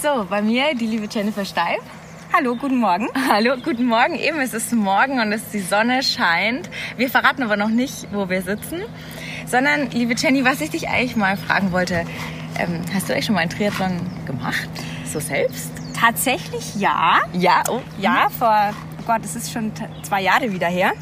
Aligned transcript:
So, 0.00 0.24
bei 0.30 0.42
mir 0.42 0.76
die 0.76 0.86
liebe 0.86 1.08
Jennifer 1.10 1.44
Steib. 1.44 1.80
Hallo, 2.32 2.54
guten 2.54 2.76
Morgen. 2.76 3.08
Hallo, 3.28 3.56
guten 3.56 3.86
Morgen. 3.86 4.14
Eben 4.14 4.38
es 4.38 4.54
ist 4.54 4.72
morgen 4.72 5.18
und 5.18 5.32
es, 5.32 5.50
die 5.50 5.58
Sonne 5.58 6.04
scheint. 6.04 6.70
Wir 6.96 7.10
verraten 7.10 7.42
aber 7.42 7.56
noch 7.56 7.68
nicht, 7.68 8.06
wo 8.12 8.28
wir 8.28 8.42
sitzen, 8.42 8.82
sondern 9.44 9.90
liebe 9.90 10.14
Jenny, 10.16 10.44
was 10.44 10.60
ich 10.60 10.70
dich 10.70 10.88
eigentlich 10.88 11.16
mal 11.16 11.36
fragen 11.36 11.72
wollte, 11.72 12.04
ähm, 12.60 12.82
hast 12.94 13.08
du 13.08 13.12
eigentlich 13.12 13.24
schon 13.24 13.34
mal 13.34 13.40
einen 13.40 13.50
Triathlon 13.50 13.98
gemacht? 14.24 14.68
So 15.04 15.18
selbst? 15.18 15.72
Tatsächlich 15.98 16.76
ja. 16.76 17.18
Ja, 17.32 17.64
oh. 17.68 17.80
Ja, 17.98 18.28
vor, 18.38 18.72
oh 19.00 19.02
Gott, 19.04 19.24
es 19.24 19.34
ist 19.34 19.50
schon 19.50 19.72
zwei 20.04 20.22
Jahre 20.22 20.52
wieder 20.52 20.68
her. 20.68 20.92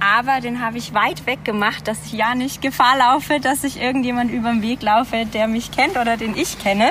Aber 0.00 0.40
den 0.40 0.60
habe 0.60 0.78
ich 0.78 0.94
weit 0.94 1.26
weg 1.26 1.44
gemacht, 1.44 1.88
dass 1.88 1.98
ich 2.06 2.12
ja 2.12 2.34
nicht 2.34 2.62
Gefahr 2.62 2.98
laufe, 2.98 3.40
dass 3.40 3.64
ich 3.64 3.80
irgendjemand 3.80 4.30
über 4.30 4.50
den 4.50 4.62
Weg 4.62 4.82
laufe, 4.82 5.26
der 5.26 5.48
mich 5.48 5.70
kennt 5.70 5.96
oder 5.96 6.16
den 6.16 6.36
ich 6.36 6.58
kenne. 6.58 6.90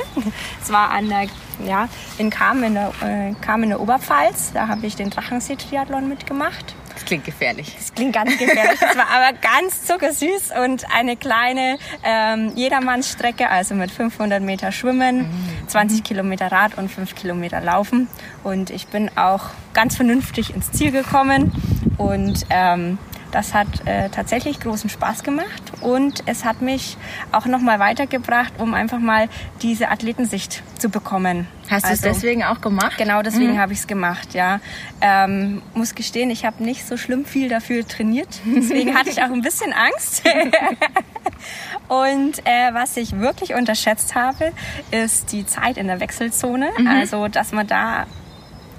Es 0.62 0.72
war 0.72 0.92
an 0.92 1.10
der, 1.10 1.28
ja, 1.66 1.90
in 2.18 2.30
Kam 2.30 2.64
in 2.64 2.76
der, 2.76 2.92
äh, 3.02 3.34
Kam 3.42 3.64
in 3.64 3.70
der 3.70 3.82
Oberpfalz. 3.82 4.52
Da 4.54 4.68
habe 4.68 4.86
ich 4.88 4.96
den 4.96 5.10
Drachensee-Triathlon 5.10 6.08
mitgemacht. 6.08 6.76
Das 6.94 7.06
klingt 7.06 7.26
gefährlich. 7.26 7.76
Das 7.78 7.94
klingt 7.94 8.14
ganz 8.14 8.38
gefährlich. 8.38 8.80
Das 8.80 8.96
war 8.96 9.08
aber 9.10 9.38
ganz 9.38 9.84
zuckersüß 9.84 10.52
und 10.64 10.86
eine 10.96 11.18
kleine 11.18 11.78
ähm, 12.04 12.54
Jedermannsstrecke, 12.56 13.50
also 13.50 13.76
mit 13.76 13.92
500 13.92 14.42
Meter 14.42 14.72
Schwimmen, 14.72 15.30
20 15.68 16.04
Kilometer 16.04 16.52
Rad 16.52 16.78
und 16.78 16.90
5 16.90 17.16
Kilometer 17.16 17.62
Laufen. 17.62 18.08
Und 18.44 18.70
ich 18.70 18.88
bin 18.88 19.10
auch 19.18 19.50
ganz 19.74 19.96
vernünftig 19.96 20.56
ins 20.56 20.72
Ziel 20.72 20.92
gekommen 20.92 21.52
und 21.98 22.46
ähm, 22.50 22.98
das 23.32 23.56
hat 23.56 23.68
äh, 23.86 24.10
tatsächlich 24.10 24.60
großen 24.60 24.92
Spaß 24.92 25.24
gemacht 25.24 25.64
und 25.82 26.22
es 26.28 26.46
hat 26.46 26.62
mich 26.62 26.98
auch 27.32 27.48
noch 27.48 27.62
mal 27.62 27.80
weitergebracht, 27.80 28.54
um 28.60 28.76
einfach 28.76 29.00
mal 29.00 29.28
diese 29.64 29.90
Athletensicht 29.90 30.62
zu 30.78 30.90
bekommen. 30.90 31.48
Hast 31.68 31.86
du 31.86 31.94
es 31.94 32.04
Also- 32.04 32.10
deswegen 32.14 32.44
auch 32.44 32.62
gemacht? 32.62 32.96
Genau 33.00 33.24
deswegen 33.24 33.60
habe 33.60 33.74
ich 33.74 33.80
es 33.80 33.88
gemacht, 33.88 34.36
ja. 34.36 34.60
Ähm, 35.02 35.64
muss 35.74 35.96
gestehen, 35.96 36.30
ich 36.30 36.46
habe 36.46 36.64
nicht 36.64 36.86
so 36.88 36.96
schlimm 36.96 37.26
viel 37.26 37.50
dafür 37.50 37.88
trainiert. 37.88 38.28
Deswegen 38.46 38.96
hatte 38.96 39.10
ich 39.10 39.24
auch 39.24 39.32
ein 39.32 39.42
bisschen 39.42 39.74
Angst. 39.74 40.24
Und 41.88 42.40
äh, 42.46 42.74
was 42.74 42.98
ich 42.98 43.20
wirklich 43.20 43.54
unterschätzt 43.56 44.16
habe, 44.16 44.52
ist 44.92 45.32
die 45.32 45.46
Zeit 45.46 45.78
in 45.78 45.88
der 45.88 46.00
Wechselzone. 46.00 46.70
Also, 46.88 47.28
dass 47.28 47.52
man 47.52 47.68
da 47.68 48.06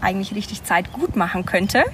eigentlich 0.04 0.34
richtig 0.34 0.62
Zeit 0.64 0.92
gut 0.92 1.16
machen 1.16 1.44
könnte. 1.46 1.84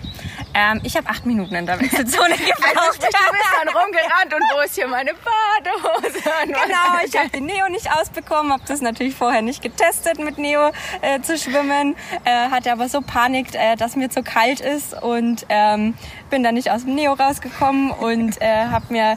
Ähm, 0.54 0.80
ich 0.82 0.96
habe 0.96 1.08
acht 1.08 1.24
Minuten 1.26 1.54
in 1.54 1.66
der 1.66 1.80
Wechselzone 1.80 2.30
Also 2.34 2.44
gebraucht. 2.44 2.94
sprich, 2.96 3.10
du 3.10 3.32
bist 3.32 3.44
dann 3.64 3.68
rumgerannt 3.68 4.34
und 4.34 4.42
wo 4.54 4.60
ist 4.60 4.74
hier 4.74 4.88
meine 4.88 5.12
Badehose? 5.14 6.18
Genau, 6.46 7.04
ich 7.06 7.16
habe 7.16 7.28
den 7.30 7.46
Neo 7.46 7.68
nicht 7.68 7.90
ausbekommen, 7.92 8.52
habe 8.52 8.62
das 8.66 8.80
natürlich 8.80 9.14
vorher 9.14 9.42
nicht 9.42 9.62
getestet, 9.62 10.18
mit 10.18 10.38
Neo 10.38 10.70
äh, 11.02 11.20
zu 11.20 11.38
schwimmen, 11.38 11.94
äh, 12.24 12.30
hatte 12.50 12.72
aber 12.72 12.88
so 12.88 13.00
Panik, 13.00 13.54
äh, 13.54 13.76
dass 13.76 13.94
mir 13.96 14.10
zu 14.10 14.22
kalt 14.22 14.60
ist 14.60 15.00
und 15.02 15.46
ähm, 15.48 15.94
bin 16.30 16.42
dann 16.42 16.54
nicht 16.54 16.70
aus 16.70 16.84
dem 16.84 16.94
Neo 16.94 17.12
rausgekommen 17.12 17.90
und 17.90 18.40
äh, 18.40 18.66
habe 18.66 18.86
mir 18.90 19.12
äh, 19.12 19.16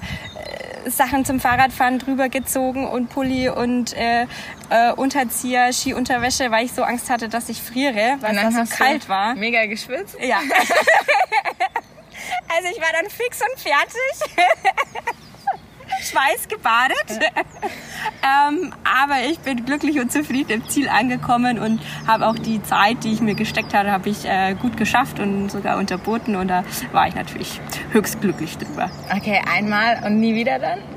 Sachen 0.88 1.26
zum 1.26 1.40
Fahrradfahren 1.40 2.00
drüber 2.00 2.30
gezogen 2.30 2.88
und 2.88 3.10
Pulli 3.10 3.50
und 3.50 3.94
äh, 3.94 4.28
äh, 4.70 4.92
Unterzieher, 4.94 5.72
Skiunterwäsche, 5.74 6.52
weil 6.52 6.66
ich 6.66 6.74
so 6.74 6.84
Angst 6.84 7.10
hatte, 7.10 7.30
dass 7.30 7.50
ich 7.50 7.62
friere, 7.62 8.18
weil 8.22 8.36
es 8.36 8.56
da 8.56 8.66
so 8.66 8.76
kalt 8.76 9.10
war. 9.10 9.36
Mega 9.36 9.66
geschwitzt. 9.66 10.18
Ja. 10.22 10.38
also 12.56 12.68
ich 12.72 12.82
war 12.82 12.92
dann 13.00 13.10
fix 13.10 13.42
und 13.42 13.60
fertig. 13.60 14.46
Schweißgebadet. 16.04 17.20
ähm, 18.24 18.74
aber 18.84 19.30
ich 19.30 19.40
bin 19.40 19.66
glücklich 19.66 20.00
und 20.00 20.12
zufrieden 20.12 20.52
im 20.52 20.70
Ziel 20.70 20.90
angekommen 20.90 21.60
und 21.60 21.82
habe 22.08 22.28
auch 22.28 22.38
die 22.38 22.62
Zeit, 22.64 23.04
die 23.04 23.14
ich 23.14 23.22
mir 23.22 23.36
gesteckt 23.36 23.74
hatte, 23.74 23.92
habe 23.92 24.10
ich 24.10 24.26
äh, 24.26 24.56
gut 24.56 24.78
geschafft 24.78 25.20
und 25.20 25.50
sogar 25.50 25.78
unterboten 25.78 26.36
und 26.36 26.48
da 26.48 26.64
war 26.92 27.08
ich 27.08 27.16
natürlich 27.16 27.60
höchst 27.92 28.22
glücklich 28.22 28.58
drüber. 28.58 28.90
Okay, 29.16 29.42
einmal 29.52 30.02
und 30.06 30.20
nie 30.20 30.36
wieder 30.36 30.60
dann? 30.60 30.93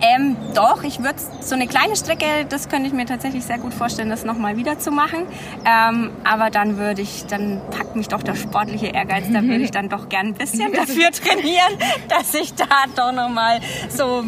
Ähm, 0.00 0.36
doch, 0.54 0.82
ich 0.82 1.00
würde 1.00 1.18
so 1.40 1.54
eine 1.54 1.66
kleine 1.66 1.96
Strecke, 1.96 2.46
das 2.48 2.68
könnte 2.68 2.88
ich 2.88 2.92
mir 2.92 3.06
tatsächlich 3.06 3.44
sehr 3.44 3.58
gut 3.58 3.74
vorstellen, 3.74 4.10
das 4.10 4.24
nochmal 4.24 4.56
wieder 4.56 4.78
zu 4.78 4.90
machen. 4.90 5.26
Ähm, 5.64 6.10
aber 6.24 6.50
dann 6.50 6.78
würde 6.78 7.02
ich, 7.02 7.26
dann 7.26 7.60
packt 7.70 7.96
mich 7.96 8.08
doch 8.08 8.22
der 8.22 8.34
sportliche 8.34 8.86
Ehrgeiz, 8.88 9.24
da 9.32 9.42
würde 9.42 9.62
ich 9.62 9.70
dann 9.70 9.88
doch 9.88 10.08
gern 10.08 10.28
ein 10.28 10.34
bisschen 10.34 10.72
dafür 10.74 11.10
trainieren, 11.10 11.76
dass 12.08 12.34
ich 12.34 12.54
da 12.54 12.66
doch 12.96 13.12
nochmal 13.12 13.60
so 13.88 14.24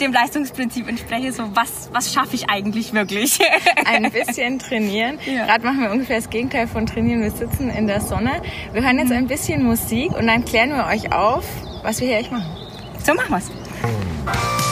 dem 0.00 0.12
Leistungsprinzip 0.12 0.88
entspreche, 0.88 1.32
so 1.32 1.44
was, 1.54 1.90
was 1.92 2.12
schaffe 2.12 2.34
ich 2.34 2.50
eigentlich 2.50 2.92
wirklich? 2.92 3.38
Ein 3.84 4.10
bisschen 4.12 4.58
trainieren. 4.58 5.18
Ja. 5.26 5.46
Gerade 5.46 5.64
machen 5.64 5.80
wir 5.80 5.90
ungefähr 5.90 6.16
das 6.16 6.30
Gegenteil 6.30 6.66
von 6.66 6.86
trainieren. 6.86 7.22
Wir 7.22 7.30
sitzen 7.30 7.70
in 7.70 7.86
der 7.86 8.00
Sonne. 8.00 8.42
Wir 8.72 8.82
hören 8.82 8.98
jetzt 8.98 9.12
ein 9.12 9.26
bisschen 9.26 9.62
Musik 9.62 10.12
und 10.12 10.26
dann 10.26 10.44
klären 10.44 10.70
wir 10.70 10.86
euch 10.86 11.12
auf, 11.12 11.44
was 11.82 12.00
wir 12.00 12.08
hier 12.08 12.18
echt 12.18 12.32
machen. 12.32 12.46
so 13.04 13.14
machen 13.14 13.30
wir's. 13.30 14.71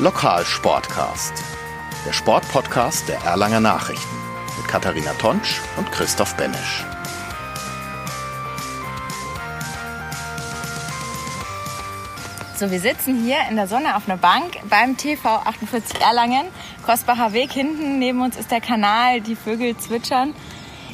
Lokalsportcast. 0.00 1.32
Der 2.06 2.12
Sportpodcast 2.12 3.08
der 3.08 3.18
Erlanger 3.22 3.58
Nachrichten. 3.58 4.16
Mit 4.56 4.68
Katharina 4.68 5.12
Tonsch 5.14 5.60
und 5.76 5.90
Christoph 5.90 6.36
Benesch. 6.36 6.84
So, 12.56 12.70
wir 12.70 12.78
sitzen 12.78 13.24
hier 13.24 13.38
in 13.50 13.56
der 13.56 13.66
Sonne 13.66 13.96
auf 13.96 14.08
einer 14.08 14.18
Bank 14.18 14.60
beim 14.70 14.96
TV 14.96 15.28
48 15.28 16.00
Erlangen. 16.00 16.46
Kostbacher 16.86 17.32
Weg. 17.32 17.50
Hinten 17.50 17.98
neben 17.98 18.22
uns 18.22 18.36
ist 18.36 18.52
der 18.52 18.60
Kanal, 18.60 19.20
die 19.20 19.34
Vögel 19.34 19.76
zwitschern. 19.78 20.32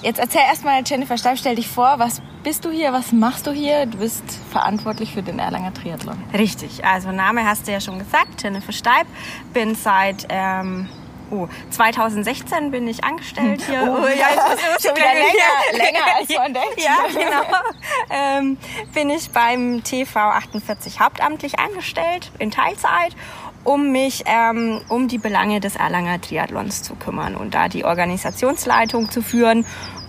Jetzt 0.01 0.19
erzähl 0.19 0.45
erstmal, 0.49 0.83
Jennifer 0.83 1.19
Steib, 1.19 1.37
stell 1.37 1.57
dich 1.57 1.69
vor, 1.69 1.99
was 1.99 2.23
bist 2.44 2.65
du 2.65 2.71
hier, 2.71 2.93
was 2.93 3.10
machst 3.10 3.47
du 3.47 3.53
hier? 3.53 3.87
Du 3.87 3.99
bist 3.99 4.22
verantwortlich 4.50 5.12
für 5.12 5.22
den 5.22 5.38
Erlanger 5.38 5.72
Triathlon. 5.72 6.22
Richtig, 6.34 6.84
also 6.84 7.10
Name 7.10 7.44
hast 7.44 7.66
du 7.66 7.72
ja 7.72 7.81
schon 7.81 7.99
gesagt, 7.99 8.43
Jennifer 8.43 8.72
Steib. 8.72 9.06
Bin 9.55 9.75
seit 9.75 10.27
ähm, 10.28 10.87
oh, 11.31 11.49
2016 11.71 12.71
bin 12.71 12.87
ich 12.87 13.03
angestellt 13.03 13.62
hier. 13.66 13.82
Oh, 13.82 14.06
ja, 14.06 14.28
schon 14.78 14.94
wieder 14.94 15.15
länger, 15.15 15.84
länger 15.84 16.05
als 16.19 16.28
man 16.37 16.53
denkt. 16.53 16.81
Ja, 16.81 16.99
genau. 17.09 17.59
ähm, 18.10 18.59
bin 18.93 19.09
ich 19.09 19.31
beim 19.31 19.82
TV 19.82 20.21
48 20.21 21.00
hauptamtlich 21.00 21.59
angestellt 21.59 22.31
in 22.38 22.50
Teilzeit 22.50 23.16
um 23.65 23.93
mich 23.93 24.25
ähm, 24.26 24.82
um 24.91 25.09
die 25.09 25.16
Belange 25.16 25.59
des 25.59 25.76
Erlanger 25.76 26.21
Triathlons 26.21 26.82
zu 26.82 26.97
kümmern 26.97 27.34
und 27.34 27.55
da 27.55 27.69
die 27.69 27.87
Organisationsleitung 27.87 29.11
zu 29.11 29.22
führen 29.22 29.65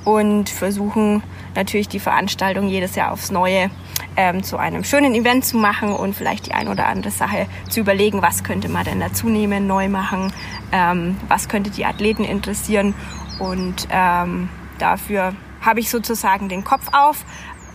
und 0.06 0.50
versuchen 0.50 1.24
natürlich 1.56 1.90
die 1.90 2.00
Veranstaltung 2.00 2.68
jedes 2.68 2.96
Jahr 2.96 3.12
aufs 3.12 3.32
Neue 3.32 3.70
ähm, 4.16 4.44
zu 4.44 4.58
einem 4.58 4.84
schönen 4.84 5.14
Event 5.14 5.46
zu 5.46 5.58
machen 5.58 5.92
und 5.92 6.16
vielleicht 6.16 6.48
die 6.48 6.54
ein 6.54 6.68
oder 6.68 6.88
andere 6.88 7.12
Sache 7.12 7.48
zu 7.70 7.82
überlegen, 7.82 8.22
was 8.22 8.44
könnte 8.44 8.70
man 8.70 8.86
denn 8.86 9.00
dazu 9.00 9.28
nehmen, 9.28 9.68
neu 9.68 9.90
machen, 9.90 10.32
ähm, 10.72 11.18
was 11.28 11.50
könnte 11.50 11.70
die 11.70 11.86
Athleten 11.86 12.24
interessieren. 12.24 12.94
Und 13.40 13.88
ähm, 13.90 14.50
dafür 14.78 15.34
habe 15.62 15.80
ich 15.80 15.90
sozusagen 15.90 16.48
den 16.48 16.64
Kopf 16.64 16.88
auf, 16.94 17.26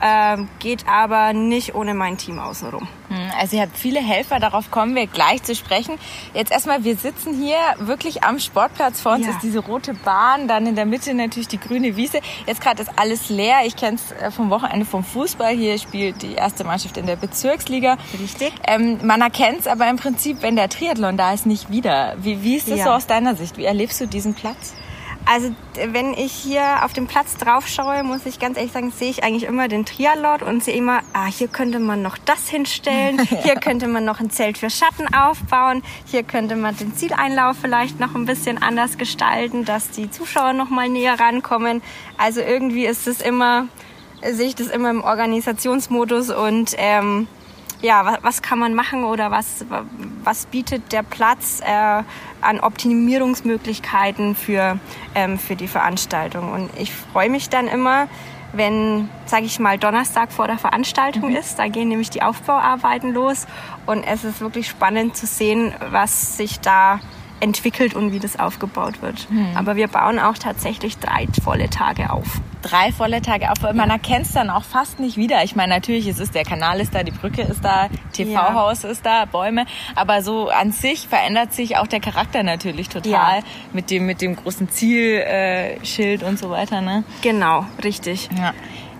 ähm, 0.03 0.49
geht 0.59 0.87
aber 0.88 1.33
nicht 1.33 1.75
ohne 1.75 1.94
mein 1.94 2.16
Team 2.19 2.38
außenrum. 2.38 2.88
Hm, 3.09 3.31
Also 3.38 3.56
ihr 3.56 3.62
habt 3.62 3.77
viele 3.77 4.00
Helfer, 4.00 4.38
darauf 4.41 4.71
kommen 4.71 4.94
wir 4.94 5.06
gleich 5.06 5.43
zu 5.43 5.55
sprechen. 5.55 5.94
Jetzt 6.34 6.53
erstmal, 6.53 6.84
wir 6.84 6.97
sitzen 6.97 7.34
hier 7.34 7.56
wirklich 7.78 8.22
am 8.25 8.39
Sportplatz. 8.39 9.00
Vor 9.00 9.12
uns 9.12 9.27
Ja. 9.27 9.33
ist 9.33 9.43
diese 9.43 9.59
rote 9.60 9.94
Bahn, 9.94 10.49
dann 10.49 10.66
in 10.66 10.75
der 10.77 10.87
Mitte 10.87 11.12
natürlich 11.15 11.49
die 11.49 11.59
grüne 11.60 11.97
Wiese. 11.97 12.21
Jetzt 12.47 12.60
gerade 12.60 12.83
ist 12.83 12.91
alles 12.97 13.28
leer. 13.31 13.59
Ich 13.65 13.77
kenne 13.77 13.97
es 13.97 14.34
vom 14.34 14.50
Wochenende 14.50 14.87
vom 14.87 15.05
Fußball. 15.05 15.55
Hier 15.55 15.78
spielt 15.78 16.22
die 16.22 16.34
erste 16.34 16.65
Mannschaft 16.65 16.97
in 16.97 17.06
der 17.06 17.16
Bezirksliga. 17.16 17.97
Richtig. 18.21 18.53
Ähm, 18.66 18.99
man 19.05 19.21
erkennt 19.21 19.60
es 19.60 19.66
aber 19.66 19.89
im 19.89 19.97
Prinzip, 19.97 20.43
wenn 20.43 20.56
der 20.56 20.69
Triathlon 20.69 21.16
da 21.16 21.33
ist, 21.33 21.47
nicht 21.47 21.71
wieder. 21.71 22.15
Wie, 22.19 22.42
wie 22.42 22.57
ist 22.57 22.71
das 22.71 22.78
Ja. 22.78 22.84
so 22.84 22.91
aus 22.92 23.07
deiner 23.07 23.34
Sicht? 23.36 23.57
Wie 23.57 23.65
erlebst 23.65 24.01
du 24.01 24.07
diesen 24.07 24.34
Platz? 24.34 24.75
Also 25.32 25.54
wenn 25.92 26.12
ich 26.15 26.32
hier 26.32 26.84
auf 26.84 26.92
den 26.92 27.06
Platz 27.06 27.36
drauf 27.36 27.68
schaue, 27.68 28.03
muss 28.03 28.27
ich 28.27 28.41
ganz 28.41 28.56
ehrlich 28.56 28.72
sagen, 28.72 28.91
sehe 28.91 29.10
ich 29.10 29.22
eigentlich 29.22 29.44
immer 29.44 29.68
den 29.68 29.86
Triathlon 29.86 30.42
und 30.42 30.65
sehe 30.65 30.74
immer, 30.74 31.03
ah, 31.12 31.27
hier 31.27 31.47
könnte 31.47 31.78
man 31.78 32.03
noch 32.03 32.18
das 32.18 32.48
hinstellen, 32.48 33.21
hier 33.44 33.54
könnte 33.54 33.86
man 33.86 34.04
noch 34.04 34.18
ein 34.18 34.30
Zelt 34.30 34.59
für 34.59 34.71
Schatten 34.71 35.06
aufbauen, 35.15 35.84
hier 36.04 36.24
könnte 36.24 36.56
man 36.56 36.77
den 36.77 36.97
Zieleinlauf 36.97 37.56
vielleicht 37.62 38.00
noch 38.00 38.16
ein 38.16 38.27
bisschen 38.27 38.60
anders 38.60 38.98
gestalten, 38.98 39.65
dass 39.65 39.92
die 39.92 40.10
Zuschauer 40.10 40.53
noch 40.53 40.68
mal 40.68 40.88
näher 40.88 41.21
rankommen. 41.21 41.80
Also 42.18 42.41
irgendwie 42.41 42.86
ist 42.86 43.06
es 43.06 43.21
immer, 43.21 43.68
sehe 44.28 44.48
ich 44.48 44.56
das 44.56 44.66
immer 44.66 44.91
im 44.91 45.04
Organisationsmodus 45.04 46.30
und 46.30 46.74
ähm, 46.77 47.28
ja, 47.82 48.04
was, 48.04 48.18
was 48.22 48.42
kann 48.42 48.59
man 48.59 48.74
machen 48.74 49.04
oder 49.04 49.30
was, 49.30 49.65
was 50.22 50.47
bietet 50.47 50.92
der 50.92 51.03
Platz 51.03 51.60
äh, 51.65 52.03
an 52.41 52.60
Optimierungsmöglichkeiten 52.60 54.34
für, 54.34 54.78
ähm, 55.15 55.38
für 55.38 55.56
die 55.56 55.68
Veranstaltung. 55.68 56.53
Und 56.53 56.71
ich 56.78 56.92
freue 56.92 57.30
mich 57.30 57.48
dann 57.48 57.68
immer, 57.68 58.09
wenn, 58.53 59.09
sage 59.27 59.44
ich 59.44 59.59
mal, 59.59 59.78
Donnerstag 59.78 60.32
vor 60.32 60.47
der 60.47 60.59
Veranstaltung 60.59 61.30
mhm. 61.30 61.36
ist. 61.36 61.59
Da 61.59 61.68
gehen 61.68 61.88
nämlich 61.88 62.10
die 62.10 62.22
Aufbauarbeiten 62.22 63.12
los 63.12 63.47
und 63.86 64.04
es 64.04 64.24
ist 64.24 64.41
wirklich 64.41 64.68
spannend 64.68 65.16
zu 65.16 65.27
sehen, 65.27 65.72
was 65.91 66.36
sich 66.36 66.60
da 66.60 67.00
entwickelt 67.41 67.95
und 67.95 68.13
wie 68.13 68.19
das 68.19 68.39
aufgebaut 68.39 69.03
wird. 69.03 69.31
Mhm. 69.31 69.57
Aber 69.57 69.77
wir 69.77 69.89
bauen 69.89 70.19
auch 70.19 70.39
tatsächlich 70.39 70.98
drei 70.98 71.27
volle 71.42 71.71
Tage 71.71 72.10
auf. 72.10 72.41
Drei 72.63 72.92
volle 72.92 73.22
Tage 73.22 73.51
auf. 73.51 73.63
Man 73.72 73.89
erkennt 73.89 74.27
es 74.27 74.33
dann 74.33 74.51
auch 74.51 74.65
fast 74.65 75.01
nicht 75.01 75.16
wieder. 75.16 75.42
Ich 75.45 75.57
meine, 75.57 75.72
natürlich 75.75 76.07
es 76.07 76.19
ist 76.19 76.34
der 76.34 76.45
Kanal 76.45 76.81
ist 76.81 76.95
da, 76.95 77.03
die 77.03 77.10
Brücke 77.10 77.42
ist 77.42 77.65
da, 77.65 77.89
TV-Haus 78.13 78.83
ja. 78.83 78.91
ist 78.91 79.07
da, 79.07 79.25
Bäume. 79.25 79.65
Aber 79.95 80.22
so 80.22 80.51
an 80.51 80.72
sich 80.72 81.09
verändert 81.09 81.53
sich 81.54 81.78
auch 81.78 81.87
der 81.87 82.01
Charakter 82.01 82.42
natürlich 82.42 82.89
total 82.89 83.39
ja. 83.39 83.42
mit 83.72 83.91
dem 83.91 84.07
mit 84.07 84.21
dem 84.21 84.37
großen 84.37 84.69
Zielschild 84.69 86.22
äh, 86.22 86.25
und 86.25 86.39
so 86.39 86.51
weiter. 86.51 86.83
Ne? 86.83 87.04
Genau, 87.22 87.65
richtig. 87.83 88.28
Ja. 88.37 88.53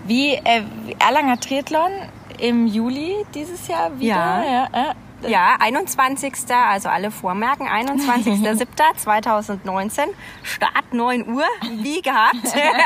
Wie 0.07 0.33
äh, 0.33 0.63
Erlanger 0.99 1.39
Triathlon 1.39 1.91
im 2.39 2.65
Juli 2.65 3.13
dieses 3.35 3.67
Jahr 3.67 3.99
wieder. 3.99 4.07
Ja. 4.07 4.43
ja, 4.43 4.67
ja. 4.73 4.95
Ja, 5.27 5.57
21. 5.59 6.33
Also 6.49 6.89
alle 6.89 7.11
vormerken. 7.11 7.67
21.07.2019. 7.67 10.07
Start 10.43 10.93
9 10.93 11.29
Uhr, 11.29 11.45
wie 11.81 12.01
gehabt. 12.01 12.43
äh, 12.55 12.81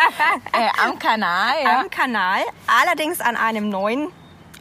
am 0.83 0.99
Kanal, 0.99 1.53
ja. 1.63 1.79
Am 1.81 1.89
Kanal. 1.89 2.41
Allerdings 2.83 3.21
an 3.21 3.35
einem 3.35 3.69
neuen 3.69 4.09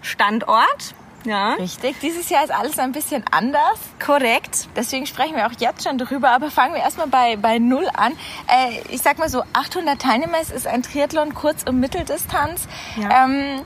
Standort. 0.02 0.94
Ja. 1.24 1.54
Richtig. 1.54 1.98
Dieses 2.00 2.28
Jahr 2.28 2.44
ist 2.44 2.50
alles 2.50 2.78
ein 2.78 2.92
bisschen 2.92 3.24
anders. 3.30 3.78
Korrekt. 4.04 4.68
Deswegen 4.76 5.06
sprechen 5.06 5.36
wir 5.36 5.46
auch 5.46 5.52
jetzt 5.58 5.86
schon 5.86 5.98
drüber. 5.98 6.30
Aber 6.30 6.50
fangen 6.50 6.74
wir 6.74 6.82
erstmal 6.82 7.06
bei, 7.06 7.36
bei 7.36 7.58
Null 7.58 7.88
an. 7.94 8.12
Äh, 8.46 8.80
ich 8.90 9.00
sag 9.00 9.18
mal 9.18 9.28
so, 9.28 9.42
800 9.52 10.00
Teilnehmer. 10.00 10.40
Ist 10.40 10.66
ein 10.66 10.82
Triathlon 10.82 11.34
Kurz- 11.34 11.64
und 11.64 11.80
Mitteldistanz. 11.80 12.68
Ja. 12.96 13.24
Ähm, 13.24 13.62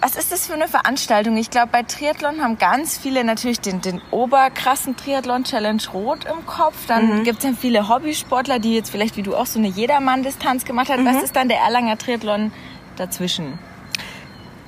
was 0.00 0.16
ist 0.16 0.32
das 0.32 0.46
für 0.46 0.54
eine 0.54 0.66
Veranstaltung? 0.66 1.36
Ich 1.36 1.50
glaube, 1.50 1.68
bei 1.72 1.82
Triathlon 1.82 2.40
haben 2.42 2.56
ganz 2.56 2.96
viele 2.96 3.22
natürlich 3.22 3.60
den, 3.60 3.80
den 3.82 4.00
oberkrassen 4.10 4.96
Triathlon 4.96 5.44
Challenge 5.44 5.82
Rot 5.92 6.24
im 6.24 6.46
Kopf. 6.46 6.86
Dann 6.86 7.18
mhm. 7.20 7.24
gibt 7.24 7.38
es 7.38 7.44
dann 7.44 7.56
viele 7.56 7.88
Hobbysportler, 7.88 8.58
die 8.58 8.74
jetzt 8.74 8.90
vielleicht 8.90 9.16
wie 9.16 9.22
du 9.22 9.36
auch 9.36 9.46
so 9.46 9.58
eine 9.58 9.68
Jedermann-Distanz 9.68 10.64
gemacht 10.64 10.88
haben. 10.88 11.02
Mhm. 11.02 11.14
Was 11.14 11.22
ist 11.22 11.36
dann 11.36 11.48
der 11.48 11.58
Erlanger 11.58 11.98
Triathlon 11.98 12.50
dazwischen? 12.96 13.58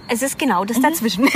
Es 0.09 0.21
ist 0.21 0.39
genau 0.39 0.67
das 0.67 0.79
mhm. 0.79 0.83
dazwischen. 0.83 1.29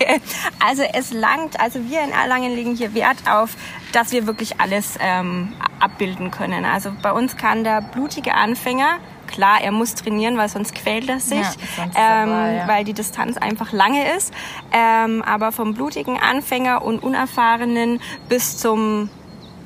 also 0.66 0.82
es 0.92 1.12
langt, 1.12 1.60
also 1.60 1.88
wir 1.88 2.02
in 2.02 2.10
Erlangen 2.10 2.54
legen 2.56 2.74
hier 2.74 2.92
Wert 2.94 3.18
auf, 3.30 3.50
dass 3.92 4.10
wir 4.10 4.26
wirklich 4.26 4.60
alles 4.60 4.96
ähm, 5.00 5.52
abbilden 5.78 6.32
können. 6.32 6.64
Also 6.64 6.90
bei 7.02 7.12
uns 7.12 7.36
kann 7.36 7.62
der 7.62 7.82
blutige 7.82 8.34
Anfänger 8.34 8.98
Klar, 9.28 9.60
er 9.62 9.70
muss 9.70 9.94
trainieren, 9.94 10.36
weil 10.36 10.48
sonst 10.48 10.74
quält 10.74 11.08
er 11.08 11.20
sich, 11.20 11.38
ja, 11.38 11.84
ähm, 11.84 12.30
dabei, 12.30 12.54
ja. 12.54 12.68
weil 12.68 12.84
die 12.84 12.94
Distanz 12.94 13.36
einfach 13.36 13.72
lange 13.72 14.16
ist. 14.16 14.32
Ähm, 14.72 15.22
aber 15.22 15.52
vom 15.52 15.74
blutigen 15.74 16.18
Anfänger 16.18 16.82
und 16.82 17.02
Unerfahrenen 17.02 18.00
bis 18.28 18.58
zum 18.58 19.08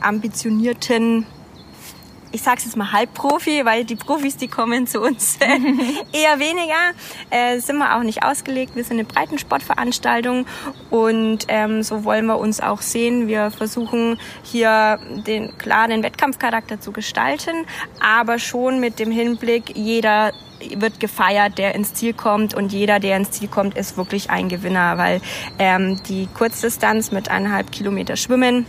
ambitionierten 0.00 1.26
ich 2.32 2.42
sag's 2.42 2.64
jetzt 2.64 2.76
mal 2.76 2.92
Halbprofi, 2.92 3.64
weil 3.64 3.84
die 3.84 3.94
Profis, 3.94 4.36
die 4.36 4.48
kommen 4.48 4.86
zu 4.86 5.00
uns 5.00 5.36
eher 6.12 6.38
weniger. 6.38 6.92
Äh, 7.30 7.60
sind 7.60 7.78
wir 7.78 7.96
auch 7.96 8.02
nicht 8.02 8.24
ausgelegt. 8.24 8.74
Wir 8.74 8.84
sind 8.84 8.98
eine 8.98 9.04
Breitensportveranstaltung 9.04 10.46
und 10.90 11.46
ähm, 11.48 11.82
so 11.82 12.04
wollen 12.04 12.26
wir 12.26 12.38
uns 12.38 12.60
auch 12.60 12.80
sehen. 12.80 13.28
Wir 13.28 13.50
versuchen 13.50 14.18
hier 14.42 14.98
den 15.26 15.56
klaren 15.58 16.02
Wettkampfcharakter 16.02 16.80
zu 16.80 16.92
gestalten, 16.92 17.66
aber 18.00 18.38
schon 18.38 18.80
mit 18.80 18.98
dem 18.98 19.10
Hinblick, 19.10 19.76
jeder 19.76 20.32
wird 20.76 21.00
gefeiert, 21.00 21.58
der 21.58 21.74
ins 21.74 21.92
Ziel 21.94 22.12
kommt 22.12 22.54
und 22.54 22.72
jeder, 22.72 23.00
der 23.00 23.16
ins 23.16 23.32
Ziel 23.32 23.48
kommt, 23.48 23.76
ist 23.76 23.96
wirklich 23.96 24.30
ein 24.30 24.48
Gewinner, 24.48 24.96
weil 24.96 25.20
ähm, 25.58 26.00
die 26.08 26.28
Kurzdistanz 26.32 27.10
mit 27.10 27.28
eineinhalb 27.28 27.72
Kilometer 27.72 28.16
Schwimmen, 28.16 28.66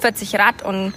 40 0.00 0.38
Rad 0.38 0.62
und 0.62 0.94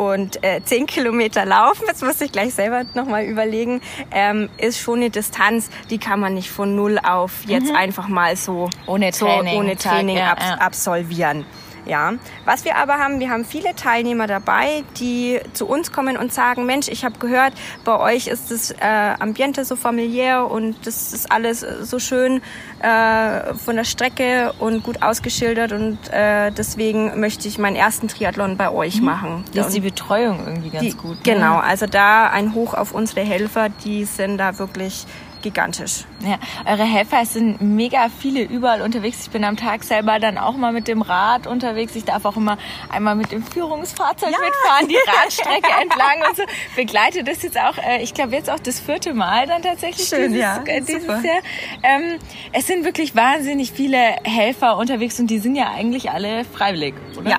und 0.00 0.42
äh, 0.42 0.62
10 0.64 0.86
Kilometer 0.86 1.44
laufen, 1.44 1.84
jetzt 1.86 2.02
muss 2.02 2.18
ich 2.22 2.32
gleich 2.32 2.54
selber 2.54 2.84
nochmal 2.94 3.24
überlegen, 3.26 3.82
ähm, 4.10 4.48
ist 4.56 4.78
schon 4.78 5.00
eine 5.00 5.10
Distanz, 5.10 5.68
die 5.90 5.98
kann 5.98 6.18
man 6.20 6.32
nicht 6.32 6.50
von 6.50 6.74
null 6.74 6.98
auf 6.98 7.44
jetzt 7.46 7.68
mhm. 7.68 7.76
einfach 7.76 8.08
mal 8.08 8.34
so 8.34 8.70
ohne 8.86 9.10
Training, 9.10 9.52
so, 9.52 9.58
ohne 9.58 9.76
Training 9.76 10.16
Tag, 10.16 10.40
ja, 10.40 10.48
ja. 10.48 10.54
absolvieren. 10.54 11.44
Ja, 11.90 12.12
was 12.44 12.64
wir 12.64 12.76
aber 12.76 12.98
haben, 12.98 13.18
wir 13.18 13.30
haben 13.30 13.44
viele 13.44 13.74
Teilnehmer 13.74 14.28
dabei, 14.28 14.84
die 15.00 15.40
zu 15.54 15.66
uns 15.66 15.90
kommen 15.90 16.16
und 16.16 16.32
sagen, 16.32 16.64
Mensch, 16.64 16.86
ich 16.86 17.04
habe 17.04 17.18
gehört, 17.18 17.52
bei 17.84 17.98
euch 17.98 18.28
ist 18.28 18.52
das 18.52 18.70
äh, 18.70 18.76
Ambiente 19.18 19.64
so 19.64 19.74
familiär 19.74 20.48
und 20.48 20.86
das 20.86 21.12
ist 21.12 21.32
alles 21.32 21.66
so 21.82 21.98
schön 21.98 22.42
äh, 22.80 23.54
von 23.54 23.74
der 23.74 23.82
Strecke 23.82 24.52
und 24.60 24.84
gut 24.84 25.02
ausgeschildert 25.02 25.72
und 25.72 25.98
äh, 26.12 26.52
deswegen 26.52 27.18
möchte 27.18 27.48
ich 27.48 27.58
meinen 27.58 27.74
ersten 27.74 28.06
Triathlon 28.06 28.56
bei 28.56 28.70
euch 28.70 29.00
mhm. 29.00 29.06
machen. 29.06 29.44
Das 29.52 29.66
ist 29.66 29.74
die 29.74 29.80
Betreuung 29.80 30.46
irgendwie 30.46 30.70
ganz 30.70 30.84
die, 30.84 30.92
gut. 30.92 31.16
Ne? 31.16 31.34
Genau, 31.34 31.56
also 31.56 31.86
da 31.86 32.28
ein 32.30 32.54
Hoch 32.54 32.74
auf 32.74 32.92
unsere 32.92 33.22
Helfer, 33.22 33.68
die 33.68 34.04
sind 34.04 34.38
da 34.38 34.60
wirklich 34.60 35.06
gigantisch. 35.42 36.04
Ja, 36.24 36.38
eure 36.66 36.84
Helfer 36.84 37.24
sind 37.24 37.60
mega 37.60 38.08
viele 38.08 38.42
überall 38.42 38.82
unterwegs. 38.82 39.22
Ich 39.22 39.30
bin 39.30 39.44
am 39.44 39.56
Tag 39.56 39.84
selber 39.84 40.18
dann 40.18 40.38
auch 40.38 40.56
mal 40.56 40.72
mit 40.72 40.88
dem 40.88 41.02
Rad 41.02 41.46
unterwegs. 41.46 41.96
Ich 41.96 42.04
darf 42.04 42.24
auch 42.24 42.36
immer 42.36 42.58
einmal 42.90 43.14
mit 43.14 43.32
dem 43.32 43.42
Führungsfahrzeug 43.42 44.30
ja. 44.30 44.38
mitfahren, 44.38 44.88
die 44.88 44.96
Radstrecke 44.96 45.70
entlang 45.82 46.28
und 46.28 46.36
so. 46.36 46.42
Begleite 46.76 47.24
das 47.24 47.42
jetzt 47.42 47.58
auch, 47.58 47.78
äh, 47.78 48.02
ich 48.02 48.14
glaube 48.14 48.34
jetzt 48.34 48.50
auch 48.50 48.60
das 48.60 48.80
vierte 48.80 49.14
Mal 49.14 49.46
dann 49.46 49.62
tatsächlich 49.62 50.08
Schön, 50.08 50.32
dieses, 50.32 50.40
ja. 50.40 50.62
äh, 50.64 50.80
dieses 50.80 51.06
Jahr. 51.06 51.42
Ähm, 51.82 52.18
es 52.52 52.66
sind 52.66 52.84
wirklich 52.84 53.14
wahnsinnig 53.14 53.72
viele 53.72 53.98
Helfer 54.24 54.76
unterwegs 54.76 55.18
und 55.20 55.28
die 55.28 55.38
sind 55.38 55.56
ja 55.56 55.70
eigentlich 55.70 56.10
alle 56.10 56.44
freiwillig, 56.44 56.94
oder? 57.16 57.30
Ja. 57.30 57.38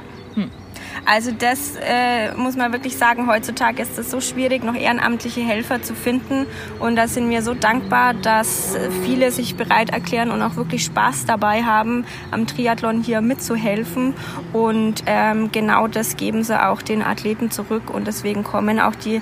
Also 1.06 1.32
das 1.32 1.76
äh, 1.82 2.34
muss 2.36 2.56
man 2.56 2.72
wirklich 2.72 2.98
sagen, 2.98 3.28
heutzutage 3.28 3.82
ist 3.82 3.98
es 3.98 4.12
so 4.12 4.22
schwierig, 4.22 4.64
noch 4.64 4.76
ehrenamtliche 4.76 5.42
Helfer 5.42 5.82
zu 5.82 5.96
finden. 5.96 6.46
Und 6.80 6.96
da 6.96 7.08
sind 7.08 7.30
wir 7.30 7.42
so 7.42 7.54
dankbar, 7.54 8.14
dass 8.14 8.78
viele 9.04 9.32
sich 9.32 9.56
bereit 9.56 9.90
erklären 9.90 10.32
und 10.32 10.42
auch 10.42 10.56
wirklich 10.56 10.86
Spaß 10.86 11.26
dabei 11.26 11.64
haben, 11.64 12.06
am 12.30 12.48
Triathlon 12.48 13.02
hier 13.02 13.22
mitzuhelfen. 13.22 14.14
Und 14.54 15.04
ähm, 15.08 15.52
genau 15.52 15.88
das 15.88 16.18
geben 16.18 16.44
sie 16.44 16.62
auch 16.62 16.82
den 16.82 17.02
Athleten 17.02 17.52
zurück. 17.52 17.90
Und 17.90 18.06
deswegen 18.06 18.44
kommen 18.44 18.80
auch 18.80 18.96
die, 18.96 19.22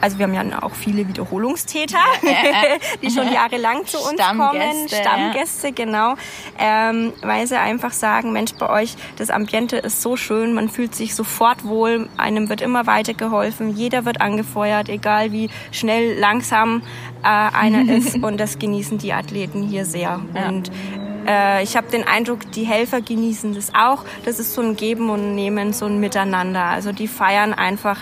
also 0.00 0.18
wir 0.18 0.26
haben 0.26 0.34
ja 0.34 0.62
auch 0.62 0.74
viele 0.74 1.08
Wiederholungstäter, 1.08 1.98
die 3.02 3.10
schon 3.10 3.32
jahrelang 3.32 3.86
zu 3.86 3.98
uns 3.98 4.20
kommen. 4.20 4.88
Stammgäste, 4.88 5.68
ja. 5.68 5.74
genau. 5.74 6.14
Ähm, 6.58 7.12
weil 7.22 7.46
sie 7.46 7.58
einfach 7.58 7.92
sagen, 7.92 8.32
Mensch, 8.32 8.52
bei 8.58 8.68
euch, 8.68 8.94
das 9.16 9.30
Ambiente 9.30 9.76
ist 9.78 10.02
so 10.02 10.16
schön, 10.16 10.54
man 10.54 10.68
fühlt 10.68 10.94
sich 10.94 11.13
sofort 11.14 11.64
wohl, 11.64 12.08
einem 12.16 12.48
wird 12.48 12.60
immer 12.60 12.86
weitergeholfen, 12.86 13.76
jeder 13.76 14.04
wird 14.04 14.20
angefeuert, 14.20 14.88
egal 14.88 15.32
wie 15.32 15.50
schnell, 15.70 16.18
langsam 16.18 16.82
äh, 17.22 17.26
einer 17.26 17.92
ist 17.96 18.16
und 18.16 18.38
das 18.38 18.58
genießen 18.58 18.98
die 18.98 19.12
Athleten 19.12 19.62
hier 19.62 19.84
sehr. 19.84 20.20
Ja. 20.34 20.48
Und 20.48 20.70
äh, 21.26 21.62
ich 21.62 21.76
habe 21.76 21.88
den 21.90 22.04
Eindruck, 22.04 22.50
die 22.52 22.64
Helfer 22.64 23.00
genießen 23.00 23.54
das 23.54 23.74
auch. 23.74 24.04
Das 24.24 24.38
ist 24.38 24.54
so 24.54 24.62
ein 24.62 24.76
Geben 24.76 25.10
und 25.10 25.34
Nehmen, 25.34 25.72
so 25.72 25.86
ein 25.86 26.00
Miteinander. 26.00 26.64
Also 26.64 26.92
die 26.92 27.08
feiern 27.08 27.54
einfach 27.54 28.00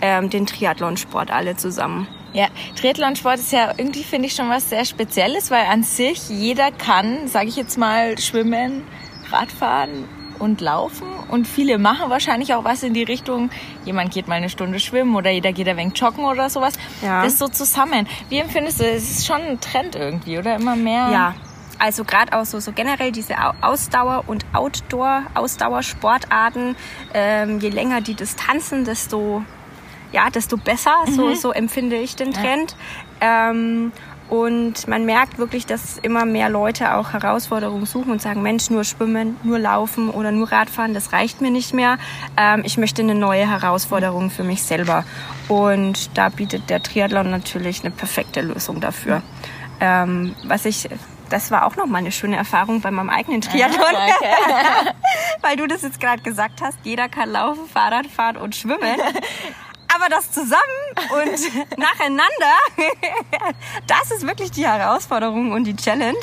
ähm, 0.00 0.30
den 0.30 0.46
Triathlonsport 0.46 1.30
alle 1.30 1.56
zusammen. 1.56 2.08
Ja, 2.32 2.48
Triathlonsport 2.74 3.38
ist 3.38 3.52
ja 3.52 3.72
irgendwie, 3.76 4.02
finde 4.02 4.26
ich, 4.26 4.34
schon 4.34 4.48
was 4.48 4.68
sehr 4.68 4.84
Spezielles, 4.84 5.52
weil 5.52 5.66
an 5.66 5.84
sich 5.84 6.28
jeder 6.28 6.72
kann, 6.72 7.28
sage 7.28 7.46
ich 7.46 7.54
jetzt 7.54 7.78
mal, 7.78 8.18
schwimmen, 8.18 8.82
Radfahren 9.30 10.04
und 10.38 10.60
laufen. 10.60 11.06
Und 11.28 11.46
viele 11.46 11.78
machen 11.78 12.10
wahrscheinlich 12.10 12.54
auch 12.54 12.64
was 12.64 12.82
in 12.82 12.94
die 12.94 13.02
Richtung, 13.02 13.50
jemand 13.84 14.12
geht 14.12 14.28
mal 14.28 14.34
eine 14.34 14.48
Stunde 14.48 14.80
schwimmen 14.80 15.14
oder 15.16 15.30
jeder 15.30 15.52
geht 15.52 15.68
ein 15.68 15.76
wenig 15.76 15.98
joggen 15.98 16.24
oder 16.24 16.50
sowas. 16.50 16.74
Ja. 17.02 17.22
Das 17.22 17.34
ist 17.34 17.38
so 17.38 17.48
zusammen. 17.48 18.06
Wie 18.28 18.38
empfindest 18.38 18.80
du, 18.80 18.84
es 18.84 19.10
ist 19.10 19.26
schon 19.26 19.40
ein 19.40 19.60
Trend 19.60 19.94
irgendwie, 19.94 20.38
oder 20.38 20.56
immer 20.56 20.76
mehr? 20.76 21.08
Ja, 21.10 21.34
also 21.78 22.04
gerade 22.04 22.36
auch 22.36 22.44
so, 22.44 22.60
so 22.60 22.72
generell 22.72 23.10
diese 23.12 23.36
Ausdauer- 23.60 24.24
und 24.26 24.44
Outdoor-Ausdauersportarten, 24.52 26.76
ähm, 27.12 27.60
je 27.60 27.68
länger 27.70 28.00
die 28.00 28.14
Distanzen, 28.14 28.84
desto, 28.84 29.44
ja, 30.12 30.30
desto 30.30 30.56
besser, 30.56 31.04
mhm. 31.06 31.12
so, 31.12 31.34
so 31.34 31.52
empfinde 31.52 31.96
ich 31.96 32.16
den 32.16 32.32
Trend. 32.32 32.74
Ja. 33.20 33.50
Ähm, 33.50 33.92
und 34.30 34.88
man 34.88 35.04
merkt 35.04 35.38
wirklich, 35.38 35.66
dass 35.66 35.98
immer 35.98 36.24
mehr 36.24 36.48
Leute 36.48 36.94
auch 36.94 37.12
Herausforderungen 37.12 37.86
suchen 37.86 38.10
und 38.10 38.22
sagen, 38.22 38.42
Mensch, 38.42 38.70
nur 38.70 38.84
schwimmen, 38.84 39.36
nur 39.42 39.58
laufen 39.58 40.10
oder 40.10 40.32
nur 40.32 40.50
Radfahren, 40.50 40.94
das 40.94 41.12
reicht 41.12 41.40
mir 41.40 41.50
nicht 41.50 41.74
mehr. 41.74 41.98
Ähm, 42.36 42.62
ich 42.64 42.78
möchte 42.78 43.02
eine 43.02 43.14
neue 43.14 43.48
Herausforderung 43.48 44.30
für 44.30 44.44
mich 44.44 44.62
selber. 44.62 45.04
Und 45.48 46.16
da 46.16 46.30
bietet 46.30 46.70
der 46.70 46.82
Triathlon 46.82 47.30
natürlich 47.30 47.80
eine 47.80 47.90
perfekte 47.90 48.40
Lösung 48.40 48.80
dafür. 48.80 49.22
Ähm, 49.80 50.34
was 50.44 50.64
ich 50.64 50.88
das 51.30 51.50
war 51.50 51.66
auch 51.66 51.76
noch 51.76 51.86
mal 51.86 51.98
eine 51.98 52.12
schöne 52.12 52.36
Erfahrung 52.36 52.80
bei 52.80 52.90
meinem 52.90 53.10
eigenen 53.10 53.40
Triathlon. 53.40 53.80
Okay. 53.82 54.92
Weil 55.40 55.56
du 55.56 55.66
das 55.66 55.82
jetzt 55.82 55.98
gerade 55.98 56.22
gesagt 56.22 56.60
hast, 56.62 56.78
jeder 56.84 57.08
kann 57.08 57.30
laufen, 57.30 57.66
Fahrrad 57.66 58.06
fahren 58.06 58.36
und 58.36 58.54
schwimmen. 58.54 58.78
Aber 59.96 60.08
das 60.08 60.30
zusammen 60.30 60.60
und 61.12 61.78
nacheinander, 61.78 62.24
das 63.86 64.10
ist 64.10 64.26
wirklich 64.26 64.50
die 64.50 64.66
Herausforderung 64.66 65.52
und 65.52 65.64
die 65.64 65.76
Challenge. 65.76 66.18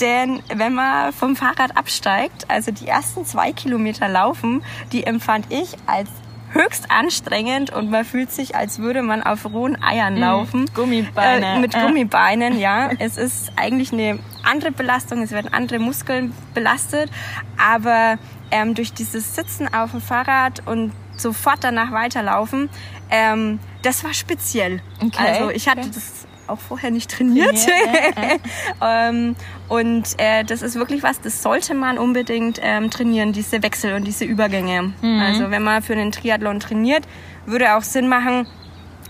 Denn 0.00 0.42
wenn 0.54 0.74
man 0.74 1.12
vom 1.12 1.36
Fahrrad 1.36 1.76
absteigt, 1.76 2.46
also 2.48 2.70
die 2.70 2.86
ersten 2.88 3.24
zwei 3.24 3.52
Kilometer 3.52 4.08
laufen, 4.08 4.62
die 4.92 5.04
empfand 5.04 5.46
ich 5.50 5.76
als 5.86 6.08
höchst 6.52 6.90
anstrengend 6.90 7.70
und 7.70 7.90
man 7.90 8.04
fühlt 8.04 8.30
sich, 8.32 8.56
als 8.56 8.78
würde 8.78 9.02
man 9.02 9.22
auf 9.22 9.44
rohen 9.44 9.82
Eiern 9.82 10.14
Mhm. 10.14 10.20
laufen. 10.20 10.70
Gummibeine. 10.74 11.56
Äh, 11.56 11.58
mit. 11.58 11.74
Gummibeinen, 11.74 12.58
ja. 12.58 12.90
Es 12.98 13.16
ist 13.18 13.52
eigentlich 13.56 13.92
eine 13.92 14.18
andere 14.42 14.70
Belastung, 14.70 15.22
es 15.22 15.32
werden 15.32 15.52
andere 15.52 15.78
Muskeln 15.78 16.32
belastet, 16.54 17.10
aber 17.58 18.16
ähm, 18.50 18.74
durch 18.74 18.92
dieses 18.94 19.34
Sitzen 19.34 19.72
auf 19.74 19.90
dem 19.90 20.00
Fahrrad 20.00 20.62
und 20.66 20.92
sofort 21.18 21.64
danach 21.64 21.92
weiterlaufen, 21.92 22.70
ähm, 23.10 23.58
das 23.82 24.04
war 24.04 24.14
speziell. 24.14 24.80
Okay. 25.04 25.16
Also 25.18 25.50
ich 25.50 25.68
hatte 25.68 25.80
Okay. 25.80 25.90
das 25.94 26.26
auch 26.48 26.58
vorher 26.60 26.90
nicht 26.90 27.10
trainiert. 27.10 27.56
Trainiert, 27.56 28.40
ähm, 28.82 29.36
und 29.68 30.04
äh, 30.18 30.44
das 30.44 30.62
ist 30.62 30.76
wirklich 30.76 31.02
was, 31.02 31.20
das 31.20 31.42
sollte 31.42 31.74
man 31.74 31.98
unbedingt 31.98 32.60
ähm, 32.62 32.90
trainieren, 32.90 33.32
diese 33.32 33.62
Wechsel 33.62 33.94
und 33.94 34.04
diese 34.04 34.24
Übergänge. 34.24 34.92
Mhm. 35.02 35.20
Also 35.20 35.50
wenn 35.50 35.62
man 35.64 35.82
für 35.82 35.94
einen 35.94 36.12
Triathlon 36.12 36.60
trainiert, 36.60 37.04
würde 37.46 37.76
auch 37.76 37.82
Sinn 37.82 38.08
machen, 38.08 38.46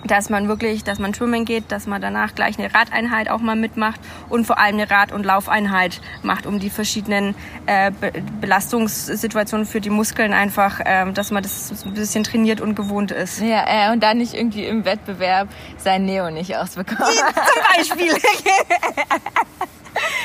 dass 0.05 0.31
man 0.31 0.49
wirklich, 0.49 0.85
dass 0.85 0.99
man 0.99 1.15
schwimmen 1.15 1.45
geht, 1.45 1.73
dass 1.73 1.87
man 1.87 2.01
danach 2.01 2.35
gleich 2.35 2.59
eine 2.59 2.73
Radeinheit 2.73 3.29
auch 3.31 3.41
mal 3.41 3.57
mitmacht 3.57 4.01
und 4.29 4.47
vor 4.47 4.59
allem 4.59 4.75
eine 4.75 4.91
Rad- 4.91 5.13
und 5.13 5.25
Laufeinheit 5.25 6.01
macht, 6.23 6.47
um 6.47 6.59
die 6.59 6.71
verschiedenen 6.71 7.35
äh, 7.67 7.91
Be 7.91 8.13
Belastungssituationen 8.41 9.67
für 9.67 9.81
die 9.81 9.91
Muskeln 9.91 10.33
einfach, 10.33 10.81
ähm, 10.85 11.15
dass 11.15 11.31
man 11.31 11.43
das 11.43 11.85
ein 11.85 11.95
bisschen 11.95 12.25
trainiert 12.25 12.61
und 12.61 12.75
gewohnt 12.75 13.11
ist. 13.11 13.41
Ja, 13.41 13.65
äh, 13.67 13.93
und 13.93 14.03
dann 14.03 14.19
nicht 14.19 14.35
irgendwie 14.35 14.65
im 14.65 14.85
Wettbewerb 14.85 15.49
sein 15.79 16.05
Neo 16.05 16.31
nicht 16.31 16.57
ausbekommen. 16.57 17.13
Zum 17.13 17.97
Beispiel. 17.97 18.13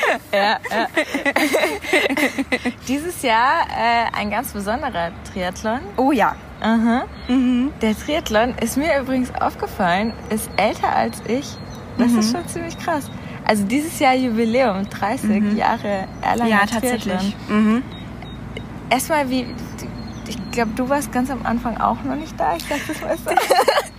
ja, 0.32 0.58
ja. 0.70 0.86
Dieses 2.88 3.22
Jahr 3.22 3.62
äh, 3.70 4.16
ein 4.18 4.30
ganz 4.30 4.52
besonderer 4.52 5.10
Triathlon. 5.32 5.80
Oh 5.96 6.12
ja. 6.12 6.34
Aha. 6.60 7.04
Der 7.80 7.96
Triathlon 7.98 8.54
ist 8.60 8.76
mir 8.76 8.98
übrigens 9.00 9.34
aufgefallen, 9.34 10.12
ist 10.30 10.48
älter 10.56 10.94
als 10.94 11.20
ich. 11.26 11.46
Das 11.98 12.12
Mhm. 12.12 12.18
ist 12.20 12.32
schon 12.32 12.46
ziemlich 12.48 12.78
krass. 12.78 13.10
Also 13.44 13.64
dieses 13.64 13.98
Jahr 13.98 14.14
Jubiläum, 14.14 14.88
30 14.88 15.56
Jahre 15.56 16.04
Erlanger 16.22 16.44
Mhm. 16.44 16.50
Ja, 16.50 16.58
Triathlon. 16.66 16.80
tatsächlich. 16.80 17.36
Mhm. 17.48 17.82
Erstmal, 18.90 19.28
wie, 19.28 19.46
ich 20.28 20.38
glaube, 20.52 20.70
du 20.76 20.88
warst 20.88 21.10
ganz 21.10 21.30
am 21.30 21.44
Anfang 21.44 21.78
auch 21.78 22.00
noch 22.04 22.14
nicht 22.14 22.38
da. 22.38 22.54
Ich 22.56 22.64
sag 22.64 22.78
das 22.86 23.00
mal 23.00 23.16
so. 23.18 23.30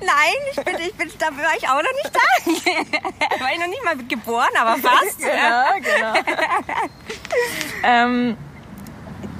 Nein, 0.00 0.38
ich 0.52 0.64
bin, 0.64 0.74
ich 0.76 0.94
bin, 0.94 1.10
da 1.18 1.26
war 1.26 1.56
ich 1.56 1.68
auch 1.68 1.82
noch 1.82 1.92
nicht 1.92 2.12
da. 2.12 3.40
war 3.44 3.52
ich 3.52 3.58
noch 3.58 3.68
nicht 3.68 3.84
mal 3.84 3.96
geboren, 3.96 4.48
aber 4.58 4.76
fast. 4.76 5.18
genau, 5.18 5.66
genau. 5.82 6.14
ähm, 7.84 8.36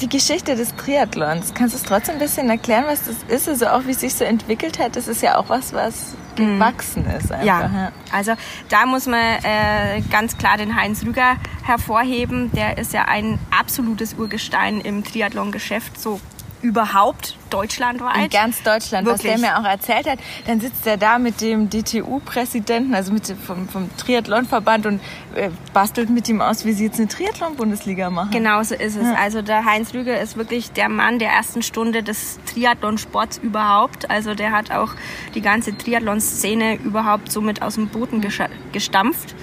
die 0.01 0.09
Geschichte 0.09 0.55
des 0.55 0.75
Triathlons, 0.77 1.55
kannst 1.55 1.75
du 1.75 1.79
es 1.79 1.85
trotzdem 1.85 2.17
ein 2.17 2.21
bisschen 2.21 2.49
erklären, 2.51 2.85
was 2.87 3.05
das 3.05 3.17
ist? 3.29 3.49
Also 3.49 3.67
auch 3.69 3.85
wie 3.87 3.91
es 3.91 4.01
sich 4.01 4.15
so 4.15 4.25
entwickelt 4.25 4.79
hat, 4.79 4.97
das 4.97 5.09
ist 5.09 5.23
ja 5.23 5.37
auch 5.39 5.49
was, 5.49 5.73
was 5.73 6.15
gewachsen 6.37 7.05
ist. 7.07 7.33
Einfach, 7.33 7.45
Ja, 7.45 7.93
also 8.13 8.35
da 8.69 8.87
muss 8.87 9.07
man 9.07 9.43
äh, 9.43 10.01
ganz 10.11 10.39
klar 10.39 10.57
den 10.57 10.77
Heinz 10.77 11.05
Rüger 11.05 11.37
hervorheben. 11.65 12.53
Der 12.53 12.79
ist 12.79 12.93
ja 12.93 13.07
ein 13.07 13.39
absolutes 13.51 14.15
Urgestein 14.15 14.81
im 14.81 15.03
Triathlon-Geschäft, 15.03 16.01
so 16.01 16.21
überhaupt 16.63 17.37
deutschlandweit. 17.51 18.25
In 18.25 18.31
ganz 18.31 18.63
Deutschland, 18.63 19.07
was 19.07 19.23
Wirklich. 19.23 19.41
der 19.41 19.51
mir 19.51 19.59
auch 19.59 19.65
erzählt 19.65 20.09
hat. 20.09 20.19
Dann 20.47 20.61
sitzt 20.61 20.87
er 20.87 20.97
da 20.97 21.19
mit 21.19 21.41
dem 21.41 21.71
DTU-Präsidenten, 21.71 22.95
also 22.95 23.13
mit 23.13 23.29
dem, 23.29 23.39
vom, 23.39 23.69
vom 23.69 23.97
Triathlonverband 23.97 24.87
und 24.87 25.01
äh, 25.35 25.51
bastelt 25.73 26.11
mit 26.11 26.29
ihm 26.29 26.41
aus, 26.41 26.65
wie 26.65 26.73
sie 26.73 26.87
jetzt 26.87 26.99
eine 26.99 27.09
Triathlon-Bundesliga 27.09 28.11
machen. 28.11 28.31
Genau 28.31 28.63
so 28.63 28.75
ist 28.75 28.97
es. 28.97 29.07
Also 29.17 29.43
der 29.43 29.65
Heinz 29.65 29.95
Rüger 29.95 30.21
ist 30.21 30.37
wirklich 30.37 30.73
der 30.73 30.89
Mann 30.89 31.19
der 31.19 31.31
ersten 31.31 31.63
Stunde 31.63 32.03
des 32.03 32.39
Triathlonsports 32.47 33.39
überhaupt. 33.39 34.11
Also 34.11 34.35
der 34.35 34.53
hat 34.53 34.71
auch 34.71 34.95
die 35.35 35.41
ganze 35.41 35.77
Triathlon-Szene 35.77 36.77
überhaupt 36.77 37.33
so 37.33 37.41
mit 37.41 37.63
aus 37.63 37.75
dem 37.75 37.89
Boden 37.89 38.21
gestampft. 38.73 39.35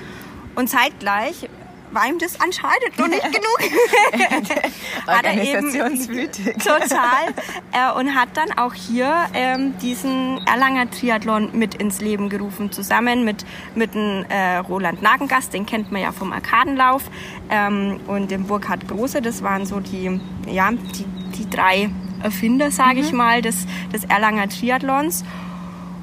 Und 0.56 0.70
zeitgleich 0.70 1.50
war 1.92 2.08
ihm 2.08 2.20
das 2.20 2.40
anscheinend 2.40 2.98
noch 2.98 3.08
nicht 3.08 3.24
genug. 3.32 3.60
Hat 5.08 5.26
er 5.26 5.42
eben-. 5.42 5.72
Total. 6.60 7.34
Äh, 7.72 7.92
und 8.00 8.16
hat 8.16 8.30
dann 8.36 8.58
auch 8.58 8.74
hier 8.74 9.14
ähm, 9.34 9.78
diesen 9.80 10.40
Erlanger 10.48 10.90
Triathlon 10.90 11.50
mit 11.54 11.76
ins 11.76 12.00
Leben 12.00 12.30
gerufen, 12.30 12.72
zusammen 12.72 13.26
mit, 13.26 13.46
mit 13.76 13.96
dem 13.96 14.26
äh, 14.30 14.58
Roland 14.58 15.02
Nagengast, 15.02 15.54
den 15.54 15.66
kennt 15.66 15.92
man 15.92 16.02
ja 16.02 16.14
vom 16.14 16.32
Arkadenlauf, 16.32 17.04
ähm, 17.50 18.00
und 18.08 18.32
dem 18.32 18.46
Burkhard 18.46 18.88
Große. 18.88 19.22
Das 19.22 19.44
waren 19.44 19.66
so 19.66 19.82
die, 19.82 20.22
ja, 20.48 20.72
die, 20.72 21.06
die 21.38 21.50
drei 21.50 21.90
Erfinder, 22.24 22.72
sage 22.72 23.02
ich 23.02 23.12
mal, 23.12 23.42
des, 23.42 23.66
des 23.92 24.06
Erlanger 24.06 24.48
Triathlons. 24.48 25.26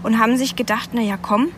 Und 0.03 0.19
haben 0.19 0.37
sich 0.37 0.57
gedacht, 0.57 0.91
na 0.93 1.01
ja, 1.01 1.17
komm, 1.17 1.53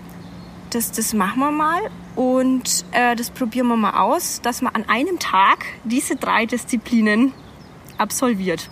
das, 0.75 0.93
das 0.93 1.13
machen 1.13 1.41
wir 1.41 1.51
mal 1.51 1.81
und 2.17 2.85
äh, 2.93 3.17
das 3.17 3.31
probieren 3.31 3.69
wir 3.69 3.77
mal 3.77 4.01
aus, 4.01 4.41
dass 4.43 4.63
man 4.63 4.75
an 4.75 4.89
einem 4.89 5.19
Tag 5.19 5.65
diese 5.85 6.17
drei 6.17 6.47
Disziplinen 6.47 7.33
absolviert. 7.99 8.69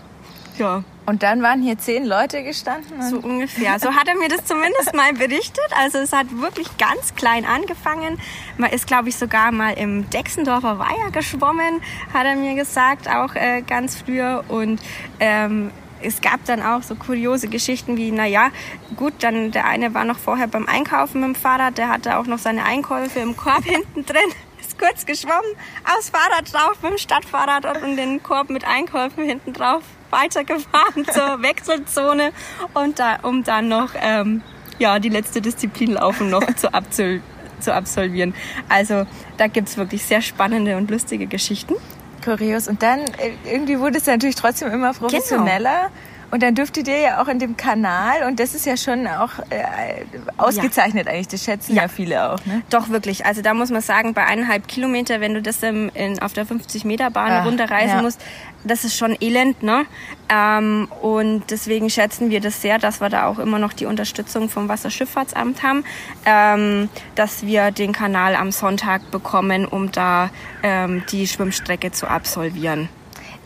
Ja, 0.58 0.84
Und 1.06 1.22
dann 1.22 1.42
waren 1.42 1.62
hier 1.62 1.78
zehn 1.78 2.04
Leute 2.04 2.42
gestanden. 2.42 3.02
so 3.02 3.16
ungefähr. 3.16 3.78
So 3.78 3.94
hat 3.94 4.06
er 4.06 4.16
mir 4.16 4.28
das 4.28 4.44
zumindest 4.44 4.94
mal 4.94 5.12
berichtet. 5.14 5.64
Also 5.76 5.98
es 5.98 6.12
hat 6.12 6.26
wirklich 6.40 6.68
ganz 6.76 7.14
klein 7.14 7.44
angefangen. 7.46 8.18
Man 8.58 8.70
ist, 8.70 8.86
glaube 8.86 9.08
ich, 9.08 9.16
sogar 9.16 9.50
mal 9.50 9.72
im 9.72 10.08
Dexendorfer 10.10 10.78
Weiher 10.78 11.10
geschwommen, 11.10 11.80
hat 12.12 12.26
er 12.26 12.36
mir 12.36 12.54
gesagt, 12.54 13.08
auch 13.08 13.34
äh, 13.34 13.62
ganz 13.62 13.96
früher. 13.96 14.44
Und 14.48 14.80
ähm, 15.20 15.70
es 16.02 16.20
gab 16.20 16.44
dann 16.44 16.62
auch 16.62 16.82
so 16.82 16.94
kuriose 16.94 17.48
Geschichten 17.48 17.96
wie, 17.96 18.10
na 18.10 18.26
ja, 18.26 18.50
gut, 18.96 19.14
dann 19.20 19.50
der 19.50 19.66
eine 19.66 19.94
war 19.94 20.04
noch 20.04 20.18
vorher 20.18 20.48
beim 20.48 20.66
Einkaufen 20.66 21.20
mit 21.20 21.28
dem 21.28 21.34
Fahrrad, 21.34 21.78
der 21.78 21.88
hatte 21.88 22.18
auch 22.18 22.26
noch 22.26 22.38
seine 22.38 22.64
Einkäufe 22.64 23.20
im 23.20 23.36
Korb 23.36 23.64
hinten 23.64 24.04
drin. 24.04 24.30
Ist 24.60 24.78
kurz 24.78 25.06
geschwommen, 25.06 25.56
aufs 25.84 26.10
Fahrrad 26.10 26.52
drauf, 26.52 26.82
mit 26.82 26.92
dem 26.92 26.98
Stadtfahrrad 26.98 27.82
und 27.82 27.96
den 27.96 28.22
Korb 28.22 28.50
mit 28.50 28.64
Einkäufen 28.64 29.24
hinten 29.24 29.52
drauf 29.52 29.82
weitergefahren 30.10 31.04
zur 31.12 31.42
Wechselzone 31.42 32.32
und 32.74 32.98
da, 32.98 33.18
um 33.22 33.42
dann 33.42 33.68
noch 33.68 33.90
ähm, 34.00 34.42
ja, 34.78 34.98
die 34.98 35.08
letzte 35.08 35.40
Disziplin 35.40 35.92
Laufen 35.92 36.30
noch 36.30 36.54
zu, 36.54 36.72
absol 36.72 37.20
zu 37.60 37.72
absolvieren. 37.72 38.34
Also 38.68 39.06
da 39.36 39.46
gibt's 39.46 39.76
wirklich 39.76 40.02
sehr 40.02 40.20
spannende 40.20 40.76
und 40.76 40.90
lustige 40.90 41.26
Geschichten. 41.26 41.74
Kurios. 42.22 42.68
Und 42.68 42.82
dann 42.82 43.00
äh, 43.00 43.32
irgendwie 43.44 43.78
wurde 43.78 43.98
es 43.98 44.06
natürlich 44.06 44.36
trotzdem 44.36 44.70
immer 44.72 44.92
professioneller. 44.94 45.90
Und 46.30 46.42
dann 46.42 46.54
dürftet 46.54 46.88
ihr 46.88 46.98
ja 46.98 47.22
auch 47.22 47.28
in 47.28 47.38
dem 47.38 47.58
Kanal, 47.58 48.22
und 48.26 48.40
das 48.40 48.54
ist 48.54 48.64
ja 48.64 48.78
schon 48.78 49.06
auch 49.06 49.32
äh, 49.50 50.04
ausgezeichnet 50.38 51.06
eigentlich, 51.06 51.28
das 51.28 51.44
schätzen 51.44 51.76
ja, 51.76 51.82
Ja. 51.82 51.88
viele 51.88 52.32
auch. 52.32 52.38
Ne? 52.46 52.62
Doch 52.70 52.88
wirklich, 52.88 53.26
also 53.26 53.42
da 53.42 53.52
muss 53.52 53.68
man 53.68 53.82
sagen, 53.82 54.14
bei 54.14 54.24
eineinhalb 54.24 54.66
Kilometer, 54.66 55.20
wenn 55.20 55.34
du 55.34 55.42
das 55.42 55.62
ähm, 55.62 55.90
in, 55.92 56.22
auf 56.22 56.32
der 56.32 56.46
50-Meter-Bahn 56.46 57.30
Ah, 57.30 57.42
runterreisen 57.44 57.96
ja. 57.96 58.02
musst, 58.02 58.18
das 58.64 58.84
ist 58.84 58.96
schon 58.96 59.16
elend. 59.20 59.62
Ne? 59.62 59.86
Ähm, 60.28 60.88
und 61.00 61.44
deswegen 61.50 61.90
schätzen 61.90 62.30
wir 62.30 62.40
das 62.40 62.62
sehr, 62.62 62.78
dass 62.78 63.00
wir 63.00 63.08
da 63.08 63.26
auch 63.26 63.38
immer 63.38 63.58
noch 63.58 63.72
die 63.72 63.86
Unterstützung 63.86 64.48
vom 64.48 64.68
Wasserschifffahrtsamt 64.68 65.62
haben, 65.62 65.84
ähm, 66.24 66.88
dass 67.14 67.46
wir 67.46 67.70
den 67.70 67.92
Kanal 67.92 68.34
am 68.34 68.52
Sonntag 68.52 69.10
bekommen, 69.10 69.66
um 69.66 69.92
da 69.92 70.30
ähm, 70.62 71.02
die 71.10 71.26
Schwimmstrecke 71.26 71.92
zu 71.92 72.08
absolvieren. 72.08 72.88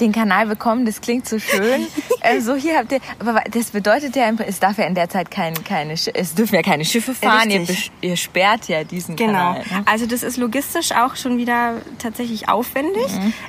Den 0.01 0.13
Kanal 0.13 0.47
bekommen, 0.47 0.85
das 0.85 1.01
klingt 1.01 1.29
so 1.29 1.39
schön. 1.39 1.87
äh, 2.21 2.41
so 2.41 2.55
hier 2.55 2.79
habt 2.79 2.93
ihr, 2.93 3.01
aber 3.19 3.43
das 3.51 3.71
bedeutet 3.71 4.15
ja, 4.17 4.31
es 4.47 4.61
darf 4.61 4.79
ja 4.79 4.85
in 4.85 4.95
der 4.95 5.09
Zeit 5.09 5.31
kein, 5.31 5.55
keine, 5.65 5.95
es 5.95 6.35
dürfen 6.35 6.55
ja 6.55 6.63
keine 6.63 6.85
Schiffe 6.85 7.15
fahren. 7.15 7.51
Ihr, 7.51 7.67
ihr 8.01 8.17
sperrt 8.17 8.69
ja 8.69 8.85
diesen 8.85 9.17
Genau. 9.17 9.33
Kanal. 9.33 9.59
Ne? 9.71 9.83
Also 9.87 10.07
das 10.07 10.23
ist 10.23 10.37
logistisch 10.37 10.93
auch 10.93 11.17
schon 11.17 11.39
wieder 11.39 11.75
tatsächlich 11.99 12.49
aufwendig. 12.49 13.07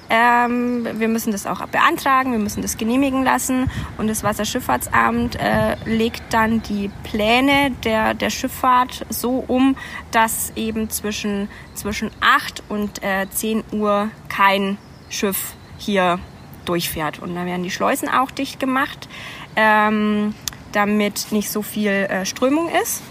Ähm, 0.10 0.88
wir 0.94 1.08
müssen 1.08 1.32
das 1.32 1.46
auch 1.46 1.66
beantragen, 1.68 2.32
wir 2.32 2.40
müssen 2.40 2.62
das 2.62 2.78
genehmigen 2.78 3.24
lassen 3.24 3.70
und 3.98 4.08
das 4.08 4.24
Wasserschifffahrtsamt 4.24 5.36
äh, 5.36 5.76
legt 5.86 6.22
dann 6.32 6.62
die 6.64 6.90
Pläne 7.04 7.72
der, 7.84 8.14
der 8.14 8.30
Schifffahrt 8.30 9.06
so 9.10 9.44
um, 9.48 9.76
dass 10.12 10.52
eben 10.56 10.90
zwischen, 10.90 11.50
zwischen 11.74 12.12
8 12.22 12.64
und 12.70 13.04
äh, 13.04 13.28
10 13.30 13.64
Uhr 13.72 14.10
kein 14.30 14.78
Schiff 15.10 15.54
hier 15.78 16.20
durchfährt. 16.68 17.20
Und 17.20 17.36
da 17.36 17.46
werden 17.46 17.64
die 17.64 17.72
Schleusen 17.72 18.10
auch 18.10 18.32
dicht 18.32 18.60
gemacht, 18.60 19.08
ähm, 19.56 20.34
damit 20.72 21.32
nicht 21.32 21.50
so 21.50 21.62
viel 21.62 21.92
äh, 21.92 22.26
Strömung 22.26 22.70
ist. 22.82 23.02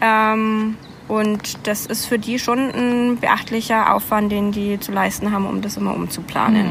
Ähm, 0.00 0.76
und 1.08 1.66
das 1.66 1.86
ist 1.86 2.06
für 2.06 2.18
die 2.18 2.38
schon 2.38 2.58
ein 2.58 3.18
beachtlicher 3.20 3.94
Aufwand, 3.94 4.32
den 4.32 4.50
die 4.50 4.80
zu 4.80 4.90
leisten 4.90 5.30
haben, 5.30 5.46
um 5.46 5.62
das 5.62 5.76
immer 5.76 5.94
umzuplanen. 5.94 6.66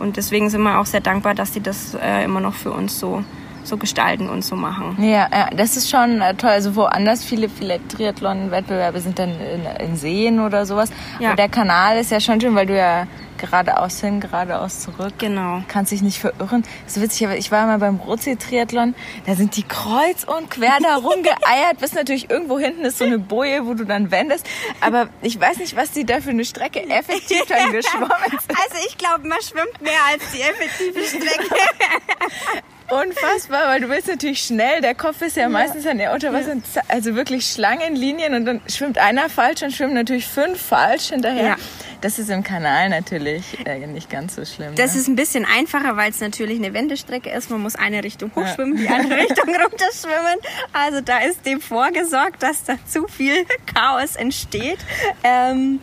Und 0.00 0.16
deswegen 0.16 0.50
sind 0.50 0.62
wir 0.62 0.80
auch 0.80 0.86
sehr 0.86 1.00
dankbar, 1.00 1.34
dass 1.34 1.54
sie 1.54 1.60
das 1.60 1.94
äh, 1.94 2.24
immer 2.24 2.40
noch 2.40 2.54
für 2.54 2.72
uns 2.72 2.98
so, 2.98 3.22
so 3.64 3.76
gestalten 3.76 4.28
und 4.28 4.44
so 4.44 4.56
machen. 4.56 4.96
Ja, 5.00 5.28
ja, 5.32 5.50
das 5.54 5.76
ist 5.76 5.90
schon 5.90 6.20
äh, 6.20 6.34
toll. 6.34 6.50
Also 6.50 6.74
woanders 6.76 7.24
viele, 7.24 7.48
viele 7.48 7.80
Triathlon-Wettbewerbe 7.88 9.00
sind 9.00 9.18
dann 9.18 9.30
in, 9.30 9.66
in 9.86 9.96
Seen 9.96 10.40
oder 10.40 10.66
sowas. 10.66 10.90
Ja. 11.18 11.28
Aber 11.28 11.36
der 11.36 11.48
Kanal 11.48 11.98
ist 11.98 12.10
ja 12.10 12.20
schon 12.20 12.40
schön, 12.40 12.54
weil 12.54 12.66
du 12.66 12.76
ja 12.76 13.06
geradeaus 13.38 14.00
hin, 14.00 14.20
geradeaus 14.20 14.80
zurück. 14.80 15.14
Genau. 15.18 15.62
Kannst 15.68 15.92
dich 15.92 16.02
nicht 16.02 16.18
verirren. 16.18 16.64
Das 16.84 16.96
ist 16.96 17.02
witzig, 17.02 17.26
aber 17.26 17.36
ich 17.36 17.50
war 17.50 17.66
mal 17.66 17.78
beim 17.78 17.96
Rotsee-Triathlon, 17.96 18.94
da 19.26 19.34
sind 19.34 19.56
die 19.56 19.62
kreuz 19.62 20.24
und 20.24 20.50
quer 20.50 20.78
da 20.82 20.96
rumgeeiert, 20.96 21.78
bis 21.80 21.94
natürlich 21.94 22.28
irgendwo 22.28 22.58
hinten 22.58 22.84
ist 22.84 22.98
so 22.98 23.04
eine 23.04 23.18
Boje, 23.18 23.66
wo 23.66 23.74
du 23.74 23.84
dann 23.84 24.10
wendest. 24.10 24.46
Aber 24.80 25.08
ich 25.22 25.40
weiß 25.40 25.58
nicht, 25.58 25.76
was 25.76 25.92
die 25.92 26.04
da 26.04 26.20
für 26.20 26.30
eine 26.30 26.44
Strecke 26.44 26.82
effektiv 26.88 27.46
dann 27.48 27.72
geschwommen 27.72 28.08
sind. 28.30 28.50
Also 28.50 28.86
ich 28.86 28.98
glaube, 28.98 29.26
man 29.26 29.38
schwimmt 29.40 29.80
mehr 29.80 30.00
als 30.10 30.22
die 30.32 30.40
effektive 30.40 31.00
Strecke. 31.04 31.54
Unfassbar, 32.90 33.68
weil 33.68 33.80
du 33.80 33.88
willst 33.88 34.08
natürlich 34.08 34.42
schnell, 34.42 34.80
der 34.80 34.94
Kopf 34.94 35.20
ist 35.20 35.36
ja, 35.36 35.48
meistens 35.48 35.84
dann 35.84 35.98
eher 35.98 36.12
unter 36.12 36.32
Wasser, 36.32 36.56
also 36.88 37.14
wirklich 37.14 37.46
Schlangenlinien 37.46 38.34
und 38.34 38.46
dann 38.46 38.60
schwimmt 38.66 38.98
einer 38.98 39.28
falsch 39.28 39.62
und 39.62 39.72
schwimmen 39.72 39.94
natürlich 39.94 40.26
fünf 40.26 40.60
falsch 40.60 41.08
hinterher. 41.08 41.48
Ja. 41.48 41.56
Das 42.00 42.20
ist 42.20 42.30
im 42.30 42.44
Kanal 42.44 42.88
natürlich 42.90 43.66
äh, 43.66 43.84
nicht 43.86 44.08
ganz 44.08 44.36
so 44.36 44.44
schlimm. 44.44 44.74
Das 44.76 44.94
ne? 44.94 45.00
ist 45.00 45.08
ein 45.08 45.16
bisschen 45.16 45.44
einfacher, 45.44 45.96
weil 45.96 46.10
es 46.10 46.20
natürlich 46.20 46.58
eine 46.58 46.72
Wendestrecke 46.72 47.28
ist. 47.28 47.50
Man 47.50 47.60
muss 47.60 47.74
eine 47.74 48.04
Richtung 48.04 48.30
hochschwimmen, 48.36 48.76
die 48.76 48.88
andere 48.88 49.16
Richtung 49.22 49.48
runterschwimmen. 49.48 50.38
Also 50.72 51.00
da 51.00 51.18
ist 51.18 51.44
dem 51.44 51.60
vorgesorgt, 51.60 52.42
dass 52.42 52.62
da 52.64 52.74
zu 52.86 53.08
viel 53.08 53.44
Chaos 53.74 54.14
entsteht. 54.14 54.78
Ähm, 55.24 55.80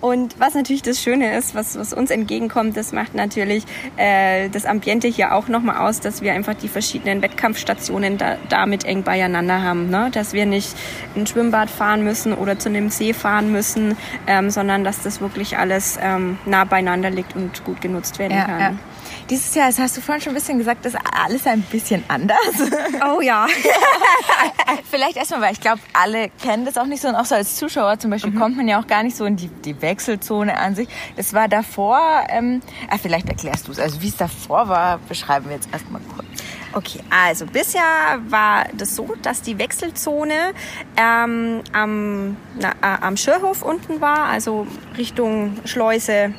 und 0.00 0.38
was 0.38 0.54
natürlich 0.54 0.82
das 0.82 1.02
Schöne 1.02 1.36
ist, 1.36 1.54
was, 1.54 1.76
was 1.76 1.92
uns 1.92 2.10
entgegenkommt, 2.10 2.76
das 2.76 2.92
macht 2.92 3.14
natürlich 3.14 3.64
äh, 3.96 4.48
das 4.48 4.64
Ambiente 4.64 5.08
hier 5.08 5.34
auch 5.34 5.48
nochmal 5.48 5.78
aus, 5.78 6.00
dass 6.00 6.22
wir 6.22 6.32
einfach 6.32 6.54
die 6.54 6.68
verschiedenen 6.68 7.20
Wettkampfstationen 7.20 8.16
da, 8.16 8.36
damit 8.48 8.84
eng 8.84 9.02
beieinander 9.02 9.62
haben. 9.62 9.90
Ne? 9.90 10.10
Dass 10.12 10.32
wir 10.32 10.46
nicht 10.46 10.76
in 11.14 11.22
ein 11.22 11.26
Schwimmbad 11.26 11.68
fahren 11.68 12.04
müssen 12.04 12.32
oder 12.32 12.58
zu 12.58 12.68
einem 12.68 12.90
See 12.90 13.12
fahren 13.12 13.50
müssen, 13.50 13.96
ähm, 14.28 14.50
sondern 14.50 14.84
dass 14.84 15.02
das 15.02 15.20
wirklich 15.20 15.58
alles 15.58 15.98
ähm, 16.00 16.38
nah 16.46 16.64
beieinander 16.64 17.10
liegt 17.10 17.34
und 17.34 17.64
gut 17.64 17.80
genutzt 17.80 18.20
werden 18.20 18.36
ja, 18.36 18.44
kann. 18.44 18.60
ja. 18.60 18.72
Dieses 19.30 19.54
Jahr, 19.54 19.68
das 19.68 19.78
hast 19.78 19.96
du 19.96 20.00
vorhin 20.00 20.22
schon 20.22 20.32
ein 20.32 20.36
bisschen 20.36 20.56
gesagt, 20.56 20.86
ist 20.86 20.96
alles 21.12 21.46
ein 21.46 21.60
bisschen 21.62 22.02
anders. 22.08 22.38
Oh 23.06 23.20
ja. 23.20 23.46
Vielleicht 24.90 25.16
erstmal, 25.16 25.42
weil 25.42 25.52
ich 25.52 25.60
glaube, 25.60 25.80
alle 25.92 26.30
kennen 26.42 26.64
das 26.64 26.78
auch 26.78 26.86
nicht 26.86 27.02
so. 27.02 27.08
Und 27.08 27.14
auch 27.14 27.24
so 27.24 27.34
als 27.34 27.56
Zuschauer 27.56 27.98
zum 27.98 28.10
Beispiel 28.10 28.32
kommt 28.32 28.56
man 28.56 28.66
ja 28.68 28.80
auch 28.80 28.86
gar 28.86 29.02
nicht 29.02 29.16
so 29.16 29.24
in 29.26 29.36
die, 29.36 29.48
die 29.48 29.80
Wechselzone 29.82 30.56
an 30.56 30.74
sich. 30.74 30.88
Das 31.16 31.34
war 31.34 31.48
davor, 31.48 32.00
ähm, 32.28 32.62
ah, 32.90 32.96
vielleicht 33.00 33.28
erklärst 33.28 33.68
du 33.68 33.72
es. 33.72 33.78
Also 33.78 34.00
wie 34.00 34.08
es 34.08 34.16
davor 34.16 34.68
war, 34.68 34.98
beschreiben 35.08 35.46
wir 35.46 35.56
jetzt 35.56 35.68
erstmal 35.72 36.00
kurz. 36.14 36.26
Okay, 36.72 37.00
also 37.10 37.46
bisher 37.46 37.82
war 38.28 38.66
das 38.74 38.94
so, 38.94 39.14
dass 39.22 39.42
die 39.42 39.58
Wechselzone 39.58 40.52
ähm, 40.96 41.62
am, 41.72 42.36
na, 42.58 42.72
äh, 42.82 43.00
am 43.00 43.16
Schirrhof 43.16 43.62
unten 43.62 44.00
war, 44.00 44.26
also 44.26 44.66
Richtung 44.96 45.56
Schleuse. 45.64 46.34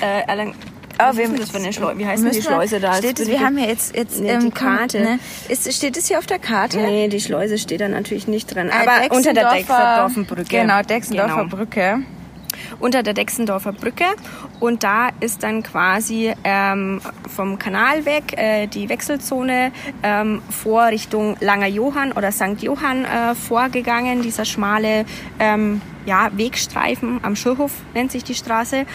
Äh, 0.00 0.22
Erlang- 0.28 0.54
Oh, 0.98 1.14
denn 1.14 1.36
das 1.36 1.50
für 1.50 1.58
eine 1.58 1.74
Schleuse? 1.74 1.98
Wie 1.98 2.06
heißt 2.06 2.24
denn 2.24 2.30
die 2.30 2.36
wir- 2.38 2.42
Schleuse 2.42 2.80
da? 2.80 2.94
Steht 2.94 3.20
es, 3.20 3.28
wir 3.28 3.40
haben 3.40 3.58
ja 3.58 3.66
jetzt, 3.66 3.94
jetzt 3.94 4.18
Nee, 4.18 4.30
ähm, 4.30 4.40
die 4.46 4.50
Karte. 4.50 5.00
Ne? 5.00 5.18
Ist, 5.50 5.70
steht 5.74 5.94
es 5.98 6.08
hier 6.08 6.16
auf 6.18 6.24
der 6.24 6.38
Karte? 6.38 6.78
Nee, 6.78 7.08
die 7.08 7.20
Schleuse 7.20 7.58
steht 7.58 7.82
da 7.82 7.88
natürlich 7.88 8.26
nicht 8.26 8.54
drin. 8.54 8.68
Äh, 8.70 8.72
Aber 8.72 9.14
unter 9.14 9.34
der 9.34 9.50
Dexendorfer- 9.50 9.54
Dexendorfer 10.14 10.22
Brücke. 10.34 10.48
Genau, 10.48 10.80
Dexendorfer 10.82 11.34
Genau. 11.44 11.48
Brücke. 11.56 11.98
unter 12.80 13.02
der 13.02 13.12
Dexendorfer 13.12 13.72
Brücke 13.72 14.04
und 14.60 14.82
da 14.82 15.10
ist 15.20 15.42
dann 15.42 15.62
quasi 15.62 16.32
ähm, 16.44 17.02
vom 17.34 17.58
Kanal 17.58 18.06
weg 18.06 18.32
äh, 18.38 18.66
die 18.66 18.88
Wechselzone 18.88 19.72
ähm, 20.02 20.40
vor 20.48 20.86
Richtung 20.86 21.36
Langer 21.40 21.66
Johann 21.66 22.12
oder 22.12 22.32
St. 22.32 22.62
Johann 22.62 23.04
äh, 23.04 23.34
vorgegangen, 23.34 24.22
dieser 24.22 24.46
schmale 24.46 25.04
ähm, 25.38 25.82
ja, 26.06 26.30
Wegstreifen 26.36 27.20
am 27.22 27.36
Schulhof 27.36 27.72
nennt 27.94 28.12
sich 28.12 28.24
die 28.24 28.34
Straße. 28.34 28.86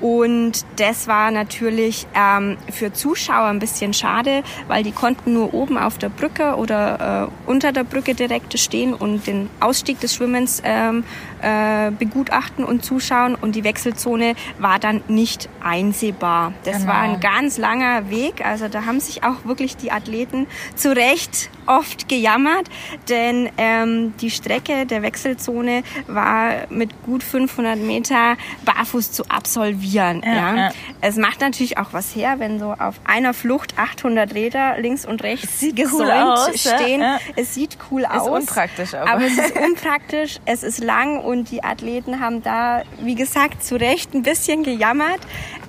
Und 0.00 0.64
das 0.76 1.08
war 1.08 1.30
natürlich 1.30 2.06
ähm, 2.14 2.56
für 2.70 2.92
Zuschauer 2.92 3.48
ein 3.48 3.58
bisschen 3.58 3.92
schade, 3.92 4.42
weil 4.66 4.82
die 4.82 4.92
konnten 4.92 5.34
nur 5.34 5.52
oben 5.52 5.76
auf 5.76 5.98
der 5.98 6.08
Brücke 6.08 6.54
oder 6.56 7.28
äh, 7.28 7.50
unter 7.50 7.72
der 7.72 7.84
Brücke 7.84 8.14
direkt 8.14 8.58
stehen 8.58 8.94
und 8.94 9.26
den 9.26 9.50
Ausstieg 9.60 10.00
des 10.00 10.14
Schwimmens 10.14 10.62
ähm, 10.64 11.04
äh, 11.42 11.90
begutachten 11.90 12.64
und 12.64 12.84
zuschauen 12.84 13.34
und 13.34 13.54
die 13.54 13.64
Wechselzone 13.64 14.34
war 14.58 14.78
dann 14.78 15.02
nicht 15.08 15.48
einsehbar. 15.62 16.52
Das 16.64 16.78
Genau. 16.80 16.88
war 16.92 17.00
ein 17.00 17.20
ganz 17.20 17.58
langer 17.58 18.10
Weg, 18.10 18.44
also 18.44 18.68
da 18.68 18.86
haben 18.86 19.00
sich 19.00 19.24
auch 19.24 19.44
wirklich 19.44 19.76
die 19.76 19.92
Athleten 19.92 20.46
zu 20.74 20.94
Recht 20.94 21.50
oft 21.66 22.08
gejammert, 22.08 22.68
denn 23.08 23.48
ähm, 23.56 24.14
die 24.20 24.30
Strecke 24.30 24.86
der 24.86 25.02
Wechselzone 25.02 25.82
war 26.06 26.52
mit 26.68 27.02
gut 27.04 27.22
500 27.22 27.78
Meter 27.78 28.36
barfuß 28.64 29.12
zu 29.12 29.24
absolvieren. 29.28 30.22
Ja, 30.24 30.34
Ja, 30.34 30.56
ja. 30.56 30.70
Es 31.00 31.16
macht 31.16 31.40
natürlich 31.40 31.78
auch 31.78 31.92
was 31.92 32.14
her, 32.14 32.36
wenn 32.38 32.58
so 32.58 32.74
auf 32.78 32.96
einer 33.04 33.34
Flucht 33.34 33.74
800 33.78 34.34
Räder 34.34 34.78
links 34.78 35.06
und 35.06 35.22
rechts 35.22 35.60
sieht 35.60 35.78
cool 35.78 35.84
gesäumt 35.84 36.10
aus, 36.38 36.64
ja, 36.64 36.78
stehen. 36.78 37.00
ja. 37.00 37.18
Es 37.36 37.54
sieht 37.54 37.78
cool 37.90 38.04
aus. 38.04 38.28
unpraktisch 38.28 38.94
aber. 38.94 39.10
aber. 39.10 39.24
es 39.24 39.38
ist 39.38 39.56
unpraktisch, 39.68 40.38
es 40.46 40.62
ist 40.62 40.82
lang 40.82 41.20
und 41.30 41.50
die 41.50 41.62
Athleten 41.64 42.20
haben 42.20 42.42
da, 42.42 42.82
wie 43.02 43.14
gesagt, 43.14 43.64
zu 43.64 43.76
Recht 43.76 44.14
ein 44.14 44.22
bisschen 44.22 44.62
gejammert. 44.62 45.20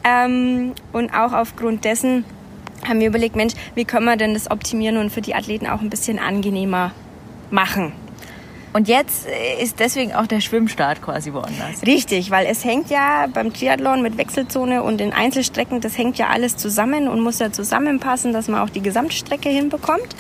Ähm, 0.04 0.74
und 0.91 1.13
auch 1.13 1.34
aufgrund 1.34 1.86
dessen 1.86 2.26
haben 2.88 3.00
wir 3.00 3.08
überlegt, 3.08 3.36
Mensch, 3.36 3.54
wie 3.76 3.86
können 3.86 4.06
wir 4.06 4.17
denn 4.17 4.34
das 4.34 4.50
optimieren 4.50 4.97
und 4.97 5.12
für 5.12 5.21
die 5.21 5.36
Athleten 5.36 5.67
auch 5.67 5.82
ein 5.82 5.89
bisschen 5.89 6.19
angenehmer 6.19 6.91
machen? 7.52 7.93
Und 8.74 8.88
jetzt 8.88 9.28
äh, 9.28 9.62
ist 9.62 9.80
deswegen 9.80 10.13
auch 10.13 10.28
der 10.28 10.39
Schwimmstart 10.39 11.02
quasi 11.02 11.34
woanders. 11.34 11.86
Richtig, 11.86 12.32
weil 12.32 12.45
es 12.45 12.63
hängt 12.63 12.89
ja 12.89 13.28
beim 13.28 13.54
Triathlon 13.54 14.02
mit 14.02 14.17
Wechselzone 14.17 14.82
und 14.82 14.97
den 14.97 15.12
Einzelstrecken, 15.12 15.82
das 15.82 15.97
hängt 15.97 16.17
ja 16.17 16.28
alles 16.28 16.56
zusammen 16.56 17.08
und 17.08 17.19
muss 17.19 17.39
ja 17.39 17.52
zusammenpassen, 17.52 18.32
dass 18.32 18.47
man 18.47 18.62
auch 18.62 18.69
die 18.69 18.82
Gesamtstrecke 18.82 19.50
hinbekommt. 19.50 20.15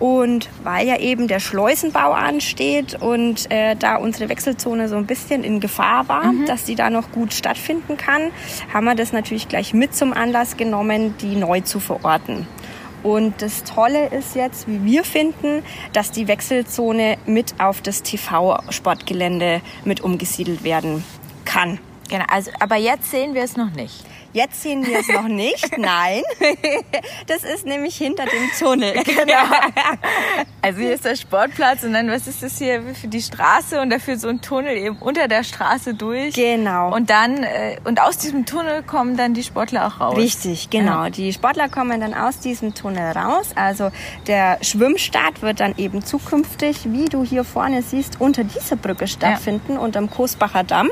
Und 0.00 0.48
weil 0.64 0.88
ja 0.88 0.98
eben 0.98 1.28
der 1.28 1.40
Schleusenbau 1.40 2.12
ansteht 2.12 3.00
und 3.00 3.50
äh, 3.50 3.76
da 3.76 3.96
unsere 3.96 4.30
Wechselzone 4.30 4.88
so 4.88 4.96
ein 4.96 5.06
bisschen 5.06 5.44
in 5.44 5.60
Gefahr 5.60 6.08
war, 6.08 6.32
dass 6.46 6.64
die 6.64 6.74
da 6.74 6.88
noch 6.88 7.12
gut 7.12 7.34
stattfinden 7.34 7.98
kann, 7.98 8.32
haben 8.72 8.86
wir 8.86 8.94
das 8.94 9.12
natürlich 9.12 9.46
gleich 9.46 9.74
mit 9.74 9.94
zum 9.94 10.14
Anlass 10.14 10.56
genommen, 10.56 11.14
die 11.20 11.36
neu 11.36 11.60
zu 11.60 11.80
verorten. 11.80 12.46
Und 13.02 13.40
das 13.42 13.64
Tolle 13.64 14.08
ist 14.08 14.34
jetzt, 14.34 14.68
wie 14.68 14.84
wir 14.84 15.04
finden, 15.04 15.62
dass 15.92 16.10
die 16.10 16.28
Wechselzone 16.28 17.16
mit 17.26 17.54
auf 17.58 17.80
das 17.80 18.02
TV-Sportgelände 18.02 19.60
mit 19.84 20.00
umgesiedelt 20.00 20.64
werden 20.64 21.04
kann. 21.44 21.78
Genau, 22.08 22.24
also, 22.28 22.50
aber 22.58 22.76
jetzt 22.76 23.10
sehen 23.10 23.34
wir 23.34 23.42
es 23.42 23.56
noch 23.56 23.70
nicht. 23.70 24.04
Jetzt 24.32 24.62
sehen 24.62 24.86
wir 24.86 25.00
es 25.00 25.08
noch 25.08 25.28
nicht, 25.28 25.76
nein. 25.78 26.22
Das 27.26 27.44
ist 27.44 27.66
nämlich 27.66 27.96
hinter 27.96 28.24
dem 28.24 28.50
Tunnel. 28.58 28.94
Genau. 29.20 29.42
Also 30.62 30.80
hier 30.80 30.94
ist 30.94 31.04
der 31.04 31.16
Sportplatz 31.16 31.82
und 31.82 31.92
dann, 31.92 32.08
was 32.08 32.26
ist 32.26 32.42
das 32.42 32.58
hier 32.58 32.82
für 32.94 33.08
die 33.08 33.20
Straße 33.20 33.80
und 33.80 33.90
dafür 33.90 34.16
so 34.18 34.28
ein 34.28 34.40
Tunnel 34.40 34.76
eben 34.76 34.96
unter 34.98 35.26
der 35.26 35.42
Straße 35.42 35.94
durch. 35.94 36.34
Genau. 36.34 36.94
Und 36.94 37.10
dann, 37.10 37.42
äh, 37.42 37.76
und 37.84 38.00
aus 38.00 38.18
diesem 38.18 38.46
Tunnel 38.46 38.82
kommen 38.82 39.16
dann 39.16 39.34
die 39.34 39.42
Sportler 39.42 39.86
auch 39.86 40.00
raus. 40.00 40.16
Richtig, 40.16 40.70
genau. 40.70 41.04
Ja. 41.04 41.10
Die 41.10 41.32
Sportler 41.32 41.68
kommen 41.68 42.00
dann 42.00 42.14
aus 42.14 42.38
diesem 42.38 42.74
Tunnel 42.74 43.12
raus. 43.12 43.50
Also 43.56 43.90
der 44.26 44.58
Schwimmstart 44.62 45.42
wird 45.42 45.60
dann 45.60 45.74
eben 45.76 46.04
zukünftig, 46.04 46.92
wie 46.92 47.06
du 47.06 47.24
hier 47.24 47.44
vorne 47.44 47.82
siehst, 47.82 48.20
unter 48.20 48.44
dieser 48.44 48.76
Brücke 48.76 49.08
stattfinden, 49.08 49.76
unterm 49.76 50.08
Kosbacher 50.08 50.64
Damm. 50.64 50.90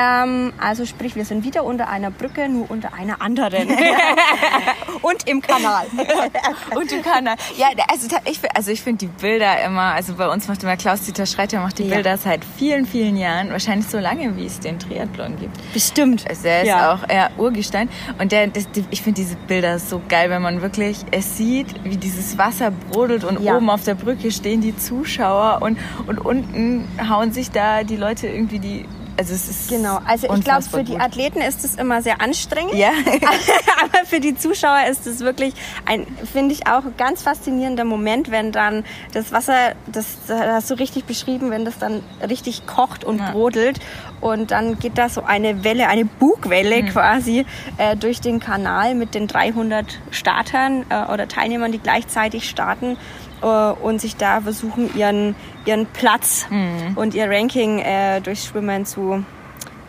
Ähm, 0.00 0.52
also 0.58 0.86
sprich, 0.86 1.14
wir 1.14 1.24
sind 1.26 1.44
wieder 1.44 1.64
unter 1.64 1.88
einer 1.88 2.10
Brücke, 2.10 2.48
nur 2.48 2.70
unter 2.70 2.94
einer 2.94 3.20
anderen. 3.20 3.68
Und 5.02 5.28
im 5.28 5.40
Kanal. 5.42 5.86
Und 6.74 6.90
du 6.90 7.02
kannst, 7.02 7.36
ja, 7.58 7.66
also 7.90 8.08
ta- 8.08 8.20
ich, 8.24 8.38
also 8.54 8.70
ich 8.70 8.80
finde 8.82 9.06
die 9.06 9.06
Bilder 9.20 9.62
immer, 9.64 9.94
also 9.94 10.14
bei 10.14 10.28
uns 10.28 10.46
macht 10.48 10.62
immer 10.62 10.76
Klaus-Dieter 10.76 11.26
Schreiter 11.26 11.60
macht 11.60 11.78
die 11.78 11.84
Ja. 11.84 11.94
Bilder 11.96 12.16
seit 12.16 12.42
vielen, 12.44 12.86
vielen 12.86 13.16
Jahren, 13.16 13.50
wahrscheinlich 13.50 13.88
so 13.88 13.98
lange, 13.98 14.36
wie 14.36 14.46
es 14.46 14.60
den 14.60 14.78
Triathlon 14.78 15.36
gibt. 15.38 15.56
Bestimmt. 15.72 16.24
Also 16.28 16.48
er 16.48 16.62
ist 16.62 16.68
Ja. 16.68 16.94
auch 16.94 17.08
eher 17.08 17.30
Urgestein. 17.38 17.88
Und 18.18 18.32
der, 18.32 18.46
das, 18.48 18.68
ich 18.90 19.02
finde 19.02 19.20
diese 19.20 19.36
Bilder 19.36 19.78
so 19.78 20.00
geil, 20.08 20.30
wenn 20.30 20.42
man 20.42 20.62
wirklich 20.62 20.98
es 21.10 21.36
sieht, 21.36 21.82
wie 21.84 21.96
dieses 21.96 22.38
Wasser 22.38 22.70
brodelt 22.90 23.24
und 23.24 23.40
Ja. 23.40 23.56
oben 23.56 23.68
auf 23.70 23.84
der 23.84 23.94
Brücke 23.94 24.30
stehen 24.30 24.60
die 24.60 24.76
Zuschauer 24.76 25.58
und, 25.62 25.78
und 26.06 26.18
unten 26.18 26.88
hauen 27.08 27.32
sich 27.32 27.50
da 27.50 27.82
die 27.82 27.96
Leute 27.96 28.28
irgendwie 28.28 28.58
die. 28.58 28.86
Also 29.20 29.34
es 29.34 29.48
ist 29.50 29.68
Genau, 29.68 30.00
also 30.06 30.32
ich 30.34 30.44
glaube, 30.44 30.62
für 30.62 30.82
die. 30.82 30.98
Athleten 30.98 31.42
ist 31.42 31.62
es 31.62 31.74
immer 31.74 32.00
sehr 32.00 32.22
anstrengend. 32.22 32.72
Ja. 32.72 32.88
Aber 33.82 34.06
für 34.06 34.18
die 34.18 34.34
Zuschauer 34.34 34.86
ist 34.90 35.06
es 35.06 35.20
wirklich 35.20 35.52
ein, 35.84 36.06
finde 36.32 36.54
ich 36.54 36.66
auch, 36.66 36.84
ganz 36.96 37.22
faszinierender 37.22 37.84
Moment, 37.84 38.30
wenn 38.30 38.50
dann 38.50 38.82
das 39.12 39.30
Wasser, 39.30 39.74
das, 39.92 40.06
das 40.26 40.40
hast 40.40 40.70
du 40.70 40.74
richtig 40.78 41.04
beschrieben, 41.04 41.50
wenn 41.50 41.66
das 41.66 41.78
dann 41.78 42.02
richtig 42.26 42.66
kocht 42.66 43.04
und 43.04 43.18
Ja. 43.18 43.32
brodelt 43.32 43.78
und 44.20 44.50
dann 44.50 44.78
geht 44.78 44.98
da 44.98 45.08
so 45.08 45.22
eine 45.22 45.64
Welle, 45.64 45.88
eine 45.88 46.04
Bugwelle 46.04 46.82
mhm. 46.82 46.86
quasi 46.88 47.46
äh, 47.78 47.96
durch 47.96 48.20
den 48.20 48.40
Kanal 48.40 48.94
mit 48.94 49.14
den 49.14 49.26
300 49.26 49.98
Startern 50.10 50.84
äh, 50.90 51.12
oder 51.12 51.28
Teilnehmern, 51.28 51.72
die 51.72 51.78
gleichzeitig 51.78 52.48
starten 52.48 52.96
äh, 53.42 53.46
und 53.46 54.00
sich 54.00 54.16
da 54.16 54.40
versuchen, 54.40 54.94
ihren, 54.96 55.34
ihren 55.64 55.86
Platz 55.86 56.46
mhm. 56.50 56.96
und 56.96 57.14
ihr 57.14 57.30
Ranking 57.30 57.78
äh, 57.78 58.20
durch 58.20 58.44
Schwimmen 58.44 58.84
zu 58.84 59.24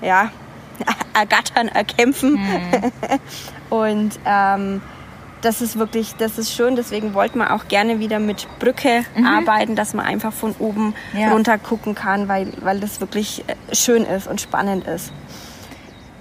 ja, 0.02 0.32
ergattern, 1.13 1.67
erkämpfen. 1.67 2.34
Mhm. 2.34 2.91
und 3.70 4.20
ähm, 4.26 4.82
das 5.41 5.62
ist 5.62 5.77
wirklich, 5.77 6.15
das 6.15 6.38
ist 6.38 6.51
schön. 6.51 6.75
Deswegen 6.75 7.13
wollten 7.13 7.39
wir 7.39 7.54
auch 7.54 7.67
gerne 7.67 7.99
wieder 7.99 8.19
mit 8.19 8.47
Brücke 8.60 9.04
mhm. 9.15 9.25
arbeiten, 9.25 9.75
dass 9.75 9.93
man 9.93 10.06
einfach 10.06 10.34
von 10.34 10.56
oben 10.60 10.93
ja. 11.13 11.32
runter 11.32 11.58
gucken 11.58 11.95
kann, 11.95 12.27
weil, 12.27 12.54
weil 12.62 12.80
das 12.80 13.01
wirklich 13.01 13.43
äh, 13.47 13.75
schön 13.75 14.04
ist 14.04 14.27
und 14.27 14.41
spannend 14.41 14.88
ist. 14.88 15.12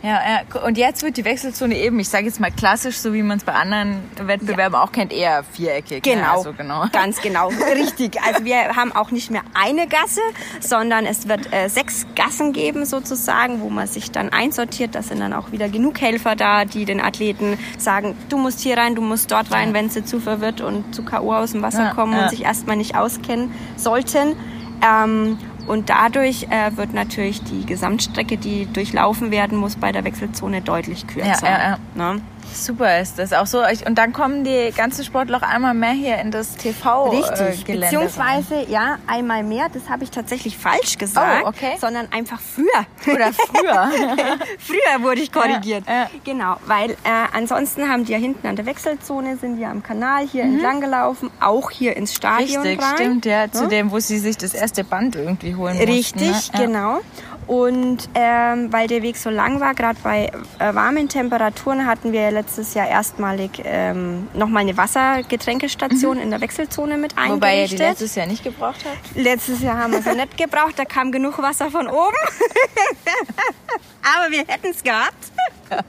Ja, 0.03 0.19
ja, 0.27 0.61
und 0.63 0.79
jetzt 0.79 1.03
wird 1.03 1.19
die 1.19 1.25
Wechselzone 1.25 1.77
eben, 1.77 1.99
ich 2.01 2.09
sage 2.09 2.25
jetzt 2.25 2.41
mal 2.41 2.51
klassisch, 2.51 2.97
so 2.97 3.13
wie 3.13 3.23
man 3.23 3.37
es 3.37 3.45
bei 3.45 3.53
anderen 3.53 4.03
Wettbewerben 4.17 4.75
ja. 4.75 4.83
auch 4.83 4.93
kennt, 4.93 5.13
eher 5.13 5.45
viereckig. 5.45 6.05
Ne? 6.05 6.15
Genau, 6.15 6.39
also 6.39 6.53
genau, 6.55 6.87
ganz 6.93 7.21
genau, 7.21 7.49
richtig. 7.75 8.19
Also 8.23 8.45
wir 8.45 8.77
haben 8.77 8.93
auch 8.93 9.11
nicht 9.11 9.31
mehr 9.31 9.43
eine 9.53 9.87
Gasse, 9.87 10.23
sondern 10.61 11.05
es 11.05 11.29
wird 11.29 11.53
äh, 11.53 11.69
sechs 11.69 12.07
Gassen 12.15 12.53
geben 12.55 12.87
sozusagen, 12.87 13.61
wo 13.61 13.69
man 13.69 13.87
sich 13.87 14.11
dann 14.11 14.31
einsortiert. 14.31 14.95
Da 14.95 15.03
sind 15.03 15.21
dann 15.21 15.35
auch 15.35 15.53
wieder 15.53 15.69
genug 15.69 16.01
Helfer 16.01 16.35
da, 16.35 16.65
die 16.65 16.87
den 16.87 17.01
Athleten 17.01 17.59
sagen, 17.77 18.17
du 18.31 18.39
musst 18.39 18.61
hier 18.61 18.79
rein, 18.79 18.95
du 18.95 19.03
musst 19.03 19.31
dort 19.31 19.53
rein, 19.53 19.69
ja. 19.69 19.75
wenn 19.75 19.91
sie 19.91 20.05
zu 20.05 20.19
verwirrt 20.19 20.63
und 20.63 20.95
zu 20.95 21.05
K.O. 21.05 21.35
aus 21.35 21.53
dem 21.53 21.61
Wasser 21.61 21.85
ja, 21.85 21.95
kommen 21.95 22.19
und 22.19 22.31
sich 22.31 22.45
erstmal 22.45 22.77
nicht 22.77 22.97
auskennen 22.97 23.53
sollten. 23.77 24.35
Ähm, 24.83 25.39
und 25.67 25.91
dadurch 25.91 26.47
äh, 26.51 26.77
wird 26.77 26.95
natürlich 26.95 27.43
die 27.43 27.67
Gesamtstrecke, 27.67 28.37
die 28.37 28.67
durchlaufen 28.67 29.31
werden 29.31 29.59
muss, 29.59 29.77
bei 29.77 29.93
der 29.93 30.05
Wechselzone 30.05 30.63
deutlich 30.63 31.07
kürzer. 31.07 31.47
Ja, 31.47 31.59
ja, 31.59 31.79
ja. 31.97 32.15
Ne? 32.15 32.21
Super 32.53 33.01
ist 33.01 33.19
das 33.19 33.33
auch 33.33 33.47
so. 33.47 33.63
Und 33.87 33.97
dann 33.97 34.13
kommen 34.13 34.45
die 34.45 34.73
ganzen 34.77 35.05
Sportler 35.05 35.39
auch 35.39 35.43
einmal 35.43 35.75
mehr 35.75 35.93
hier 35.93 36.19
in 36.19 36.31
das 36.31 36.57
TV-Gelände. 36.57 37.47
Richtig, 37.47 37.69
äh, 37.69 37.79
beziehungsweise 37.79 38.55
rein. 38.57 38.71
ja, 38.71 38.99
einmal 39.07 39.43
mehr. 39.43 39.69
Das 39.73 39.89
habe 39.89 40.05
ich 40.05 40.11
tatsächlich 40.11 40.57
falsch 40.57 40.99
gesagt, 40.99 41.43
oh, 41.45 41.49
okay. 41.49 41.77
sondern 41.81 42.11
einfach 42.13 42.41
früher. 42.41 43.15
Oder 43.15 43.33
früher. 43.33 43.91
früher 44.59 45.03
wurde 45.03 45.21
ich 45.21 45.33
korrigiert. 45.33 45.85
Ja, 45.87 45.95
ja. 45.95 46.11
Genau, 46.25 46.57
weil 46.67 46.91
äh, 46.91 46.97
ansonsten 47.33 47.89
haben 47.89 48.05
die 48.05 48.13
ja 48.13 48.19
hinten 48.19 48.47
an 48.47 48.57
der 48.57 48.67
Wechselzone, 48.67 49.37
sind 49.37 49.57
die 49.57 49.65
am 49.65 49.83
Kanal 49.83 50.27
hier 50.27 50.45
mhm. 50.45 50.55
entlang 50.55 50.81
gelaufen, 50.81 51.31
auch 51.41 51.71
hier 51.71 51.97
ins 51.97 52.15
Stadion 52.15 52.63
Richtig, 52.63 52.85
rein. 52.85 52.97
stimmt, 52.97 53.27
ja, 53.27 53.51
zu 53.51 53.69
dem, 53.69 53.91
wo 53.91 53.99
sie 53.99 54.19
sich 54.19 54.37
das 54.37 54.55
erste 54.55 54.85
Band 54.85 55.17
irgendwie 55.17 55.55
holen 55.55 55.77
Richtig, 55.77 56.29
mussten, 56.29 56.59
ne? 56.59 56.67
genau. 56.67 57.01
Und 57.47 58.09
ähm, 58.15 58.73
weil 58.73 58.87
der 58.87 59.03
Weg 59.03 59.17
so 59.17 59.31
lang 59.31 59.61
war, 59.61 59.75
gerade 59.75 59.99
bei 60.03 60.31
äh, 60.59 60.75
warmen 60.75 61.09
Temperaturen, 61.09 61.87
hatten 61.87 62.13
wir 62.13 62.31
letztes 62.31 62.75
Jahr 62.75 62.89
erstmalig 62.89 63.63
ähm, 63.65 64.29
nochmal 64.35 64.63
eine 64.63 64.77
Wassergetränkestation 64.77 66.17
mhm. 66.17 66.23
in 66.23 66.31
der 66.31 66.41
Wechselzone 66.41 66.97
mit 66.97 67.19
eingerichtet. 67.19 67.43
Wobei 67.43 67.63
ihr 67.63 67.69
die 67.69 67.77
letztes 67.77 68.15
Jahr 68.15 68.27
nicht 68.27 68.45
gebraucht 68.45 68.85
habt? 68.85 69.17
Letztes 69.17 69.63
Jahr 69.63 69.79
haben 69.79 69.93
wir 69.93 70.03
sie 70.03 70.15
nicht 70.15 70.37
gebraucht, 70.37 70.75
da 70.77 70.85
kam 70.85 71.11
genug 71.11 71.39
Wasser 71.39 71.71
von 71.71 71.89
oben. 71.89 72.17
aber 74.03 74.31
wir 74.31 74.45
hätten 74.47 74.69
es 74.69 74.83
gehabt. 74.83 75.33
äh, 75.71 75.83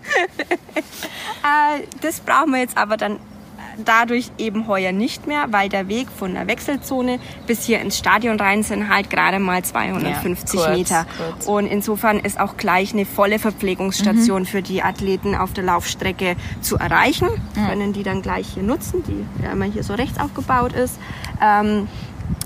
das 2.01 2.19
brauchen 2.19 2.51
wir 2.51 2.59
jetzt 2.59 2.77
aber 2.77 2.97
dann 2.97 3.19
dadurch 3.87 4.31
eben 4.37 4.67
heuer 4.67 4.91
nicht 4.91 5.27
mehr, 5.27 5.47
weil 5.51 5.69
der 5.69 5.87
Weg 5.87 6.07
von 6.09 6.33
der 6.33 6.47
Wechselzone 6.47 7.19
bis 7.47 7.65
hier 7.65 7.79
ins 7.79 7.97
Stadion 7.97 8.39
rein 8.39 8.63
sind 8.63 8.89
halt 8.89 9.09
gerade 9.09 9.39
mal 9.39 9.63
250 9.63 10.59
ja, 10.59 10.65
kurz, 10.65 10.77
Meter. 10.77 11.05
Kurz. 11.17 11.45
Und 11.47 11.67
insofern 11.67 12.19
ist 12.19 12.39
auch 12.39 12.57
gleich 12.57 12.93
eine 12.93 13.05
volle 13.05 13.39
Verpflegungsstation 13.39 14.43
mhm. 14.43 14.45
für 14.45 14.61
die 14.61 14.83
Athleten 14.83 15.35
auf 15.35 15.53
der 15.53 15.63
Laufstrecke 15.63 16.35
zu 16.61 16.77
erreichen. 16.77 17.29
Mhm. 17.55 17.67
Können 17.67 17.93
die 17.93 18.03
dann 18.03 18.21
gleich 18.21 18.47
hier 18.53 18.63
nutzen, 18.63 19.03
die 19.03 19.43
ja 19.43 19.51
immer 19.51 19.65
hier 19.65 19.83
so 19.83 19.93
rechts 19.93 20.19
aufgebaut 20.19 20.73
ist. 20.73 20.99
Ähm, 21.41 21.87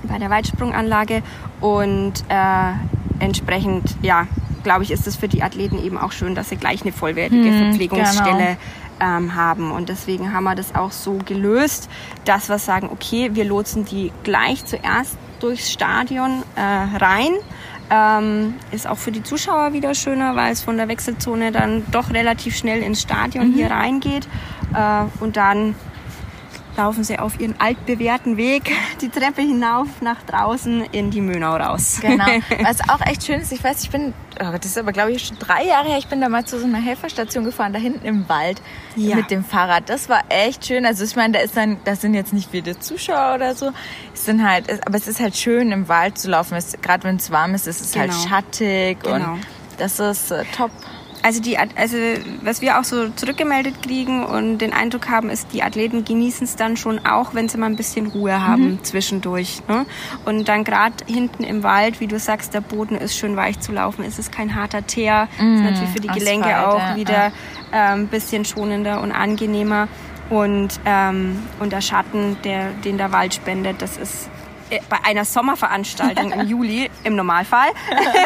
bei 0.04 0.18
der 0.20 0.30
Weitsprunganlage 0.30 1.24
und 1.62 2.14
äh, 2.30 2.74
entsprechend, 3.20 3.96
ja, 4.02 4.28
glaube 4.64 4.84
ich, 4.84 4.92
ist 4.92 5.08
es 5.08 5.16
für 5.16 5.28
die 5.28 5.44
Athleten 5.44 5.82
eben 5.84 5.98
auch 5.98 6.12
schön, 6.12 6.36
dass 6.36 6.50
sie 6.50 6.58
gleich 6.58 6.82
eine 6.82 6.92
vollwertige 6.92 7.50
hm, 7.50 7.58
Verpflegungsstelle 7.70 8.38
genau 8.38 8.58
ähm, 9.00 9.36
haben. 9.36 9.72
Und 9.72 9.90
deswegen 9.90 10.34
haben 10.34 10.44
wir 10.44 10.56
das 10.56 10.76
auch 10.76 10.92
so 10.92 11.20
gelöst, 11.26 11.90
dass 12.26 12.50
wir 12.50 12.60
sagen, 12.60 12.90
okay, 12.92 13.32
wir 13.34 13.46
lotsen 13.46 13.86
die 13.86 14.12
gleich 14.24 14.66
zuerst 14.66 15.18
durchs 15.40 15.72
Stadion 15.72 16.44
äh, 16.56 16.62
rein. 16.62 17.32
Ähm, 17.90 18.56
ist 18.72 18.88
auch 18.88 18.98
für 18.98 19.12
die 19.12 19.22
Zuschauer 19.22 19.74
wieder 19.74 19.94
schöner, 19.94 20.36
weil 20.36 20.52
es 20.52 20.62
von 20.62 20.78
der 20.78 20.88
Wechselzone 20.88 21.52
dann 21.52 21.84
doch 21.92 22.12
relativ 22.12 22.56
schnell 22.56 22.82
ins 22.82 23.02
Stadion 23.02 23.50
mhm. 23.50 23.54
hier 23.54 23.70
reingeht. 23.70 24.28
Äh, 24.74 25.04
und 25.20 25.38
dann 25.38 25.76
laufen 26.78 27.04
sie 27.04 27.20
auf 27.20 27.40
ihren 27.40 27.60
altbewährten 27.60 28.38
Weg 28.38 28.72
die 29.02 29.10
Treppe 29.10 29.42
hinauf 29.42 29.88
nach 30.02 30.22
draußen 30.24 30.86
in 30.92 31.12
die 31.12 31.22
Mönau 31.22 31.56
raus. 31.56 32.00
Genau. 32.02 32.26
Was 32.64 32.90
auch 32.90 33.02
echt 33.06 33.26
schön 33.26 33.42
ist, 33.42 33.52
ich 33.52 33.64
weiß, 33.64 33.84
ich 33.84 33.90
bin, 33.90 34.14
oh, 34.40 34.52
das 34.52 34.66
ist 34.66 34.78
aber 34.78 34.92
glaube 34.92 35.12
ich 35.12 35.28
schon 35.28 35.38
drei 35.40 35.66
Jahre 35.66 35.90
her, 35.90 35.98
ich 35.98 36.08
bin 36.08 36.22
da 36.22 36.30
mal 36.30 36.46
zu 36.46 36.60
so 36.60 36.66
einer 36.66 36.80
Helferstation 36.80 37.44
gefahren, 37.44 37.74
da 37.74 37.80
hinten 37.80 38.06
im 38.06 38.28
Wald 38.30 38.62
ja. 38.96 39.16
mit 39.16 39.32
dem 39.32 39.44
Fahrrad. 39.44 39.90
Das 39.90 40.10
war 40.10 40.24
echt 40.30 40.66
schön. 40.66 40.86
Also 40.86 41.04
ich 41.04 41.16
meine, 41.16 41.34
da 41.34 41.40
ist 41.40 41.56
dann, 41.56 41.78
das 41.86 42.02
sind 42.02 42.14
jetzt 42.14 42.34
nicht 42.34 42.52
viele 42.52 42.80
Zuschauer 42.80 43.36
oder 43.36 43.56
so. 43.56 43.72
Es 44.14 44.26
sind 44.26 44.48
halt, 44.48 44.86
aber 44.86 44.98
es 44.98 45.08
ist 45.08 45.20
halt 45.20 45.36
schön 45.36 45.72
im 45.72 45.88
Wald 45.88 46.18
zu 46.18 46.30
laufen. 46.30 46.58
Gerade 46.82 47.04
wenn 47.04 47.18
es 47.18 47.32
warm 47.32 47.54
ist, 47.54 47.68
ist 47.68 47.82
es 47.82 47.96
halt 47.96 48.12
genau. 48.12 48.22
halt 48.22 48.30
schattig 48.30 49.00
genau. 49.02 49.34
und 49.34 49.42
das 49.78 50.00
ist 50.00 50.32
äh, 50.32 50.44
top. 50.56 50.72
Also, 51.26 51.42
die, 51.42 51.58
also 51.58 51.98
was 52.44 52.62
wir 52.62 52.80
auch 52.80 52.84
so 52.84 53.10
zurückgemeldet 53.10 53.82
kriegen 53.82 54.24
und 54.24 54.60
den 54.60 54.74
Eindruck 54.74 55.10
haben, 55.10 55.32
ist, 55.32 55.48
die 55.54 55.64
Athleten 55.64 56.06
genießen 56.06 56.46
es 56.46 56.56
dann 56.56 56.78
schon 56.78 57.04
auch, 57.04 57.34
wenn 57.34 57.50
sie 57.50 57.58
mal 57.58 57.66
ein 57.66 57.76
bisschen 57.76 58.06
Ruhe 58.06 58.46
haben 58.46 58.74
mhm. 58.74 58.84
zwischendurch. 58.84 59.64
Ne? 59.68 59.88
Und 60.26 60.48
dann 60.48 60.64
gerade 60.64 61.04
hinten 61.08 61.44
im 61.44 61.64
Wald, 61.64 62.00
wie 62.00 62.06
du 62.06 62.20
sagst, 62.20 62.54
der 62.54 62.62
Boden 62.62 62.96
ist 62.96 63.18
schön 63.18 63.36
weich 63.36 63.60
zu 63.60 63.72
laufen, 63.72 64.06
ist 64.06 64.20
es 64.20 64.30
kein 64.30 64.54
harter 64.54 64.86
Teer, 64.86 65.28
mhm. 65.40 65.56
ist 65.56 65.64
natürlich 65.64 65.90
für 65.90 66.02
die 66.02 66.10
Gelenke 66.10 66.56
Asphalt, 66.56 66.68
auch 66.68 66.90
ja, 66.90 66.96
wieder 66.96 67.32
ein 67.72 68.02
ähm, 68.02 68.08
bisschen 68.08 68.46
schonender 68.46 69.02
und 69.02 69.12
angenehmer. 69.12 69.88
Und, 70.30 70.80
ähm, 70.86 71.40
und 71.60 71.74
der 71.74 71.82
Schatten, 71.82 72.38
der, 72.44 72.70
den 72.84 73.00
der 73.00 73.12
Wald 73.12 73.34
spendet, 73.34 73.82
das 73.82 73.98
ist 73.98 74.30
bei 74.90 74.98
einer 75.04 75.26
Sommerveranstaltung 75.26 76.32
im 76.32 76.42
Juli 76.48 76.90
im 77.04 77.16
Normalfall 77.16 77.70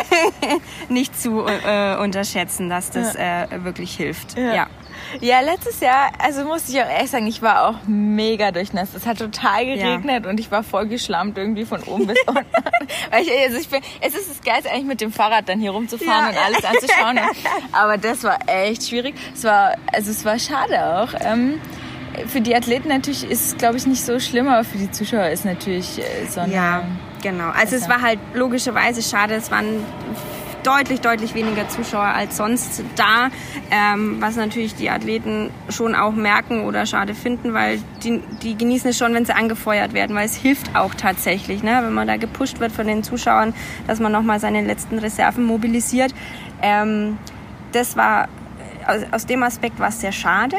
nicht 0.90 1.20
zu 1.20 1.46
äh, 1.46 1.98
unterschätzen, 1.98 2.70
dass 2.70 2.92
das 2.92 3.14
ja. 3.14 3.46
äh, 3.46 3.64
wirklich 3.64 3.96
hilft. 3.96 4.38
Ja. 4.38 4.54
ja. 4.54 4.68
ja. 5.20 5.40
letztes 5.42 5.80
Jahr, 5.80 6.12
also 6.18 6.46
muss 6.46 6.70
ich 6.70 6.82
auch 6.82 6.90
ehrlich 6.90 7.12
sagen, 7.12 7.28
ich 7.28 7.42
war 7.42 7.68
auch 7.68 7.76
mega 7.88 8.52
durchnässt. 8.52 8.96
Es 8.96 9.06
hat 9.06 9.20
total 9.20 9.66
geregnet 9.66 10.24
ja. 10.24 10.30
und 10.30 10.40
ich 10.40 10.52
war 10.52 10.64
voll 10.64 10.88
geschlammt 10.88 11.38
irgendwie 11.38 11.66
von 11.66 11.84
oben 11.84 12.08
bis 12.08 12.18
unten. 12.28 12.46
Weil 13.12 13.24
ich, 13.24 13.32
also 13.32 13.58
ich 13.58 13.70
bin, 13.70 13.82
es 14.02 14.16
ist 14.16 14.30
das 14.30 14.42
Geilste 14.42 14.72
eigentlich 14.72 14.86
mit 14.86 15.02
dem 15.02 15.12
Fahrrad 15.12 15.50
dann 15.50 15.60
hier 15.60 15.72
rumzufahren 15.72 16.30
und 16.30 16.38
alles 16.38 16.64
anzuschauen. 16.64 17.20
Aber 17.72 17.98
das 17.98 18.24
war 18.24 18.38
echt 18.48 18.88
schwierig. 18.88 19.16
Es 19.34 19.44
war, 19.44 19.76
also 19.94 20.12
es 20.12 20.24
war 20.24 20.40
schade 20.40 21.02
auch. 21.02 21.14
Ähm, 21.22 21.60
für 22.28 22.42
die 22.42 22.56
Athleten 22.56 22.90
natürlich 22.90 23.30
ist 23.30 23.48
es, 23.48 23.58
glaube 23.58 23.78
ich, 23.78 23.86
nicht 23.86 24.04
so 24.04 24.20
schlimm, 24.20 24.48
aber 24.48 24.64
für 24.64 24.78
die 24.78 24.92
Zuschauer 24.92 25.30
ist 25.30 25.46
natürlich 25.46 26.00
äh, 26.00 26.26
so. 26.30 26.42
Ja, 26.42 26.84
genau. 27.22 27.50
Also 27.50 27.76
es 27.76 27.90
war 27.90 28.02
halt 28.02 28.20
logischerweise 28.34 29.02
schade, 29.02 29.36
es 29.36 29.52
waren 29.52 29.84
deutlich, 30.64 31.02
deutlich 31.02 31.34
weniger 31.34 31.68
Zuschauer 31.70 32.04
als 32.04 32.38
sonst 32.38 32.84
da, 32.96 33.30
ähm, 33.72 34.18
was 34.20 34.36
natürlich 34.36 34.76
die 34.76 34.90
Athleten 34.90 35.52
schon 35.70 35.96
auch 35.96 36.12
merken 36.12 36.66
oder 36.66 36.86
schade 36.86 37.16
finden, 37.16 37.54
weil 37.54 37.80
die, 38.04 38.22
die 38.44 38.58
genießen 38.58 38.90
es 38.90 38.98
schon, 38.98 39.14
wenn 39.14 39.26
sie 39.26 39.36
angefeuert 39.36 39.94
werden, 39.94 40.16
weil 40.16 40.26
es 40.26 40.36
hilft 40.36 40.76
auch 40.76 40.94
tatsächlich, 40.94 41.64
ne? 41.64 41.80
wenn 41.84 41.94
man 41.94 42.08
da 42.08 42.18
gepusht 42.18 42.60
wird 42.60 42.72
von 42.72 42.88
den 42.88 43.04
Zuschauern, 43.04 43.54
dass 43.88 44.00
man 44.00 44.12
nochmal 44.12 44.40
seine 44.40 44.62
letzten 44.62 45.00
Reserven 45.00 45.46
mobilisiert. 45.46 46.14
Ähm, 46.62 47.18
das 47.72 47.96
war 47.96 48.28
aus, 48.86 49.02
aus 49.12 49.26
dem 49.26 49.44
Aspekt 49.44 49.80
war 49.80 49.90
es 49.90 50.02
sehr 50.02 50.12
schade. 50.12 50.58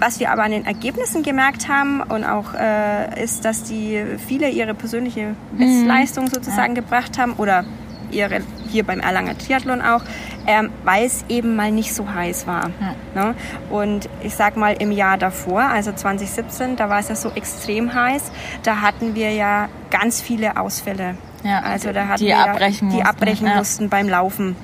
Was 0.00 0.18
wir 0.18 0.30
aber 0.30 0.42
an 0.42 0.50
den 0.50 0.64
Ergebnissen 0.64 1.22
gemerkt 1.22 1.68
haben 1.68 2.00
und 2.00 2.24
auch 2.24 2.54
äh, 2.54 3.22
ist, 3.22 3.44
dass 3.44 3.64
die 3.64 4.02
viele 4.26 4.48
ihre 4.48 4.74
persönliche 4.74 5.34
Bestleistung 5.52 6.24
mhm. 6.24 6.30
sozusagen 6.30 6.74
ja. 6.74 6.80
gebracht 6.80 7.18
haben 7.18 7.34
oder 7.34 7.64
ihre 8.10 8.40
hier 8.68 8.84
beim 8.84 9.00
Erlanger 9.00 9.36
Triathlon 9.36 9.82
auch, 9.82 10.02
ähm, 10.46 10.70
weil 10.84 11.04
es 11.04 11.24
eben 11.28 11.56
mal 11.56 11.70
nicht 11.70 11.94
so 11.94 12.12
heiß 12.12 12.46
war. 12.46 12.70
Ja. 13.14 13.22
Ne? 13.22 13.34
Und 13.68 14.08
ich 14.22 14.34
sag 14.34 14.56
mal 14.56 14.74
im 14.78 14.92
Jahr 14.92 15.18
davor, 15.18 15.62
also 15.62 15.92
2017, 15.92 16.76
da 16.76 16.88
war 16.88 17.00
es 17.00 17.08
ja 17.08 17.14
so 17.14 17.30
extrem 17.34 17.92
heiß, 17.92 18.30
da 18.62 18.80
hatten 18.80 19.14
wir 19.14 19.32
ja 19.32 19.68
ganz 19.90 20.20
viele 20.20 20.56
Ausfälle. 20.56 21.16
Ja, 21.42 21.60
also 21.60 21.92
da 21.92 22.06
hatten 22.06 22.20
die 22.20 22.26
wir 22.26 22.38
abbrechen 22.38 22.90
ja, 22.90 22.96
die 22.96 23.02
abbrechen 23.04 23.54
mussten 23.56 23.88
beim 23.88 24.08
Laufen. 24.08 24.56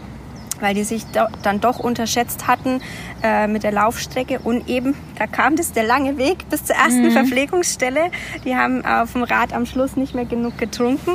Weil 0.60 0.74
die 0.74 0.84
sich 0.84 1.04
do, 1.06 1.20
dann 1.42 1.60
doch 1.60 1.78
unterschätzt 1.78 2.46
hatten 2.46 2.80
äh, 3.22 3.46
mit 3.46 3.62
der 3.62 3.72
Laufstrecke 3.72 4.38
und 4.40 4.68
eben, 4.68 4.94
da 5.18 5.26
kam 5.26 5.56
das 5.56 5.72
der 5.72 5.84
lange 5.84 6.18
Weg 6.18 6.48
bis 6.48 6.64
zur 6.64 6.76
ersten 6.76 7.04
mhm. 7.04 7.12
Verpflegungsstelle. 7.12 8.10
Die 8.44 8.56
haben 8.56 8.84
auf 8.84 9.12
dem 9.12 9.22
Rad 9.22 9.52
am 9.52 9.66
Schluss 9.66 9.96
nicht 9.96 10.14
mehr 10.14 10.24
genug 10.24 10.58
getrunken 10.58 11.12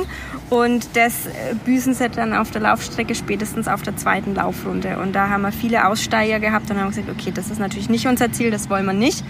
und 0.50 0.96
das 0.96 1.26
äh, 1.26 1.54
büßen 1.64 1.94
sie 1.94 2.08
dann 2.08 2.34
auf 2.34 2.50
der 2.50 2.60
Laufstrecke 2.62 3.14
spätestens 3.14 3.68
auf 3.68 3.82
der 3.82 3.96
zweiten 3.96 4.34
Laufrunde. 4.34 4.98
Und 4.98 5.14
da 5.14 5.28
haben 5.28 5.42
wir 5.42 5.52
viele 5.52 5.86
Aussteiger 5.86 6.40
gehabt 6.40 6.70
und 6.70 6.80
haben 6.80 6.88
gesagt, 6.88 7.08
okay, 7.08 7.32
das 7.34 7.50
ist 7.50 7.58
natürlich 7.58 7.88
nicht 7.88 8.06
unser 8.06 8.32
Ziel, 8.32 8.50
das 8.50 8.68
wollen 8.70 8.86
wir 8.86 8.92
nicht. 8.92 9.24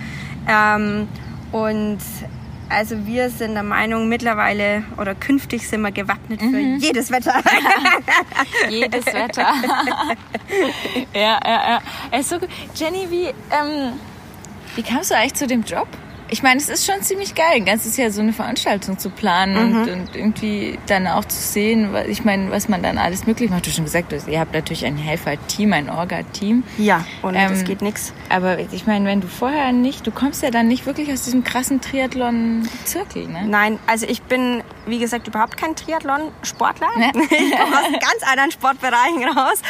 Ähm, 0.49 1.09
und 1.53 1.99
also 2.73 3.07
wir 3.07 3.31
sind 3.31 3.55
der 3.55 3.63
Meinung, 3.63 4.09
mittlerweile 4.09 4.85
oder 4.99 5.15
künftig 5.15 5.69
sind 5.69 5.83
wir 5.83 5.93
gewappnet 5.93 6.41
für 6.41 6.47
mhm. 6.47 6.79
jedes 6.79 7.11
Wetter. 7.11 7.35
jedes 8.69 9.07
Wetter. 9.07 9.47
ja, 11.15 11.41
ja, 11.45 11.71
ja. 11.71 11.83
Also, 12.11 12.39
Jenny, 12.75 13.07
wie, 13.11 13.27
ähm, 13.27 13.93
wie 14.75 14.83
kamst 14.83 15.11
du 15.11 15.17
eigentlich 15.17 15.35
zu 15.35 15.47
dem 15.47 15.63
Job? 15.63 15.89
Ich 16.33 16.43
meine, 16.43 16.59
es 16.59 16.71
ist 16.71 16.87
schon 16.87 17.03
ziemlich 17.03 17.35
geil, 17.35 17.57
ein 17.57 17.67
ganzes 17.67 17.99
Jahr 17.99 18.11
so 18.11 18.23
eine 18.23 18.33
Veranstaltung 18.33 18.99
zu 18.99 19.11
planen 19.11 19.73
mhm. 19.73 19.77
und, 19.77 19.91
und, 19.91 20.17
irgendwie 20.17 20.79
dann 20.87 21.07
auch 21.07 21.27
zu 21.27 21.37
sehen, 21.37 21.95
ich 22.09 22.25
meine, 22.25 22.51
was 22.51 22.71
man 22.71 22.83
dann 22.83 22.97
alles 22.97 23.27
möglich 23.27 23.51
macht. 23.51 23.67
Du 23.67 23.69
hast 23.69 23.77
schon 23.77 23.85
gesagt, 23.85 24.15
ihr 24.27 24.41
habt 24.41 24.55
natürlich 24.55 24.87
ein 24.87 24.97
Helfer-Team, 24.97 25.75
ein 25.75 25.91
Orga-Team. 25.91 26.65
Ja, 26.79 27.05
und 27.21 27.35
ähm, 27.35 27.51
das 27.51 27.65
geht 27.65 27.83
nichts. 27.83 28.15
Aber 28.31 28.59
ich 28.59 28.87
meine, 28.87 29.05
wenn 29.05 29.21
du 29.21 29.29
vorher 29.29 29.73
nicht, 29.73 30.07
du 30.07 30.11
kommst 30.11 30.43
ja 30.43 30.51
dann 30.51 30.69
nicht 30.69 30.87
wirklich 30.87 31.13
aus 31.13 31.23
diesem 31.25 31.45
krassen 31.45 31.83
Triathlon-Zirkel, 31.83 33.29
ne? 33.29 33.45
Nein, 33.47 33.79
also 33.87 34.07
ich 34.07 34.23
bin, 34.23 34.63
wie 34.87 34.99
gesagt, 34.99 35.29
überhaupt 35.29 35.59
kein 35.59 35.77
Triathlon-Sportler. 35.77 36.89
Ne? 36.97 37.13
Ich 37.43 37.59
komme 37.59 37.77
aus 37.77 37.93
ganz 37.93 38.31
anderen 38.31 38.51
Sportbereichen 38.51 39.25
raus. 39.25 39.61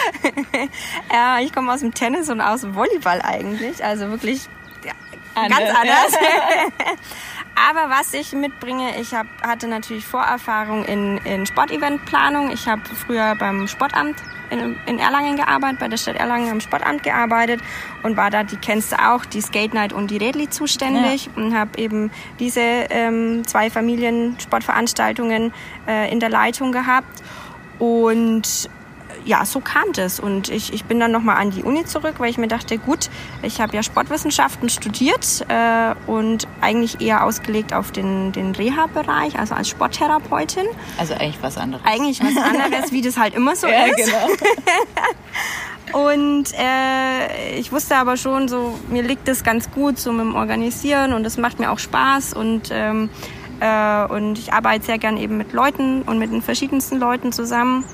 ja, 1.13 1.39
ich 1.43 1.53
komme 1.53 1.73
aus 1.73 1.81
dem 1.81 1.93
Tennis 1.93 2.31
und 2.31 2.41
aus 2.41 2.61
dem 2.61 2.77
Volleyball 2.77 3.21
eigentlich. 3.23 3.85
Also 3.85 4.09
wirklich 4.11 4.49
Anders. 5.35 5.59
Ganz 5.59 5.79
anders. 5.79 6.19
Aber 7.55 7.91
was 7.91 8.15
ich 8.15 8.33
mitbringe, 8.33 8.99
ich 8.99 9.15
hab, 9.15 9.27
hatte 9.43 9.69
natürlich 9.69 10.07
Vorerfahrung 10.07 10.85
in, 10.85 11.19
in 11.19 11.47
Sporteventplanung. 11.47 12.51
Ich 12.51 12.67
habe 12.67 12.83
früher 13.07 13.35
beim 13.35 13.69
Sportamt 13.69 14.17
in, 14.51 14.77
in, 14.87 14.99
Erlangen 14.99 15.37
gearbeitet, 15.37 15.79
bei 15.79 15.89
der 15.89 15.99
Stadt 15.99 16.17
Erlangen 16.17 16.51
am 16.51 16.61
Sportamt 16.61 17.03
gearbeitet 17.03 17.61
und 18.03 18.17
war 18.17 18.31
da, 18.31 18.43
die 18.43 18.57
kennst 18.57 18.93
du 18.93 18.97
auch, 18.97 19.25
die 19.27 19.41
Skate 19.41 19.75
Night 19.75 19.93
und 19.93 20.11
die 20.11 20.17
Redli 20.17 20.49
zuständig 20.49 21.27
ja. 21.27 21.43
und 21.43 21.55
habe 21.55 21.79
eben 21.79 22.11
diese 22.39 22.61
ähm, 22.61 23.47
zwei 23.47 23.71
Familiensportveranstaltungen 23.71 25.53
äh, 25.87 26.11
in 26.11 26.21
der 26.21 26.31
Leitung 26.31 26.73
gehabt. 26.73 27.23
Und 27.79 28.69
ja, 29.25 29.45
so 29.45 29.61
kam 29.61 29.93
das. 29.95 30.21
Und 30.21 30.49
ich, 30.49 30.73
ich 30.73 30.85
bin 30.85 31.01
dann 31.01 31.13
nochmal 31.13 31.37
an 31.37 31.51
die 31.51 31.63
Uni 31.63 31.85
zurück, 31.85 32.15
weil 32.19 32.31
ich 32.31 32.39
mir 32.39 32.49
dachte, 32.49 32.79
gut, 32.79 33.11
ich 33.43 33.61
habe 33.61 33.75
ja 33.75 33.83
Sportwissenschaften 33.83 34.69
studiert 34.69 35.45
äh, 35.49 35.95
und 36.07 36.47
eigentlich 36.61 37.01
eher 37.01 37.25
ausgelegt 37.25 37.73
auf 37.73 37.93
den, 37.93 38.33
den 38.33 38.55
Reha-Bereich, 38.55 39.39
also 39.39 39.55
als 39.55 39.69
Sporttherapeutin. 39.69 40.67
Also 40.99 41.15
eigentlich 41.15 41.43
was 41.43 41.57
anderes. 41.57 41.85
Eigentlich 41.85 42.21
was 42.21 42.37
anderes, 42.37 42.93
wie 42.93 43.03
das 43.03 43.17
halt 43.17 43.35
immer 43.35 43.57
so 43.57 43.67
ja, 43.69 43.85
ist. 43.87 43.97
Genau. 43.97 44.29
Und 45.93 46.55
äh, 46.55 47.59
ich 47.59 47.71
wusste 47.71 47.97
aber 47.97 48.17
schon, 48.17 48.49
so 48.49 48.79
mir 48.89 49.03
liegt 49.03 49.29
das 49.29 49.45
ganz 49.45 49.71
gut 49.71 49.99
so 49.99 50.11
mit 50.11 50.25
dem 50.25 50.35
Organisieren 50.35 51.13
und 51.13 51.27
es 51.27 51.37
macht 51.37 51.59
mir 51.59 51.71
auch 51.71 51.79
Spaß 51.79 52.33
und 52.33 52.71
ähm, 52.71 53.11
äh, 53.61 54.07
und 54.07 54.39
ich 54.39 54.53
arbeite 54.53 54.87
sehr 54.87 54.99
gern 54.99 55.17
eben 55.17 55.37
mit 55.37 55.53
Leuten 55.53 56.03
und 56.03 56.19
mit 56.19 56.33
den 56.33 56.43
verschiedensten 56.43 56.99
Leuten 56.99 57.31
zusammen. 57.31 57.85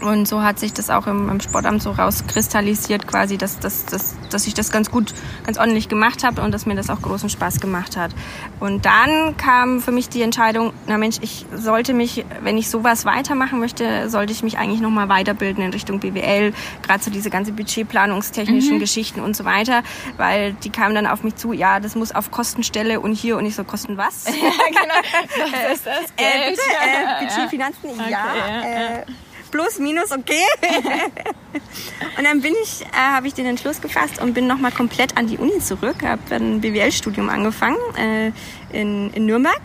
Und 0.00 0.28
so 0.28 0.42
hat 0.42 0.58
sich 0.58 0.72
das 0.72 0.90
auch 0.90 1.06
im, 1.06 1.28
im 1.28 1.40
Sportamt 1.40 1.82
so 1.82 1.90
rauskristallisiert 1.90 3.06
quasi, 3.06 3.36
dass, 3.36 3.58
dass, 3.58 3.84
dass, 3.84 4.16
dass 4.30 4.46
ich 4.46 4.54
das 4.54 4.70
ganz 4.70 4.90
gut, 4.90 5.12
ganz 5.44 5.58
ordentlich 5.58 5.88
gemacht 5.88 6.24
habe 6.24 6.42
und 6.42 6.52
dass 6.52 6.66
mir 6.66 6.76
das 6.76 6.88
auch 6.88 7.02
großen 7.02 7.28
Spaß 7.28 7.60
gemacht 7.60 7.96
hat. 7.96 8.12
Und 8.60 8.86
dann 8.86 9.36
kam 9.36 9.80
für 9.80 9.90
mich 9.90 10.08
die 10.08 10.22
Entscheidung, 10.22 10.72
na 10.86 10.98
Mensch, 10.98 11.16
ich 11.20 11.46
sollte 11.52 11.94
mich, 11.94 12.24
wenn 12.42 12.56
ich 12.56 12.70
sowas 12.70 13.04
weitermachen 13.04 13.58
möchte, 13.58 14.08
sollte 14.08 14.32
ich 14.32 14.42
mich 14.42 14.58
eigentlich 14.58 14.80
nochmal 14.80 15.08
weiterbilden 15.08 15.64
in 15.64 15.72
Richtung 15.72 15.98
BWL, 15.98 16.52
gerade 16.82 17.02
so 17.02 17.10
diese 17.10 17.30
ganze 17.30 17.52
budgetplanungstechnischen 17.52 18.76
mhm. 18.76 18.80
Geschichten 18.80 19.20
und 19.20 19.34
so 19.34 19.44
weiter, 19.44 19.82
weil 20.16 20.52
die 20.52 20.70
kamen 20.70 20.94
dann 20.94 21.06
auf 21.06 21.24
mich 21.24 21.36
zu, 21.36 21.52
ja, 21.52 21.80
das 21.80 21.96
muss 21.96 22.12
auf 22.12 22.30
Kostenstelle 22.30 23.00
und 23.00 23.14
hier 23.14 23.36
und 23.36 23.46
ich 23.46 23.56
so, 23.56 23.64
Kosten 23.64 23.96
was? 23.96 24.26
Ja, 24.38 24.50
genau. 24.66 24.94
Das 25.52 25.76
ist 25.76 25.86
das 25.86 26.16
Geld. 26.16 26.30
Äh, 26.34 26.50
bitte, 26.50 26.62
äh, 26.62 27.26
Budget, 27.26 27.50
Finanzen, 27.50 27.90
okay, 27.90 28.10
ja. 28.10 28.98
Äh, 28.98 29.04
plus, 29.48 29.78
minus, 29.78 30.12
okay. 30.12 30.44
und 32.18 32.24
dann 32.24 32.40
bin 32.40 32.54
ich, 32.62 32.82
äh, 32.82 32.86
habe 32.96 33.26
ich 33.26 33.34
den 33.34 33.46
Entschluss 33.46 33.80
gefasst 33.80 34.20
und 34.20 34.34
bin 34.34 34.46
nochmal 34.46 34.72
komplett 34.72 35.16
an 35.16 35.26
die 35.26 35.38
Uni 35.38 35.58
zurück, 35.58 35.96
habe 36.02 36.34
ein 36.34 36.60
BWL-Studium 36.60 37.28
angefangen 37.28 37.78
äh, 37.96 38.32
in, 38.72 39.10
in 39.12 39.26
Nürnberg 39.26 39.60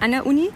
an 0.00 0.10
der 0.10 0.26
Uni. 0.26 0.50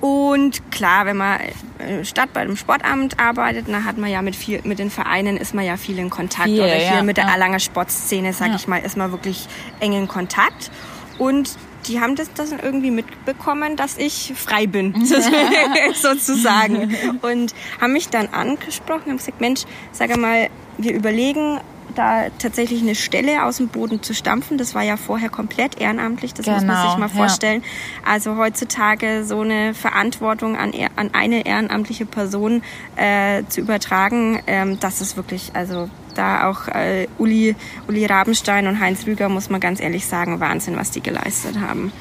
Und 0.00 0.70
klar, 0.70 1.06
wenn 1.06 1.16
man 1.16 1.40
äh, 1.78 2.04
statt 2.04 2.28
bei 2.34 2.44
dem 2.44 2.56
Sportamt 2.56 3.18
arbeitet, 3.18 3.68
dann 3.68 3.86
hat 3.86 3.96
man 3.96 4.10
ja 4.10 4.20
mit 4.20 4.36
viel, 4.36 4.60
mit 4.64 4.78
den 4.78 4.90
Vereinen 4.90 5.38
ist 5.38 5.54
man 5.54 5.64
ja 5.64 5.78
viel 5.78 5.98
in 5.98 6.10
Kontakt 6.10 6.48
yeah, 6.48 6.64
oder 6.64 6.74
hier 6.74 6.96
ja, 6.96 7.02
mit 7.02 7.16
der 7.16 7.24
ja. 7.24 7.32
Erlanger 7.32 7.58
Sportszene, 7.58 8.34
sag 8.34 8.48
ja. 8.48 8.56
ich 8.56 8.68
mal, 8.68 8.78
ist 8.78 8.98
man 8.98 9.12
wirklich 9.12 9.48
eng 9.80 9.94
in 9.94 10.06
Kontakt. 10.06 10.70
Und 11.16 11.56
die 11.86 12.00
haben 12.00 12.16
das, 12.16 12.32
das 12.34 12.52
irgendwie 12.52 12.90
mitbekommen, 12.90 13.76
dass 13.76 13.96
ich 13.96 14.32
frei 14.36 14.66
bin, 14.66 14.94
sozusagen. 15.94 16.94
Und 17.22 17.54
haben 17.80 17.92
mich 17.92 18.08
dann 18.08 18.28
angesprochen, 18.28 19.10
haben 19.10 19.16
gesagt, 19.18 19.40
Mensch, 19.40 19.62
sag 19.92 20.16
mal, 20.16 20.48
wir 20.78 20.94
überlegen, 20.94 21.60
da 21.94 22.26
tatsächlich 22.38 22.82
eine 22.82 22.94
Stelle 22.94 23.44
aus 23.44 23.58
dem 23.58 23.68
Boden 23.68 24.02
zu 24.02 24.14
stampfen. 24.14 24.58
Das 24.58 24.74
war 24.74 24.82
ja 24.82 24.96
vorher 24.96 25.28
komplett 25.28 25.80
ehrenamtlich, 25.80 26.34
das 26.34 26.46
genau, 26.46 26.56
muss 26.56 26.66
man 26.66 26.76
sich 26.76 26.94
genau, 26.94 26.98
mal 26.98 27.08
vorstellen. 27.08 27.62
Ja. 27.62 28.12
Also 28.12 28.36
heutzutage 28.36 29.24
so 29.24 29.40
eine 29.40 29.74
Verantwortung 29.74 30.56
an, 30.56 30.72
an 30.96 31.10
eine 31.12 31.46
ehrenamtliche 31.46 32.06
Person 32.06 32.62
äh, 32.96 33.44
zu 33.48 33.60
übertragen, 33.60 34.42
ähm, 34.46 34.78
das 34.80 35.00
ist 35.00 35.16
wirklich, 35.16 35.50
also 35.54 35.88
da 36.14 36.48
auch 36.48 36.68
äh, 36.68 37.08
Uli, 37.18 37.56
Uli 37.88 38.06
Rabenstein 38.06 38.66
und 38.66 38.80
Heinz 38.80 39.06
Rüger, 39.06 39.28
muss 39.28 39.50
man 39.50 39.60
ganz 39.60 39.80
ehrlich 39.80 40.06
sagen, 40.06 40.40
Wahnsinn, 40.40 40.76
was 40.76 40.90
die 40.90 41.00
geleistet 41.00 41.58
haben. 41.60 41.92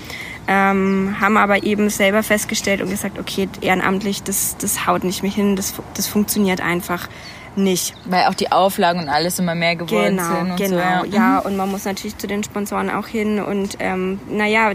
Ähm, 0.45 1.15
haben 1.21 1.37
aber 1.37 1.63
eben 1.63 1.89
selber 1.89 2.21
festgestellt 2.21 2.81
und 2.81 2.89
gesagt, 2.89 3.17
okay, 3.17 3.47
ehrenamtlich, 3.61 4.23
das, 4.23 4.57
das 4.57 4.85
haut 4.85 5.05
nicht 5.05 5.23
mehr 5.23 5.31
hin, 5.31 5.55
das, 5.55 5.73
das 5.93 6.07
funktioniert 6.07 6.59
einfach 6.59 7.07
nicht. 7.55 7.93
Weil 8.05 8.25
auch 8.25 8.33
die 8.33 8.51
Auflagen 8.51 8.99
und 8.99 9.09
alles 9.09 9.39
immer 9.39 9.55
mehr 9.55 9.75
geworden 9.75 10.17
genau, 10.17 10.29
sind. 10.29 10.51
Und 10.51 10.57
genau, 10.57 11.01
so, 11.01 11.05
ja. 11.05 11.05
ja. 11.05 11.39
Und 11.39 11.57
man 11.57 11.69
muss 11.69 11.85
natürlich 11.85 12.17
zu 12.17 12.27
den 12.27 12.43
Sponsoren 12.43 12.89
auch 12.89 13.07
hin 13.07 13.39
und 13.39 13.77
ähm, 13.79 14.19
naja, 14.29 14.71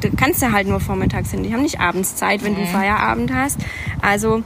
du 0.00 0.10
kannst 0.16 0.42
ja 0.42 0.52
halt 0.52 0.68
nur 0.68 0.80
vormittags 0.80 1.30
hin. 1.30 1.42
Die 1.42 1.52
haben 1.52 1.62
nicht 1.62 1.80
abends 1.80 2.16
Zeit, 2.16 2.44
wenn 2.44 2.52
mhm. 2.52 2.58
du 2.58 2.66
Feierabend 2.66 3.32
hast. 3.32 3.58
Also 4.02 4.42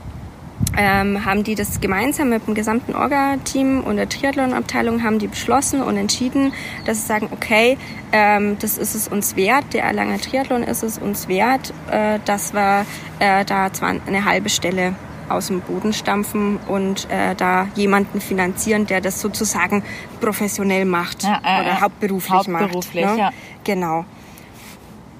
ähm, 0.77 1.25
haben 1.25 1.43
die 1.43 1.55
das 1.55 1.81
gemeinsam 1.81 2.29
mit 2.29 2.47
dem 2.47 2.55
gesamten 2.55 2.95
Orga-Team 2.95 3.81
und 3.81 3.97
der 3.97 4.09
Triathlon-Abteilung 4.09 5.03
haben 5.03 5.19
die 5.19 5.27
beschlossen 5.27 5.81
und 5.81 5.97
entschieden, 5.97 6.53
dass 6.85 7.01
sie 7.01 7.07
sagen, 7.07 7.29
okay, 7.31 7.77
ähm, 8.11 8.57
das 8.59 8.77
ist 8.77 8.95
es 8.95 9.07
uns 9.07 9.35
wert, 9.35 9.65
der 9.73 9.83
Erlanger 9.83 10.19
Triathlon 10.19 10.63
ist 10.63 10.83
es 10.83 10.97
uns 10.97 11.27
wert, 11.27 11.73
äh, 11.91 12.19
dass 12.25 12.53
wir 12.53 12.85
äh, 13.19 13.45
da 13.45 13.71
zwar 13.71 13.95
eine 14.05 14.25
halbe 14.25 14.49
Stelle 14.49 14.95
aus 15.29 15.47
dem 15.47 15.61
Boden 15.61 15.93
stampfen 15.93 16.57
und 16.67 17.09
äh, 17.09 17.35
da 17.35 17.67
jemanden 17.75 18.21
finanzieren, 18.21 18.85
der 18.85 19.01
das 19.01 19.19
sozusagen 19.21 19.83
professionell 20.19 20.85
macht 20.85 21.23
ja, 21.23 21.41
äh, 21.43 21.61
oder 21.61 21.81
hauptberuflich, 21.81 22.33
hauptberuflich 22.33 23.05
macht. 23.05 23.15
Ne? 23.15 23.21
Ja. 23.21 23.29
Genau. 23.63 24.05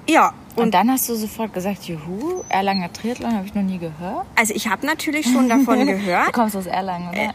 Ja, 0.08 0.34
und, 0.56 0.64
und, 0.64 0.74
dann 0.74 0.90
hast 0.90 1.08
du 1.08 1.14
sofort 1.14 1.52
gesagt, 1.52 1.84
juhu, 1.84 2.44
Erlanger 2.48 2.92
Triathlon 2.92 3.34
habe 3.34 3.46
ich 3.46 3.54
noch 3.54 3.62
nie 3.62 3.78
gehört. 3.78 4.26
Also 4.36 4.54
ich 4.54 4.68
habe 4.68 4.86
natürlich 4.86 5.26
schon 5.26 5.48
davon 5.48 5.86
gehört. 5.86 6.28
Du 6.28 6.32
kommst 6.32 6.56
aus 6.56 6.66
Erlangen, 6.66 7.08
oder? 7.08 7.18
Äh, 7.18 7.30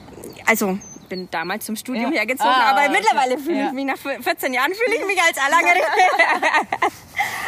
also 0.45 0.77
bin 1.09 1.27
damals 1.31 1.65
zum 1.65 1.75
Studium 1.75 2.13
ja. 2.13 2.19
hergezogen, 2.19 2.53
ah, 2.53 2.71
aber 2.71 2.89
mittlerweile 2.91 3.37
fühle 3.39 3.57
ja. 3.57 3.67
ich 3.67 3.73
mich 3.73 3.85
nach 3.85 3.97
14 3.97 4.53
Jahren 4.53 4.71
fühle 4.73 4.95
ich 4.95 5.05
mich 5.07 5.19
als 5.19 5.37
Erlangerin. 5.37 5.81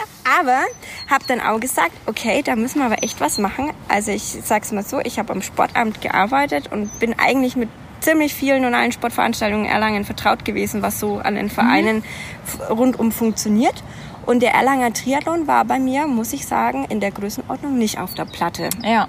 aber 0.40 0.62
habe 1.10 1.24
dann 1.28 1.42
auch 1.42 1.60
gesagt, 1.60 1.92
okay, 2.06 2.42
da 2.44 2.56
müssen 2.56 2.80
wir 2.80 2.86
aber 2.86 3.04
echt 3.04 3.20
was 3.20 3.38
machen. 3.38 3.72
Also 3.88 4.12
ich 4.12 4.24
sag's 4.24 4.72
mal 4.72 4.84
so, 4.84 5.00
ich 5.00 5.20
habe 5.20 5.34
am 5.34 5.42
Sportamt 5.42 6.02
gearbeitet 6.02 6.72
und 6.72 7.00
bin 7.00 7.18
eigentlich 7.20 7.56
mit 7.56 7.70
ziemlich 8.00 8.34
vielen 8.34 8.66
und 8.66 8.74
allen 8.74 8.92
Sportveranstaltungen 8.92 9.66
in 9.66 9.72
Erlangen 9.72 10.06
vertraut 10.06 10.44
gewesen, 10.44 10.82
was 10.82 11.00
so 11.00 11.20
an 11.20 11.36
den 11.36 11.50
Vereinen 11.50 11.98
mhm. 11.98 12.62
rundum 12.70 13.12
funktioniert. 13.12 13.84
Und 14.26 14.42
der 14.42 14.54
Erlanger 14.54 14.94
Triathlon 14.94 15.48
war 15.48 15.66
bei 15.66 15.80
mir, 15.80 16.08
muss 16.08 16.34
ich 16.34 16.46
sagen, 16.46 16.86
in 16.90 17.00
der 17.00 17.12
Größenordnung 17.12 17.78
nicht 17.78 18.00
auf 18.00 18.14
der 18.14 18.26
Platte. 18.26 18.70
Ja. 18.84 19.08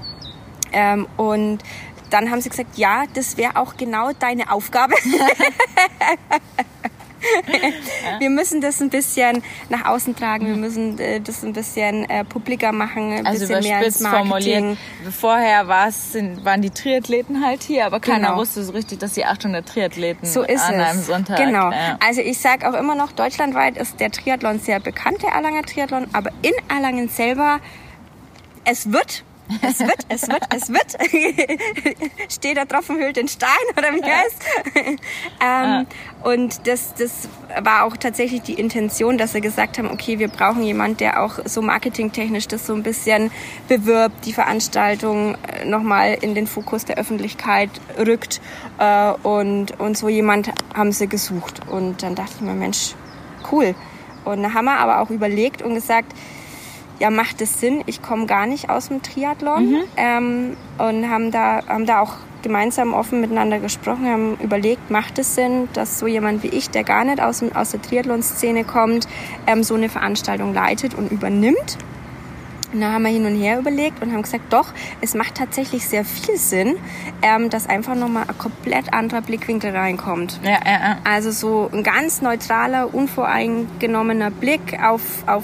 Ähm, 0.73 1.07
und 1.17 1.59
dann 2.11 2.31
haben 2.31 2.41
sie 2.41 2.49
gesagt, 2.49 2.77
ja, 2.77 3.05
das 3.15 3.37
wäre 3.37 3.57
auch 3.57 3.77
genau 3.77 4.13
deine 4.19 4.51
Aufgabe. 4.51 4.95
wir 8.19 8.31
müssen 8.31 8.61
das 8.61 8.81
ein 8.81 8.91
bisschen 8.91 9.43
nach 9.69 9.85
außen 9.87 10.17
tragen, 10.17 10.47
wir 10.47 10.57
müssen 10.57 10.99
äh, 10.99 11.21
das 11.21 11.43
ein 11.45 11.53
bisschen 11.53 12.09
äh, 12.09 12.25
publiker 12.25 12.73
machen, 12.73 13.13
ein 13.13 13.27
Also 13.27 13.41
bisschen 13.47 13.61
mehr 13.63 13.85
ins 13.85 14.01
überspitzt 14.01 14.07
formuliert. 14.07 14.63
Marketing. 14.65 15.13
Vorher 15.13 15.91
sind, 16.13 16.45
waren 16.45 16.63
die 16.63 16.71
Triathleten 16.71 17.45
halt 17.45 17.63
hier, 17.63 17.87
aber 17.87 18.01
keiner 18.01 18.29
Genau. 18.29 18.37
wusste 18.41 18.63
so 18.63 18.73
richtig, 18.73 18.99
dass 18.99 19.13
die 19.13 19.25
800 19.25 19.67
Triathleten 19.69 20.27
So 20.29 20.43
ist 20.43 20.63
an 20.63 20.75
es. 20.81 20.89
einem 20.91 21.03
Sonntag. 21.03 21.37
Genau. 21.39 21.71
Ja. 21.71 21.99
Also 22.07 22.21
ich 22.21 22.39
sage 22.39 22.69
auch 22.69 22.75
immer 22.75 22.95
noch, 22.95 23.13
deutschlandweit 23.13 23.77
ist 23.77 24.01
der 24.01 24.11
Triathlon 24.11 24.59
sehr 24.61 24.81
bekannt, 24.81 25.23
der 25.23 25.31
Erlanger 25.31 25.63
Triathlon, 25.63 26.07
aber 26.13 26.31
in 26.43 26.53
Erlangen 26.69 27.09
selber, 27.09 27.61
es 28.65 28.93
wird, 28.93 29.25
es 29.61 29.81
wird, 29.81 30.07
es 30.09 30.29
wird, 30.29 30.43
es 30.55 30.69
wird. 30.69 30.97
Steht 32.33 32.57
der 32.57 32.67
Tropfen 32.67 32.97
hüllt 32.97 33.17
den 33.17 33.29
Stein 33.29 33.51
oder 33.77 33.93
wie 33.93 34.03
heißt? 34.03 34.45
ähm, 35.41 35.87
Und 36.23 36.67
das, 36.67 36.95
das 36.95 37.29
war 37.63 37.85
auch 37.85 37.97
tatsächlich 37.97 38.43
die 38.43 38.55
Intention, 38.55 39.19
dass 39.19 39.33
sie 39.33 39.41
gesagt 39.41 39.79
haben, 39.79 39.91
okay, 39.91 40.19
wir 40.19 40.29
brauchen 40.29 40.63
jemand, 40.63 41.01
der 41.01 41.23
auch 41.23 41.41
so 41.45 41.61
marketingtechnisch 41.63 42.49
das 42.49 42.67
so 42.67 42.75
ein 42.75 42.83
bisschen 42.83 43.31
bewirbt, 43.69 44.25
die 44.25 44.33
Veranstaltung 44.33 45.37
äh, 45.47 45.65
nochmal 45.65 46.17
in 46.21 46.35
den 46.35 46.47
Fokus 46.47 46.85
der 46.85 46.97
Öffentlichkeit 46.97 47.71
rückt. 47.99 48.41
Äh, 48.79 49.13
Und, 49.23 49.79
und 49.81 49.97
so 49.99 50.09
jemand 50.09 50.51
haben 50.75 50.93
sie 50.93 51.09
gesucht. 51.09 51.61
Und 51.69 52.03
dann 52.03 52.15
dachte 52.15 52.33
ich 52.37 52.41
mir, 52.41 52.55
Mensch, 52.55 52.95
cool. 53.51 53.75
Und 54.25 54.43
dann 54.43 54.55
haben 54.55 54.67
wir 54.67 54.79
aber 54.79 55.01
auch 55.01 55.11
überlegt 55.11 55.63
und 55.63 55.75
gesagt, 55.75 56.13
ja, 57.03 57.11
macht 57.11 57.41
es 57.43 57.59
Sinn? 57.59 57.83
Ich 57.87 58.01
komme 58.01 58.27
gar 58.27 58.47
nicht 58.47 58.71
aus 58.71 58.87
dem 58.87 59.03
Triathlon. 59.03 59.83
Ähm, 59.97 60.57
und 60.79 61.11
haben 61.11 61.33
da, 61.33 61.67
haben 61.67 61.85
da 61.85 61.99
auch 61.99 62.15
gemeinsam 62.43 62.95
offen 62.95 63.21
miteinander 63.21 63.59
gesprochen, 63.59 64.07
haben 64.07 64.37
überlegt, 64.37 64.89
macht 64.89 65.19
es 65.19 65.35
Sinn, 65.35 65.69
dass 65.73 65.99
so 65.99 66.07
jemand 66.07 66.45
wie 66.45 66.49
ich, 66.49 66.71
der 66.71 66.85
gar 66.85 67.05
nicht 67.05 67.21
aus, 67.21 67.43
aus 67.55 67.73
der 67.73 67.83
Triathlon-Szene 67.83 68.63
kommt, 68.63 69.09
ähm, 69.49 69.65
so 69.65 69.75
eine 69.75 69.89
Veranstaltung 69.89 70.55
leitet 70.55 70.95
und 70.95 71.11
übernimmt. 71.11 71.77
Und 72.73 72.81
da 72.81 72.93
haben 72.93 73.03
wir 73.03 73.11
hin 73.11 73.27
und 73.27 73.35
her 73.35 73.59
überlegt 73.59 74.01
und 74.01 74.13
haben 74.13 74.23
gesagt, 74.23 74.53
doch, 74.53 74.73
es 75.01 75.15
macht 75.15 75.35
tatsächlich 75.35 75.89
sehr 75.89 76.05
viel 76.05 76.37
Sinn, 76.37 76.77
ähm, 77.21 77.51
dass 77.51 77.69
einfach 77.69 77.97
nochmal 77.97 78.27
ein 78.29 78.39
komplett 78.39 78.95
anderer 78.95 79.23
Blickwinkel 79.23 79.75
reinkommt. 79.77 80.39
Ja, 80.45 80.61
ja, 80.65 80.81
ja. 80.81 80.97
Also 81.03 81.33
so 81.33 81.69
ein 81.73 81.83
ganz 81.83 82.23
neutraler, 82.23 82.95
unvoreingenommener 82.95 84.31
Blick 84.31 84.79
auf, 84.81 85.03
auf 85.27 85.43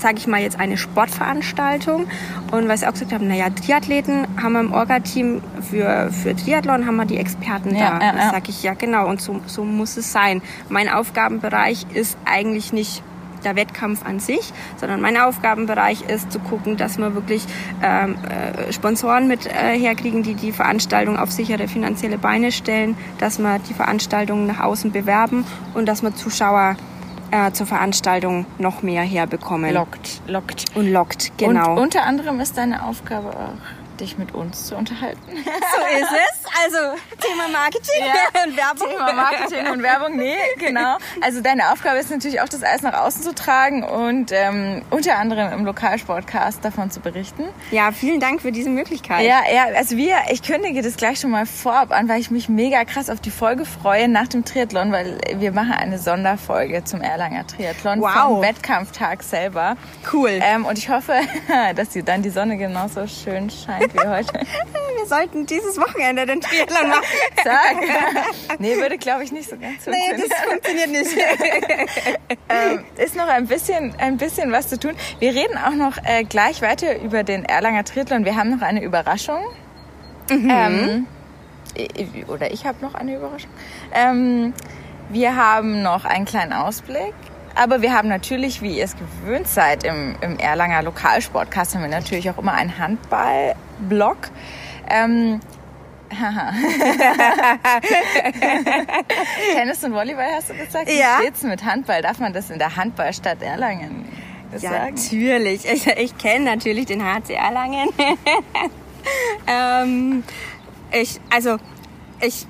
sage 0.00 0.18
ich 0.18 0.26
mal 0.26 0.40
jetzt 0.40 0.58
eine 0.58 0.76
Sportveranstaltung 0.76 2.06
und 2.52 2.68
was 2.68 2.82
ich 2.82 2.88
auch 2.88 2.92
gesagt 2.92 3.12
habe, 3.12 3.24
naja, 3.24 3.50
Triathleten 3.50 4.26
haben 4.40 4.52
wir 4.52 4.60
im 4.60 4.72
Orga-Team 4.72 5.42
für, 5.70 6.10
für 6.10 6.34
Triathlon 6.36 6.86
haben 6.86 6.96
wir 6.96 7.06
die 7.06 7.18
Experten 7.18 7.74
Ja, 7.74 7.98
da. 7.98 8.06
ja, 8.06 8.12
das 8.12 8.24
ja. 8.24 8.30
sage 8.30 8.50
ich 8.50 8.62
ja 8.62 8.74
genau 8.74 9.08
und 9.08 9.20
so, 9.20 9.40
so 9.46 9.64
muss 9.64 9.96
es 9.96 10.12
sein. 10.12 10.42
Mein 10.68 10.88
Aufgabenbereich 10.88 11.86
ist 11.94 12.16
eigentlich 12.24 12.72
nicht 12.72 13.02
der 13.44 13.56
Wettkampf 13.56 14.04
an 14.04 14.18
sich, 14.18 14.52
sondern 14.76 15.00
mein 15.00 15.16
Aufgabenbereich 15.16 16.02
ist 16.08 16.32
zu 16.32 16.38
gucken, 16.40 16.76
dass 16.76 16.98
wir 16.98 17.14
wirklich 17.14 17.44
ähm, 17.82 18.16
äh, 18.28 18.72
Sponsoren 18.72 19.28
mit 19.28 19.46
äh, 19.46 19.78
herkriegen, 19.78 20.22
die 20.22 20.34
die 20.34 20.52
Veranstaltung 20.52 21.16
auf 21.16 21.30
sichere 21.30 21.68
finanzielle 21.68 22.18
Beine 22.18 22.50
stellen, 22.52 22.96
dass 23.18 23.38
wir 23.38 23.58
die 23.60 23.74
Veranstaltung 23.74 24.46
nach 24.46 24.60
außen 24.60 24.90
bewerben 24.90 25.44
und 25.74 25.86
dass 25.86 26.02
wir 26.02 26.14
Zuschauer 26.14 26.76
äh, 27.30 27.52
zur 27.52 27.66
Veranstaltung 27.66 28.46
noch 28.58 28.82
mehr 28.82 29.02
herbekommen. 29.02 29.72
Lockt, 29.72 30.20
lockt. 30.26 30.64
Und 30.74 30.92
lockt, 30.92 31.32
genau. 31.38 31.72
Und 31.72 31.78
unter 31.78 32.04
anderem 32.04 32.40
ist 32.40 32.56
deine 32.56 32.84
Aufgabe 32.84 33.30
auch, 33.30 33.85
dich 34.00 34.18
mit 34.18 34.34
uns 34.34 34.66
zu 34.66 34.76
unterhalten. 34.76 35.20
so 35.34 35.98
ist 36.00 36.10
es. 36.12 36.46
Also 36.64 36.78
Thema 37.20 37.48
Marketing 37.52 38.02
und 38.46 38.56
Werbung. 38.56 38.88
Thema 38.90 39.12
Marketing 39.12 39.66
und 39.70 39.82
Werbung, 39.82 40.16
nee, 40.16 40.36
genau. 40.58 40.96
Also 41.20 41.40
deine 41.40 41.72
Aufgabe 41.72 41.98
ist 41.98 42.10
natürlich 42.10 42.40
auch, 42.40 42.48
das 42.48 42.62
alles 42.62 42.82
nach 42.82 42.94
außen 42.94 43.22
zu 43.22 43.34
tragen 43.34 43.82
und 43.84 44.32
ähm, 44.32 44.82
unter 44.90 45.18
anderem 45.18 45.52
im 45.52 45.64
Lokalsportcast 45.66 46.64
davon 46.64 46.90
zu 46.90 47.00
berichten. 47.00 47.44
Ja, 47.70 47.92
vielen 47.92 48.20
Dank 48.20 48.42
für 48.42 48.52
diese 48.52 48.70
Möglichkeit. 48.70 49.24
Ja, 49.24 49.40
ja, 49.52 49.64
also 49.76 49.96
wir, 49.96 50.16
ich 50.30 50.42
kündige 50.42 50.82
das 50.82 50.96
gleich 50.96 51.20
schon 51.20 51.30
mal 51.30 51.46
vorab 51.46 51.90
an, 51.92 52.08
weil 52.08 52.20
ich 52.20 52.30
mich 52.30 52.48
mega 52.48 52.84
krass 52.84 53.10
auf 53.10 53.20
die 53.20 53.30
Folge 53.30 53.64
freue 53.64 54.08
nach 54.08 54.28
dem 54.28 54.44
Triathlon, 54.44 54.92
weil 54.92 55.18
wir 55.36 55.52
machen 55.52 55.72
eine 55.72 55.98
Sonderfolge 55.98 56.84
zum 56.84 57.00
Erlanger 57.00 57.46
Triathlon 57.46 58.00
Wow. 58.00 58.12
vom 58.12 58.42
Wettkampftag 58.42 59.22
selber. 59.22 59.76
Cool. 60.12 60.30
Ähm, 60.42 60.64
und 60.64 60.78
ich 60.78 60.88
hoffe, 60.88 61.14
dass 61.76 61.90
die, 61.90 62.02
dann 62.02 62.22
die 62.22 62.30
Sonne 62.30 62.56
genauso 62.56 63.06
schön 63.06 63.50
scheint 63.50 63.85
wie 63.94 64.06
heute. 64.08 64.32
Wir 64.96 65.06
sollten 65.06 65.46
dieses 65.46 65.78
Wochenende 65.78 66.26
den 66.26 66.40
Triathlon 66.40 66.88
machen. 66.88 67.02
Sag. 67.44 68.58
Nee, 68.58 68.76
würde 68.76 68.98
glaube 68.98 69.22
ich 69.24 69.30
nicht 69.32 69.48
so 69.48 69.56
ganz 69.56 69.86
Nee, 69.86 69.92
funktionieren. 69.92 70.28
das 70.28 70.50
funktioniert 70.50 70.90
nicht. 70.90 71.16
ähm, 72.48 72.84
ist 72.96 73.14
noch 73.16 73.28
ein 73.28 73.46
bisschen, 73.46 73.94
ein 73.98 74.16
bisschen 74.16 74.50
was 74.52 74.68
zu 74.68 74.78
tun. 74.80 74.94
Wir 75.20 75.32
reden 75.34 75.56
auch 75.58 75.74
noch 75.74 75.98
äh, 76.04 76.24
gleich 76.24 76.60
weiter 76.62 76.98
über 77.00 77.22
den 77.22 77.44
Erlanger 77.44 77.84
Triathlon. 77.84 78.24
Wir 78.24 78.36
haben 78.36 78.50
noch 78.50 78.62
eine 78.62 78.82
Überraschung. 78.82 79.40
Ähm, 80.30 81.06
i- 81.78 82.24
oder 82.26 82.50
ich 82.52 82.66
habe 82.66 82.78
noch 82.84 82.94
eine 82.94 83.14
Überraschung. 83.16 83.50
Ähm, 83.94 84.54
wir 85.10 85.36
haben 85.36 85.82
noch 85.82 86.04
einen 86.04 86.24
kleinen 86.24 86.52
Ausblick. 86.52 87.14
Aber 87.56 87.80
wir 87.80 87.92
haben 87.94 88.08
natürlich, 88.08 88.60
wie 88.60 88.76
ihr 88.78 88.84
es 88.84 88.94
gewöhnt 88.96 89.48
seid, 89.48 89.82
im, 89.84 90.14
im 90.20 90.38
Erlanger 90.38 90.82
Lokalsportcast 90.82 91.74
haben 91.74 91.82
wir 91.82 91.88
natürlich 91.88 92.28
auch 92.30 92.36
immer 92.38 92.52
einen 92.52 92.78
Handball-Blog. 92.78 94.18
Ähm. 94.88 95.40
Tennis 99.54 99.82
und 99.82 99.92
Volleyball 99.92 100.28
hast 100.36 100.50
du 100.50 100.54
gesagt? 100.54 100.88
Ja. 100.88 101.18
Wie 101.18 101.22
steht's 101.22 101.42
mit 101.42 101.64
Handball? 101.64 102.00
Darf 102.02 102.20
man 102.20 102.32
das 102.32 102.50
in 102.50 102.58
der 102.60 102.76
Handballstadt 102.76 103.42
Erlangen 103.42 104.04
Ja, 104.52 104.58
sagen? 104.70 104.94
natürlich. 104.94 105.64
Ich, 105.64 105.86
ich 105.86 106.16
kenne 106.18 106.44
natürlich 106.44 106.86
den 106.86 107.02
HC 107.02 107.34
Erlangen. 107.34 107.88
ähm, 109.48 110.22
ich, 110.92 111.18
also, 111.30 111.56
ich 112.20 112.46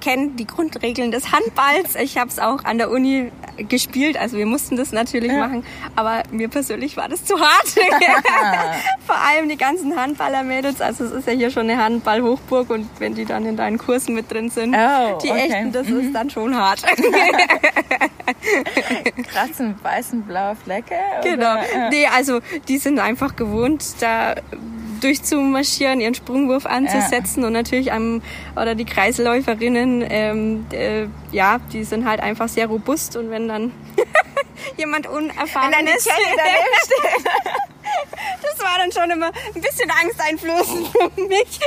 kenne 0.00 0.32
die 0.38 0.46
Grundregeln 0.46 1.10
des 1.10 1.32
Handballs. 1.32 1.96
Ich 1.96 2.18
habe 2.18 2.28
es 2.28 2.38
auch 2.38 2.62
an 2.64 2.78
der 2.78 2.90
Uni 2.90 3.32
gespielt. 3.56 4.16
Also 4.16 4.36
wir 4.36 4.46
mussten 4.46 4.76
das 4.76 4.92
natürlich 4.92 5.32
machen. 5.32 5.64
Aber 5.96 6.22
mir 6.30 6.48
persönlich 6.48 6.96
war 6.96 7.08
das 7.08 7.24
zu 7.24 7.38
hart. 7.38 7.66
Vor 9.06 9.16
allem 9.16 9.48
die 9.48 9.56
ganzen 9.56 9.96
Handballer-Mädels. 9.96 10.80
Also 10.80 11.04
es 11.04 11.12
ist 11.12 11.26
ja 11.26 11.32
hier 11.32 11.50
schon 11.50 11.68
eine 11.70 11.82
Handball-Hochburg. 11.82 12.70
Und 12.70 12.88
wenn 12.98 13.14
die 13.14 13.24
dann 13.24 13.46
in 13.46 13.56
deinen 13.56 13.78
Kursen 13.78 14.14
mit 14.14 14.30
drin 14.32 14.50
sind, 14.50 14.74
Oh, 14.74 15.18
die 15.22 15.30
okay. 15.30 15.48
echten, 15.48 15.72
das 15.72 15.88
ist 15.88 16.12
dann 16.14 16.30
schon 16.30 16.56
hart. 16.56 16.82
Kratzen, 19.32 19.74
weißen, 19.82 20.22
blaue 20.22 20.56
Flecke? 20.56 20.94
Genau. 21.22 21.52
Oder? 21.54 21.62
Ja. 21.74 21.90
Nee, 21.90 22.06
also 22.06 22.40
die 22.68 22.78
sind 22.78 22.98
einfach 22.98 23.36
gewohnt, 23.36 23.84
da 24.00 24.34
durchzumarschieren, 25.04 26.00
ihren 26.00 26.14
Sprungwurf 26.14 26.66
anzusetzen 26.66 27.44
und 27.44 27.52
natürlich 27.52 27.92
am 27.92 28.22
oder 28.56 28.74
die 28.74 28.86
Kreisläuferinnen, 28.86 30.04
ähm, 30.08 30.66
äh, 30.72 31.06
ja, 31.30 31.60
die 31.72 31.84
sind 31.84 32.06
halt 32.06 32.20
einfach 32.20 32.48
sehr 32.48 32.66
robust 32.66 33.16
und 33.16 33.30
wenn 33.30 33.46
dann 33.48 33.72
jemand 34.76 35.06
unerfahren 35.06 35.86
ist, 35.86 36.08
das 38.42 38.58
war 38.60 38.78
dann 38.78 38.92
schon 38.92 39.10
immer 39.10 39.26
ein 39.54 39.60
bisschen 39.60 39.90
angsteinflößend 40.02 40.88
für 40.88 41.20
mich. 41.22 41.60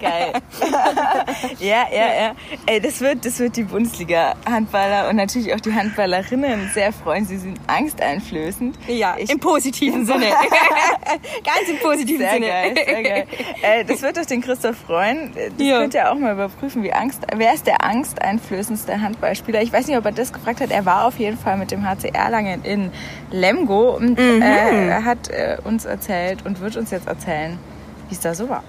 Geil. 0.00 0.32
ja, 1.60 1.86
ja, 1.92 2.14
ja. 2.22 2.34
Ey, 2.66 2.80
das 2.80 3.00
wird, 3.00 3.24
das 3.24 3.38
wird 3.38 3.56
die 3.56 3.64
Bundesliga-Handballer 3.64 5.08
und 5.08 5.16
natürlich 5.16 5.54
auch 5.54 5.60
die 5.60 5.72
Handballerinnen 5.74 6.70
sehr 6.74 6.92
freuen. 6.92 7.24
Sie 7.26 7.36
sind 7.38 7.58
angsteinflößend. 7.66 8.78
Ja, 8.88 9.16
Ich- 9.18 9.30
im 9.30 9.40
positiven 9.40 10.04
Sinne. 10.06 10.26
Ganz 11.44 11.68
im 11.68 11.78
positiven 11.78 12.20
Sehr 12.20 12.32
Sinne. 12.32 12.46
geil, 12.46 12.74
sehr 12.86 13.02
geil. 13.02 13.26
Äh, 13.62 13.84
das 13.84 14.02
wird 14.02 14.16
doch 14.16 14.24
den 14.26 14.40
Christoph 14.40 14.76
freuen. 14.86 15.32
Das 15.34 15.52
Ja. 15.58 15.78
könnt 15.80 15.94
ihr 15.94 16.10
auch 16.10 16.14
mal 16.16 16.32
überprüfen, 16.32 16.82
wie 16.82 16.92
Angst, 16.92 17.22
wer 17.34 17.54
ist 17.54 17.66
der 17.66 17.82
angsteinflößendste 17.84 19.00
Handballspieler? 19.00 19.62
Ich 19.62 19.72
weiß 19.72 19.86
nicht, 19.86 19.96
ob 19.96 20.04
er 20.04 20.12
das 20.12 20.32
gefragt 20.32 20.60
hat. 20.60 20.70
Er 20.70 20.84
war 20.86 21.06
auf 21.06 21.18
jeden 21.18 21.38
Fall 21.38 21.56
mit 21.56 21.70
dem 21.70 21.88
HC 21.88 22.08
Erlangen 22.12 22.64
in 22.64 22.90
Lemgo 23.30 23.90
und 23.96 24.18
Mhm. 24.18 24.42
äh, 24.42 24.88
er 24.88 25.04
hat 25.04 25.28
äh, 25.28 25.56
uns 25.64 25.84
erzählt 25.84 26.44
und 26.44 26.60
wird 26.60 26.76
uns 26.76 26.90
jetzt 26.90 27.06
erzählen, 27.06 27.58
wie 28.08 28.14
es 28.14 28.20
da 28.20 28.34
so 28.34 28.48
war. 28.48 28.64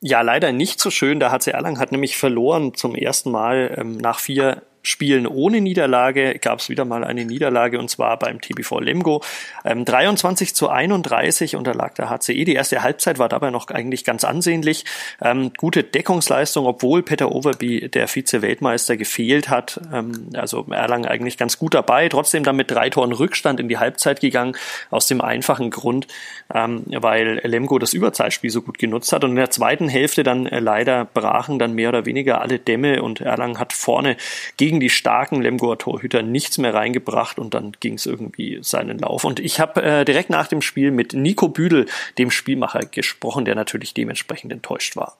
Ja, 0.00 0.20
leider 0.20 0.52
nicht 0.52 0.80
so 0.80 0.90
schön. 0.90 1.20
Der 1.20 1.32
HC 1.32 1.50
Erlangen 1.50 1.78
hat 1.78 1.90
nämlich 1.92 2.16
verloren 2.16 2.74
zum 2.74 2.94
ersten 2.94 3.30
Mal 3.30 3.74
ähm, 3.78 3.96
nach 3.96 4.18
vier 4.18 4.62
Spielen 4.86 5.26
ohne 5.26 5.60
Niederlage. 5.60 6.38
Gab 6.38 6.60
es 6.60 6.68
wieder 6.68 6.84
mal 6.84 7.02
eine 7.02 7.24
Niederlage 7.24 7.78
und 7.78 7.90
zwar 7.90 8.18
beim 8.18 8.40
TBV 8.40 8.80
Lemgo. 8.80 9.22
Ähm, 9.64 9.84
23 9.84 10.54
zu 10.54 10.68
31 10.68 11.56
unterlag 11.56 11.96
der 11.96 12.08
HCE. 12.08 12.44
Die 12.44 12.54
erste 12.54 12.82
Halbzeit 12.82 13.18
war 13.18 13.28
dabei 13.28 13.50
noch 13.50 13.68
eigentlich 13.68 14.04
ganz 14.04 14.24
ansehnlich. 14.24 14.84
Ähm, 15.20 15.50
gute 15.56 15.82
Deckungsleistung, 15.82 16.66
obwohl 16.66 17.02
Peter 17.02 17.32
Overby, 17.32 17.88
der 17.88 18.06
Vize-Weltmeister, 18.06 18.96
gefehlt 18.96 19.48
hat. 19.48 19.80
Ähm, 19.92 20.30
also 20.34 20.66
Erlangen 20.70 21.06
eigentlich 21.06 21.36
ganz 21.36 21.58
gut 21.58 21.74
dabei. 21.74 22.08
Trotzdem 22.08 22.44
dann 22.44 22.56
mit 22.56 22.70
drei 22.70 22.88
Toren 22.88 23.12
Rückstand 23.12 23.58
in 23.58 23.68
die 23.68 23.78
Halbzeit 23.78 24.20
gegangen. 24.20 24.56
Aus 24.90 25.08
dem 25.08 25.20
einfachen 25.20 25.70
Grund, 25.70 26.06
ähm, 26.54 26.84
weil 26.86 27.40
Lemgo 27.42 27.80
das 27.80 27.92
Überzeitspiel 27.92 28.50
so 28.50 28.62
gut 28.62 28.78
genutzt 28.78 29.12
hat. 29.12 29.24
Und 29.24 29.30
in 29.30 29.36
der 29.36 29.50
zweiten 29.50 29.88
Hälfte 29.88 30.22
dann 30.22 30.46
äh, 30.46 30.60
leider 30.60 31.04
brachen 31.04 31.58
dann 31.58 31.72
mehr 31.72 31.88
oder 31.88 32.06
weniger 32.06 32.40
alle 32.40 32.60
Dämme 32.60 33.02
und 33.02 33.20
Erlangen 33.20 33.58
hat 33.58 33.72
vorne 33.72 34.16
gegen 34.56 34.75
gegen 34.76 34.80
die 34.80 34.90
starken 34.90 35.40
Lemgoer 35.40 35.78
Torhüter 35.78 36.22
nichts 36.22 36.58
mehr 36.58 36.74
reingebracht 36.74 37.38
und 37.38 37.54
dann 37.54 37.72
ging 37.80 37.94
es 37.94 38.04
irgendwie 38.04 38.58
seinen 38.60 38.98
Lauf. 38.98 39.24
Und 39.24 39.40
ich 39.40 39.58
habe 39.58 39.82
äh, 39.82 40.04
direkt 40.04 40.28
nach 40.28 40.48
dem 40.48 40.60
Spiel 40.60 40.90
mit 40.90 41.14
Nico 41.14 41.48
Büdel, 41.48 41.86
dem 42.18 42.30
Spielmacher, 42.30 42.80
gesprochen, 42.80 43.46
der 43.46 43.54
natürlich 43.54 43.94
dementsprechend 43.94 44.52
enttäuscht 44.52 44.94
war. 44.94 45.16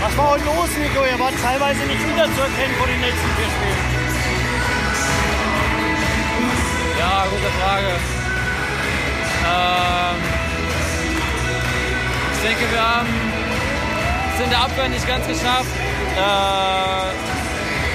Was 0.00 0.16
war 0.16 0.30
heute 0.30 0.44
los, 0.44 0.70
Nico? 0.76 1.04
Ihr 1.04 1.18
wart 1.20 1.34
teilweise 1.40 1.78
nicht 1.86 2.02
wiederzuerkennen 2.02 2.74
vor 2.78 2.86
den 2.88 3.00
letzten 3.00 3.30
vier 3.36 3.46
Spielen. 3.46 3.78
Ja, 6.98 7.26
gute 7.30 7.50
Frage. 7.60 7.86
Ähm, 9.46 10.16
ich 12.34 12.40
denke, 12.42 12.72
wir 12.72 12.82
haben 12.82 13.08
es 14.34 14.44
in 14.44 14.50
der 14.50 14.60
Abwehr 14.60 14.88
nicht 14.88 15.06
ganz 15.06 15.26
geschafft, 15.28 15.70
äh, 16.16 17.37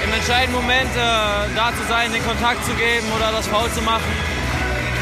im 0.04 0.12
entscheidenden 0.12 0.60
Moment 0.60 0.90
äh, 0.94 1.54
da 1.56 1.72
zu 1.72 1.82
sein, 1.88 2.12
den 2.12 2.24
Kontakt 2.24 2.64
zu 2.64 2.72
geben 2.74 3.06
oder 3.16 3.32
das 3.32 3.46
Foul 3.46 3.70
zu 3.70 3.80
machen. 3.82 4.04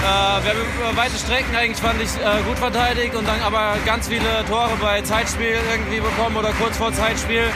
Äh, 0.03 0.45
wir 0.45 0.87
haben 0.87 0.97
weite 0.97 1.19
Strecken 1.19 1.55
eigentlich, 1.55 1.79
fand 1.79 2.01
ich, 2.01 2.11
äh, 2.17 2.43
gut 2.47 2.59
verteidigt 2.59 3.15
und 3.15 3.27
dann 3.27 3.41
aber 3.43 3.77
ganz 3.85 4.09
viele 4.09 4.45
Tore 4.49 4.77
bei 4.81 5.03
Zeitspiel 5.03 5.59
irgendwie 5.71 6.01
bekommen 6.01 6.37
oder 6.37 6.51
kurz 6.61 6.77
vor 6.77 6.93
Zeitspiel. 6.93 7.51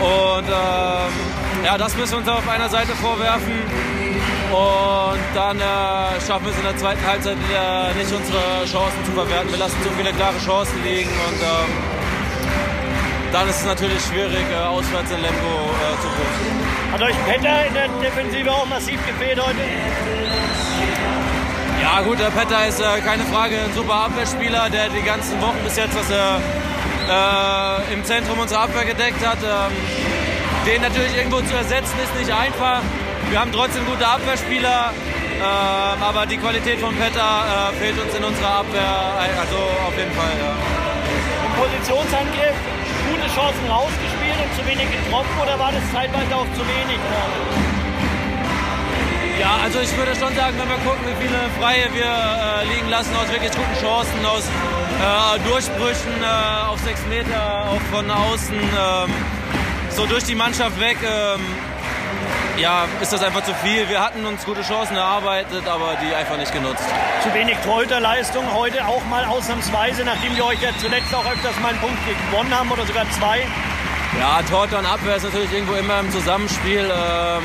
Und 0.00 0.48
ähm, 0.48 1.12
ja, 1.64 1.78
das 1.78 1.96
müssen 1.96 2.12
wir 2.12 2.18
uns 2.18 2.28
auf 2.28 2.48
einer 2.48 2.68
Seite 2.68 2.92
vorwerfen. 2.96 3.52
Und 4.52 5.22
dann 5.34 5.58
äh, 5.58 6.20
schaffen 6.26 6.44
wir 6.44 6.52
es 6.52 6.58
in 6.58 6.64
der 6.64 6.76
zweiten 6.76 7.06
Halbzeit 7.06 7.36
äh, 7.36 7.94
nicht, 7.98 8.12
unsere 8.12 8.64
Chancen 8.66 9.04
zu 9.04 9.12
verwerten. 9.12 9.50
Wir 9.50 9.58
lassen 9.58 9.76
zu 9.82 9.90
viele 9.96 10.12
klare 10.12 10.38
Chancen 10.44 10.82
liegen 10.84 11.10
und 11.10 11.40
ähm, 11.40 12.02
dann 13.32 13.48
ist 13.48 13.60
es 13.60 13.64
natürlich 13.64 14.02
schwierig, 14.04 14.44
äh, 14.52 14.66
auswärts 14.66 15.10
in 15.10 15.22
Lemgo 15.22 15.70
zu 16.02 16.08
punkten. 16.08 16.61
Hat 16.92 17.00
euch 17.00 17.16
Petter 17.26 17.66
in 17.66 17.72
der 17.72 17.88
Defensive 18.02 18.52
auch 18.52 18.66
massiv 18.66 19.00
gefehlt 19.06 19.40
heute? 19.40 19.60
Ja 21.80 22.02
gut, 22.02 22.20
der 22.20 22.30
Petter 22.30 22.66
ist 22.66 22.80
äh, 22.80 23.00
keine 23.00 23.24
Frage 23.24 23.56
ein 23.56 23.72
super 23.74 23.94
Abwehrspieler, 23.94 24.68
der 24.68 24.90
die 24.90 25.02
ganzen 25.02 25.40
Wochen 25.40 25.56
bis 25.64 25.76
jetzt, 25.76 25.96
was 25.96 26.10
er 26.10 26.38
äh, 27.08 27.94
im 27.94 28.04
Zentrum 28.04 28.38
unserer 28.38 28.64
Abwehr 28.64 28.84
gedeckt 28.84 29.26
hat. 29.26 29.38
Ähm, 29.42 29.72
den 30.66 30.82
natürlich 30.82 31.16
irgendwo 31.16 31.40
zu 31.40 31.54
ersetzen 31.56 31.96
ist 32.04 32.14
nicht 32.20 32.30
einfach. 32.30 32.82
Wir 33.30 33.40
haben 33.40 33.52
trotzdem 33.52 33.86
gute 33.86 34.06
Abwehrspieler, 34.06 34.92
äh, 35.40 36.04
aber 36.04 36.26
die 36.26 36.36
Qualität 36.36 36.78
von 36.78 36.94
Petter 36.94 37.72
äh, 37.72 37.76
fehlt 37.78 37.98
uns 37.98 38.14
in 38.14 38.22
unserer 38.22 38.58
Abwehr, 38.58 39.16
also 39.40 39.56
auf 39.88 39.96
jeden 39.96 40.12
Fall. 40.12 40.32
Ja. 40.38 40.91
Positionsangriff 41.62 42.58
gute 43.06 43.28
Chancen 43.38 43.66
rausgespielt 43.70 44.38
und 44.42 44.50
zu 44.58 44.66
wenig 44.66 44.88
getroffen 44.90 45.30
oder 45.40 45.56
war 45.60 45.70
das 45.70 45.84
zeitweise 45.92 46.34
auch 46.34 46.50
zu 46.58 46.62
wenig? 46.66 46.98
Ja, 49.38 49.58
also 49.62 49.78
ich 49.78 49.96
würde 49.96 50.10
schon 50.16 50.34
sagen, 50.34 50.58
wenn 50.58 50.68
wir 50.68 50.82
gucken, 50.82 51.06
wie 51.06 51.22
viele 51.22 51.38
Freie 51.60 51.86
wir 51.94 52.02
äh, 52.02 52.74
liegen 52.74 52.90
lassen 52.90 53.14
aus 53.14 53.30
wirklich 53.30 53.52
guten 53.52 53.78
Chancen, 53.80 54.26
aus 54.26 54.42
äh, 54.42 55.38
Durchbrüchen 55.48 56.18
äh, 56.20 56.66
auf 56.66 56.80
sechs 56.80 57.06
Meter, 57.06 57.70
auch 57.70 57.82
von 57.94 58.10
außen, 58.10 58.58
ähm, 58.58 59.10
so 59.90 60.06
durch 60.06 60.24
die 60.24 60.34
Mannschaft 60.34 60.80
weg, 60.80 60.98
ähm, 61.04 61.40
ja, 62.58 62.86
ist 63.00 63.12
das 63.12 63.22
einfach 63.22 63.44
zu 63.44 63.54
viel. 63.54 63.88
Wir 63.88 64.00
hatten 64.00 64.24
uns 64.24 64.44
gute 64.44 64.62
Chancen 64.62 64.96
erarbeitet, 64.96 65.66
aber 65.66 65.96
die 66.02 66.14
einfach 66.14 66.36
nicht 66.36 66.52
genutzt. 66.52 66.84
Zu 67.22 67.32
wenig 67.34 67.56
Torhüterleistung 67.64 68.44
heute 68.52 68.86
auch 68.86 69.04
mal 69.06 69.24
ausnahmsweise, 69.24 70.04
nachdem 70.04 70.36
wir 70.36 70.44
euch 70.44 70.60
ja 70.60 70.70
zuletzt 70.78 71.14
auch 71.14 71.24
öfters 71.24 71.58
mal 71.60 71.68
einen 71.68 71.80
Punkt 71.80 71.98
gewonnen 72.30 72.56
haben 72.56 72.70
oder 72.70 72.86
sogar 72.86 73.08
zwei. 73.10 73.46
Ja, 74.18 74.42
Torhüter 74.42 74.78
und 74.78 74.86
Abwehr 74.86 75.16
ist 75.16 75.24
natürlich 75.24 75.52
irgendwo 75.52 75.74
immer 75.74 76.00
im 76.00 76.10
Zusammenspiel. 76.10 76.80
Ähm, 76.80 77.42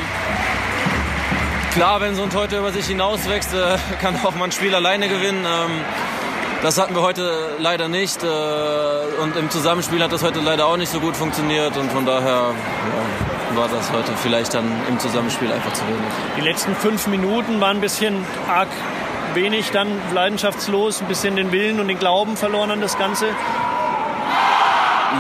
klar, 1.72 2.02
wenn 2.02 2.16
so 2.16 2.24
ein 2.24 2.30
Torhüter 2.30 2.60
über 2.60 2.72
sich 2.72 2.88
hinauswächst, 2.88 3.54
äh, 3.54 3.78
kann 4.02 4.16
auch 4.24 4.36
mal 4.36 4.46
ein 4.46 4.52
Spiel 4.52 4.76
alleine 4.76 5.08
gewinnen. 5.08 5.46
Ähm, 5.46 5.86
das 6.62 6.78
hatten 6.78 6.96
wir 6.96 7.02
heute 7.02 7.56
leider 7.60 7.88
nicht. 7.88 8.24
Äh, 8.24 8.28
und 9.22 9.38
im 9.38 9.50
Zusammenspiel 9.50 10.04
hat 10.04 10.12
das 10.12 10.24
heute 10.24 10.42
leider 10.42 10.66
auch 10.66 10.78
nicht 10.78 10.92
so 10.92 11.00
gut 11.00 11.16
funktioniert. 11.16 11.78
Und 11.78 11.92
von 11.92 12.06
daher 12.06 12.54
ja, 12.54 13.27
war 13.58 13.68
das 13.68 13.92
heute 13.92 14.14
vielleicht 14.16 14.54
dann 14.54 14.66
im 14.88 15.00
Zusammenspiel 15.00 15.52
einfach 15.52 15.74
zu 15.74 15.84
wenig. 15.88 16.00
Die 16.38 16.42
letzten 16.42 16.76
fünf 16.76 17.08
Minuten 17.08 17.60
waren 17.60 17.78
ein 17.78 17.82
bisschen 17.82 18.26
arg 18.48 18.70
wenig, 19.34 19.72
dann 19.72 19.88
leidenschaftslos, 20.14 21.02
ein 21.02 21.08
bisschen 21.08 21.36
den 21.36 21.52
Willen 21.52 21.80
und 21.80 21.88
den 21.88 22.00
Glauben 22.00 22.38
verloren 22.38 22.72
an 22.72 22.82
das 22.82 22.98
Ganze. 22.98 23.26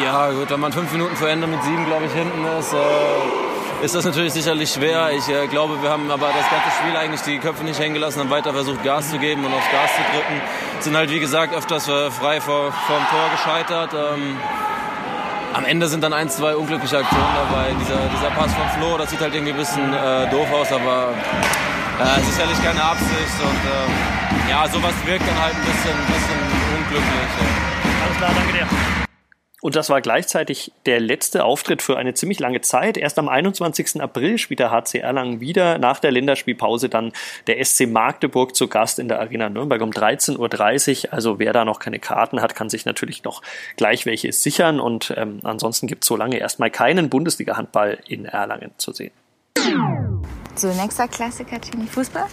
Ja, 0.04 0.32
gut, 0.32 0.50
wenn 0.50 0.60
man 0.60 0.72
fünf 0.72 0.92
Minuten 0.92 1.16
vor 1.16 1.28
Ende 1.28 1.48
mit 1.48 1.64
sieben, 1.64 1.86
glaube 1.86 2.06
ich, 2.06 2.14
hinten 2.14 2.46
ist. 2.60 2.74
Äh 2.74 2.78
ist 3.82 3.94
das 3.94 4.06
natürlich 4.06 4.34
sicherlich 4.34 4.72
schwer. 4.72 5.12
Ich 5.12 5.30
äh, 5.30 5.48
glaube, 5.48 5.82
wir 5.82 5.90
haben 5.90 6.10
aber 6.10 6.28
das 6.28 6.50
ganze 6.50 6.72
Spiel 6.80 6.96
eigentlich 6.98 7.22
die 7.22 7.38
Köpfe 7.38 7.64
nicht 7.64 7.80
hängen 7.80 7.94
gelassen, 7.94 8.20
haben 8.22 8.30
weiter 8.32 8.52
versucht, 8.52 8.84
Gas 8.84 9.12
zu 9.12 9.20
geben 9.20 9.46
und 9.46 9.54
aufs 9.54 9.72
Gas 9.72 9.92
zu 9.96 10.02
drücken. 10.12 10.42
Sind 10.80 10.96
halt, 10.96 11.12
wie 11.12 11.20
gesagt, 11.20 11.54
öfters 11.54 11.88
äh, 11.88 12.10
frei 12.10 12.42
vor, 12.42 12.72
vor 12.72 12.98
dem 12.98 13.06
Tor 13.08 13.30
gescheitert. 13.32 13.94
Ähm, 13.94 14.38
am 15.58 15.66
Ende 15.66 15.88
sind 15.88 16.04
dann 16.04 16.14
ein, 16.14 16.30
zwei 16.30 16.56
unglückliche 16.56 17.00
Aktionen 17.00 17.34
dabei. 17.36 17.74
Dieser, 17.80 17.98
dieser 18.16 18.30
Pass 18.30 18.54
von 18.54 18.70
Flo, 18.78 18.98
das 18.98 19.10
sieht 19.10 19.20
halt 19.20 19.34
irgendwie 19.34 19.54
ein 19.54 19.58
bisschen 19.58 19.92
äh, 19.92 20.30
doof 20.30 20.48
aus, 20.54 20.72
aber 20.72 21.10
äh, 22.00 22.22
sicherlich 22.22 22.64
keine 22.64 22.84
Absicht. 22.84 23.38
Und 23.42 23.62
ähm, 23.66 24.50
ja, 24.50 24.68
sowas 24.68 24.94
wirkt 25.06 25.28
dann 25.28 25.42
halt 25.42 25.56
ein 25.56 25.62
bisschen, 25.62 25.98
ein 25.98 26.14
bisschen 26.14 26.40
unglücklich. 26.78 27.32
Alles 28.06 28.18
klar, 28.18 28.32
danke 28.36 28.54
dir. 28.54 29.07
Und 29.62 29.76
das 29.76 29.90
war 29.90 30.02
gleichzeitig 30.02 30.72
der 30.86 31.00
letzte 31.00 31.44
Auftritt 31.44 31.82
für 31.82 31.98
eine 31.98 32.14
ziemlich 32.14 32.40
lange 32.40 32.62
Zeit. 32.62 32.96
Erst 32.96 33.18
am 33.18 33.28
21. 33.28 34.00
April 34.00 34.38
spielt 34.38 34.60
der 34.60 34.70
HC 34.70 35.00
Erlangen 35.00 35.42
wieder. 35.42 35.80
Nach 35.80 36.00
der 36.00 36.12
Länderspielpause 36.12 36.90
dann 36.90 37.12
der 37.48 37.64
SC 37.64 37.88
Magdeburg 37.88 38.56
zu 38.56 38.68
Gast 38.68 39.00
in 39.00 39.08
der 39.08 39.20
Arena 39.20 39.50
Nürnberg 39.50 39.82
um 39.82 39.90
13.30 39.90 41.08
Uhr. 41.08 41.14
Also 41.14 41.40
wer 41.40 41.54
da 41.54 41.66
noch 41.66 41.80
keine 41.80 41.98
Karten 41.98 42.40
hat, 42.40 42.54
kann 42.54 42.70
sich 42.70 42.86
natürlich 42.86 43.24
noch 43.24 43.42
gleich 43.78 44.06
welche 44.06 44.32
sichern. 44.32 44.80
Und 44.80 45.12
ähm, 45.18 45.40
ansonsten 45.44 45.88
gibt 45.88 46.04
es 46.04 46.08
so 46.08 46.16
lange 46.16 46.38
erstmal 46.38 46.70
keinen 46.70 47.10
Bundesliga-Handball 47.10 47.98
in 48.08 48.26
Erlangen 48.26 48.72
zu 48.78 48.94
sehen. 48.94 49.12
So, 50.54 50.68
nächster 50.74 51.08
Klassiker, 51.08 51.60
Team 51.60 51.88
Fußball. 51.88 52.28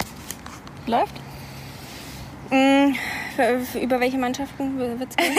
Läuft? 0.87 1.15
Mm, 2.55 2.95
über 3.83 3.99
welche 4.01 4.19
Mannschaften 4.19 4.79
wird 4.79 5.11
es 5.11 5.17
gehen? 5.17 5.37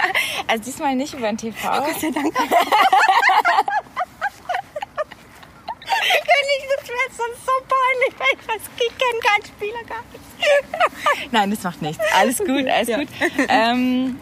also 0.46 0.64
diesmal 0.64 0.94
nicht 0.96 1.14
über 1.14 1.28
den 1.28 1.38
TV. 1.38 1.56
Oh 1.66 1.80
Gott 1.84 1.98
sei 2.00 2.10
Dank. 2.10 2.34
das 2.34 2.44
wäre 6.88 7.10
sonst 7.16 7.46
so 7.46 7.52
peinlich, 7.68 8.14
weil 8.18 8.32
ich 8.38 8.46
weiß, 8.48 8.62
ich 8.76 8.92
kenne 8.98 9.20
keinen 9.24 9.44
Spieler 9.46 9.82
gar 9.88 10.02
nicht. 10.12 10.24
Nein, 11.32 11.50
das 11.50 11.62
macht 11.62 11.80
nichts. 11.82 12.02
Alles 12.14 12.38
gut, 12.38 12.66
alles 12.68 12.88
Ja. 12.88 12.98
gut. 12.98 13.08
Ähm, 13.48 14.18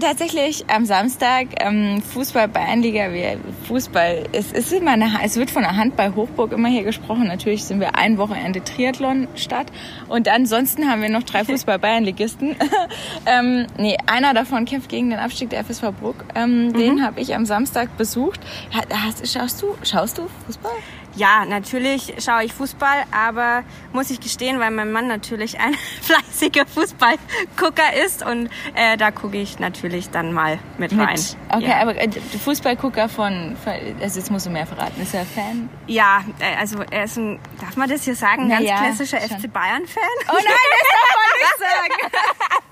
tatsächlich 0.00 0.64
am 0.68 0.84
Samstag 0.86 1.48
ähm, 1.60 2.02
Fußball 2.02 2.48
Bayernliga. 2.48 3.12
Wir 3.12 3.38
Fußball. 3.68 4.24
Es 4.32 4.50
ist 4.52 4.72
immer 4.72 4.92
eine, 4.92 5.10
es 5.22 5.36
wird 5.36 5.50
von 5.50 5.62
der 5.62 5.76
Handball-Hochburg 5.76 6.52
immer 6.52 6.68
hier 6.68 6.82
gesprochen. 6.84 7.26
Natürlich 7.28 7.64
sind 7.64 7.80
wir 7.80 7.94
ein 7.96 8.18
Wochenende 8.18 8.64
Triathlon 8.64 9.28
statt 9.36 9.66
und 10.08 10.26
ansonsten 10.28 10.90
haben 10.90 11.02
wir 11.02 11.08
noch 11.10 11.22
drei 11.22 11.44
Fußball 11.46 11.78
Bayernligisten. 11.78 12.56
ähm, 13.26 13.66
nee, 13.76 13.96
einer 14.06 14.34
davon 14.34 14.64
kämpft 14.64 14.88
gegen 14.88 15.10
den 15.10 15.18
Abstieg 15.18 15.50
der 15.50 15.64
FSV 15.64 15.92
Bruck. 16.00 16.24
Ähm, 16.34 16.72
Den 16.72 17.04
habe 17.04 17.20
ich 17.20 17.34
am 17.34 17.44
Samstag 17.46 17.96
besucht. 17.96 18.40
Ha- 18.74 19.06
Hast, 19.06 19.26
schaust 19.30 19.60
du 19.62 19.74
schaust 19.84 20.18
du 20.18 20.22
Fußball? 20.46 20.72
Ja, 21.18 21.44
natürlich 21.44 22.14
schaue 22.24 22.44
ich 22.44 22.52
Fußball, 22.52 23.02
aber 23.10 23.64
muss 23.92 24.08
ich 24.10 24.20
gestehen, 24.20 24.60
weil 24.60 24.70
mein 24.70 24.92
Mann 24.92 25.08
natürlich 25.08 25.58
ein 25.58 25.74
fleißiger 26.02 26.64
Fußballgucker 26.64 28.04
ist 28.04 28.24
und 28.24 28.48
äh, 28.76 28.96
da 28.96 29.10
gucke 29.10 29.36
ich 29.36 29.58
natürlich 29.58 30.10
dann 30.10 30.32
mal 30.32 30.60
mit 30.78 30.96
rein. 30.96 31.18
Okay, 31.48 31.70
ja. 31.70 31.82
aber 31.82 31.96
äh, 31.96 32.08
Fußballgucker 32.10 33.08
von, 33.08 33.56
also 34.00 34.20
jetzt 34.20 34.30
musst 34.30 34.46
du 34.46 34.50
mehr 34.50 34.66
verraten. 34.66 35.02
Ist 35.02 35.12
er 35.12 35.26
Fan? 35.26 35.68
Ja, 35.88 36.24
äh, 36.38 36.54
also 36.56 36.84
er 36.88 37.04
ist 37.04 37.16
ein, 37.16 37.40
darf 37.60 37.76
man 37.76 37.88
das 37.88 38.04
hier 38.04 38.14
sagen, 38.14 38.46
Na 38.46 38.56
ganz 38.56 38.68
ja, 38.68 38.76
klassischer 38.76 39.20
schon. 39.20 39.40
FC 39.40 39.52
Bayern-Fan. 39.52 40.04
Oh 40.28 40.34
nein, 40.34 40.44
das 40.44 40.88
darf 40.94 41.16
man 41.16 41.34
nicht 41.40 41.58
sagen. 41.58 42.62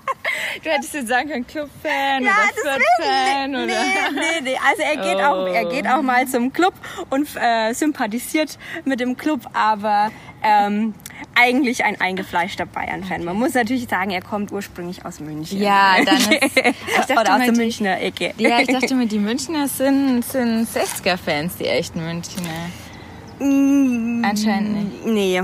Du 0.63 0.69
hättest 0.69 0.93
jetzt 0.93 1.07
sagen 1.07 1.29
können, 1.29 1.47
Club-Fan 1.47 2.23
Ja, 2.23 2.31
oder 2.31 2.71
Fürth-Fan 2.73 3.51
nee, 3.51 3.57
oder... 3.57 3.65
nee, 3.65 4.41
nee. 4.43 4.57
Also 4.67 4.81
er 4.83 4.95
geht, 4.97 5.17
Oh. 5.17 5.21
auch, 5.29 5.47
er 5.47 5.65
geht 5.65 5.87
auch 5.87 6.01
mal 6.01 6.27
zum 6.27 6.51
Club 6.53 6.73
und 7.09 7.27
äh, 7.35 7.73
sympathisiert 7.73 8.57
mit 8.85 8.99
dem 8.99 9.17
Club, 9.17 9.41
aber 9.53 10.11
ähm, 10.43 10.93
eigentlich 11.35 11.83
ein 11.83 11.99
eingefleischter 11.99 12.65
Bayern-Fan. 12.65 13.23
Man 13.23 13.35
muss 13.37 13.53
natürlich 13.53 13.87
sagen, 13.87 14.11
er 14.11 14.21
kommt 14.21 14.51
ursprünglich 14.51 15.05
aus 15.05 15.19
München. 15.19 15.59
Ja, 15.61 15.95
dann 16.05 16.17
ist... 16.17 16.31
Ich 16.31 17.05
dachte 17.07 17.13
Oder 17.13 17.35
aus 17.35 17.43
der 17.43 17.51
Münchner 17.53 17.99
Ecke. 18.01 18.33
Ja, 18.37 18.59
ich 18.59 18.67
dachte 18.67 18.93
mir, 18.95 19.07
die 19.07 19.19
Münchner 19.19 19.67
sind, 19.67 20.23
sind 20.23 20.67
60er-Fans, 20.67 21.55
die 21.57 21.65
echten 21.67 22.03
Münchner. 22.03 22.69
Mm, 23.39 24.23
Anscheinend 24.25 25.05
nicht. 25.05 25.05
Nee, 25.05 25.41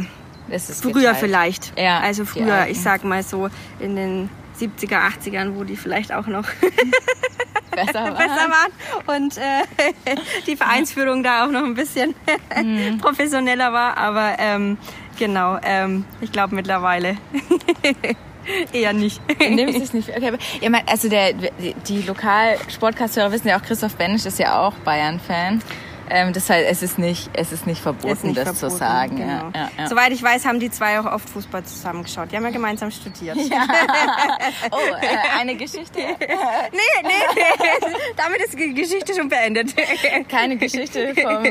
früher 0.81 0.93
geteilt. 0.93 1.17
vielleicht. 1.19 1.79
Ja, 1.79 1.99
also 1.99 2.25
früher, 2.25 2.67
ich 2.67 2.79
sag 2.81 3.03
mal 3.03 3.23
so 3.23 3.49
in 3.79 3.95
den 3.95 4.29
70er, 4.67 4.99
80ern, 5.19 5.55
wo 5.55 5.63
die 5.63 5.75
vielleicht 5.77 6.13
auch 6.13 6.27
noch 6.27 6.45
besser 7.71 8.03
waren. 8.03 8.15
besser 8.17 8.49
waren 8.49 9.21
und 9.21 9.37
äh, 9.37 10.15
die 10.47 10.55
Vereinsführung 10.55 11.23
da 11.23 11.45
auch 11.45 11.51
noch 11.51 11.63
ein 11.63 11.73
bisschen 11.73 12.13
Mhm. 12.61 12.99
professioneller 12.99 13.73
war. 13.73 13.97
Aber 13.97 14.35
ähm, 14.39 14.77
genau, 15.17 15.57
ähm, 15.63 16.05
ich 16.21 16.31
glaube 16.31 16.53
mittlerweile 16.55 17.17
eher 18.71 18.93
nicht. 18.93 19.21
Nimmst 19.39 19.81
es 19.81 19.93
nicht. 19.93 20.09
Okay, 20.09 20.27
aber 20.27 20.37
meint, 20.69 20.87
also 20.89 21.09
der, 21.09 21.33
die, 21.33 21.73
die 21.87 22.01
Lokal-Sportcast-Hörer 22.03 23.31
wissen 23.31 23.47
ja 23.47 23.57
auch, 23.57 23.63
Christoph 23.63 23.95
Benisch 23.95 24.25
ist 24.25 24.37
ja 24.39 24.59
auch 24.59 24.73
Bayern-Fan. 24.85 25.61
Ähm, 26.13 26.31
das 26.31 26.47
heißt, 26.47 26.69
es 26.69 26.83
ist 26.83 26.99
nicht, 26.99 27.31
es 27.33 27.51
ist 27.51 27.65
nicht 27.65 27.81
verboten, 27.81 28.13
Ist 28.13 28.23
nicht 28.23 28.37
das 28.37 28.43
verboten, 28.43 28.69
zu 28.71 28.77
sagen. 28.77 29.15
Genau. 29.15 29.49
Ja, 29.55 29.71
ja. 29.75 29.87
Soweit 29.87 30.11
ich 30.11 30.21
weiß, 30.21 30.45
haben 30.45 30.59
die 30.59 30.69
zwei 30.69 30.99
auch 30.99 31.05
oft 31.11 31.27
Fußball 31.27 31.63
zusammengeschaut. 31.63 32.31
Die 32.31 32.35
haben 32.35 32.43
ja 32.43 32.51
gemeinsam 32.51 32.91
studiert. 32.91 33.35
Oh, 34.71 34.77
äh, 35.01 35.39
eine 35.39 35.55
Geschichte. 35.55 35.99
Nee, 36.71 36.79
nee, 37.03 37.09
nee. 37.35 37.95
Damit 38.15 38.41
ist 38.41 38.57
die 38.57 38.73
Geschichte 38.73 39.13
schon 39.15 39.27
beendet. 39.29 39.73
Keine 40.29 40.57
Geschichte 40.57 41.13
vom 41.15 41.43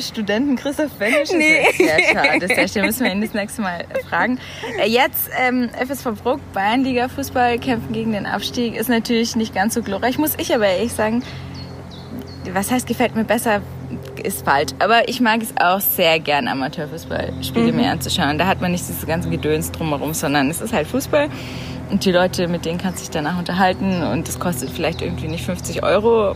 Studenten 0.00 0.56
Christoph 0.56 0.92
Benisch. 0.92 1.30
Nee. 1.32 1.62
Das 1.62 1.72
ist 1.72 1.78
sehr 1.78 2.12
schade. 2.12 2.46
Sehr 2.46 2.68
schön. 2.68 2.86
Müssen 2.86 3.04
wir 3.04 3.12
ihn 3.12 3.20
das 3.20 3.34
nächste 3.34 3.62
Mal 3.62 3.84
fragen. 4.08 4.38
Äh, 4.78 4.88
Jetzt 4.88 5.30
ähm, 5.38 5.70
FSV 5.70 6.22
Bruck, 6.22 6.40
Bayernliga 6.52 7.08
Fußball, 7.08 7.58
kämpfen 7.58 7.92
gegen 7.92 8.12
den 8.12 8.26
Abstieg. 8.26 8.76
Ist 8.76 8.88
natürlich 8.88 9.36
nicht 9.36 9.54
ganz 9.54 9.74
so 9.74 9.82
glorreich, 9.82 10.18
muss 10.18 10.34
ich 10.38 10.54
aber 10.54 10.66
ehrlich 10.66 10.92
sagen. 10.92 11.22
Was 12.52 12.70
heißt, 12.70 12.86
gefällt 12.86 13.14
mir 13.14 13.24
besser, 13.24 13.62
ist 14.18 14.44
falsch. 14.44 14.72
Aber 14.80 15.08
ich 15.08 15.20
mag 15.20 15.40
es 15.42 15.54
auch 15.58 15.80
sehr 15.80 16.18
gern, 16.18 16.48
Amateurfußballspiele 16.48 17.72
mir 17.72 17.90
anzuschauen. 17.90 18.38
Da 18.38 18.46
hat 18.46 18.60
man 18.60 18.72
nicht 18.72 18.88
dieses 18.88 19.06
ganze 19.06 19.30
Gedöns 19.30 19.70
drumherum, 19.70 20.12
sondern 20.14 20.50
es 20.50 20.60
ist 20.60 20.72
halt 20.72 20.86
Fußball. 20.88 21.28
Und 21.90 22.04
die 22.04 22.12
Leute, 22.12 22.48
mit 22.48 22.64
denen 22.64 22.78
kannst 22.78 22.98
du 22.98 23.02
dich 23.02 23.10
danach 23.10 23.38
unterhalten. 23.38 24.02
Und 24.02 24.26
das 24.28 24.38
kostet 24.38 24.70
vielleicht 24.70 25.02
irgendwie 25.02 25.28
nicht 25.28 25.44
50 25.44 25.82
Euro, 25.82 26.34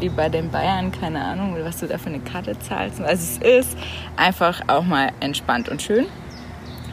wie 0.00 0.08
bei 0.10 0.28
den 0.28 0.50
Bayern, 0.50 0.92
keine 0.92 1.22
Ahnung, 1.22 1.56
was 1.62 1.78
du 1.78 1.86
da 1.86 1.96
für 1.98 2.08
eine 2.10 2.20
Karte 2.20 2.58
zahlst. 2.58 3.00
Also 3.00 3.40
es 3.42 3.66
ist 3.66 3.78
einfach 4.16 4.60
auch 4.68 4.84
mal 4.84 5.10
entspannt 5.20 5.68
und 5.68 5.80
schön. 5.82 6.06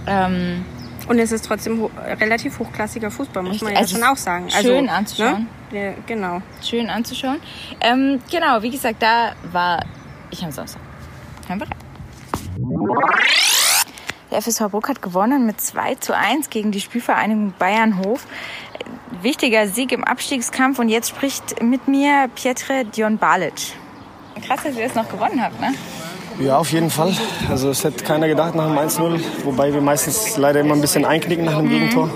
Ähm, 0.07 0.65
Und 1.07 1.19
es 1.19 1.31
ist 1.33 1.45
trotzdem 1.45 1.81
ho 1.81 1.91
relativ 2.19 2.59
hochklassiger 2.59 3.11
Fußball, 3.11 3.43
muss 3.43 3.61
man 3.61 3.73
ja 3.73 3.79
Also 3.79 3.95
schon 3.97 4.05
auch 4.05 4.15
sagen. 4.17 4.49
schön 4.49 4.87
anzuschauen. 4.89 5.47
Ne? 5.71 5.79
Ja, 5.79 5.93
genau. 6.05 6.41
schön 6.61 6.89
anzuschauen. 6.89 7.37
Ähm, 7.81 8.19
genau, 8.31 8.61
wie 8.61 8.69
gesagt, 8.69 9.01
da 9.01 9.31
war 9.51 9.79
ich 10.33 10.43
am 10.43 10.51
Samstag. 10.51 10.81
Hören 11.47 11.59
wir 11.59 11.67
rein. 11.67 11.77
Der 14.31 14.41
FSV 14.41 14.69
Bruck 14.69 14.89
hat 14.89 15.01
gewonnen 15.01 15.45
mit 15.45 15.61
2 15.61 15.95
zu 15.95 16.15
1 16.17 16.49
gegen 16.49 16.71
die 16.71 16.81
Spielvereinigung 16.81 17.53
Bayernhof. 17.57 18.25
Wichtiger 19.21 19.67
Sieg 19.67 19.91
im 19.91 20.03
Abstiegskampf 20.03 20.79
und 20.79 20.89
jetzt 20.89 21.09
spricht 21.09 21.61
mit 21.61 21.87
mir 21.87 22.29
Pietre 22.35 22.83
Dion 22.85 23.17
Balic. 23.17 23.53
Krass, 24.45 24.63
dass 24.63 24.75
ihr 24.75 24.87
das 24.87 24.95
noch 24.95 25.07
gewonnen 25.07 25.41
habt, 25.41 25.61
ne? 25.61 25.73
Ja, 26.39 26.57
auf 26.57 26.71
jeden 26.71 26.89
Fall. 26.89 27.15
Also 27.47 27.69
es 27.69 27.83
hätte 27.83 28.03
keiner 28.03 28.27
gedacht 28.27 28.55
nach 28.55 28.65
dem 28.65 28.77
1-0, 28.77 29.21
wobei 29.43 29.71
wir 29.71 29.81
meistens 29.81 30.35
leider 30.35 30.61
immer 30.61 30.73
ein 30.73 30.81
bisschen 30.81 31.05
einknicken 31.05 31.45
nach 31.45 31.57
einem 31.57 31.69
Gegentor. 31.69 32.09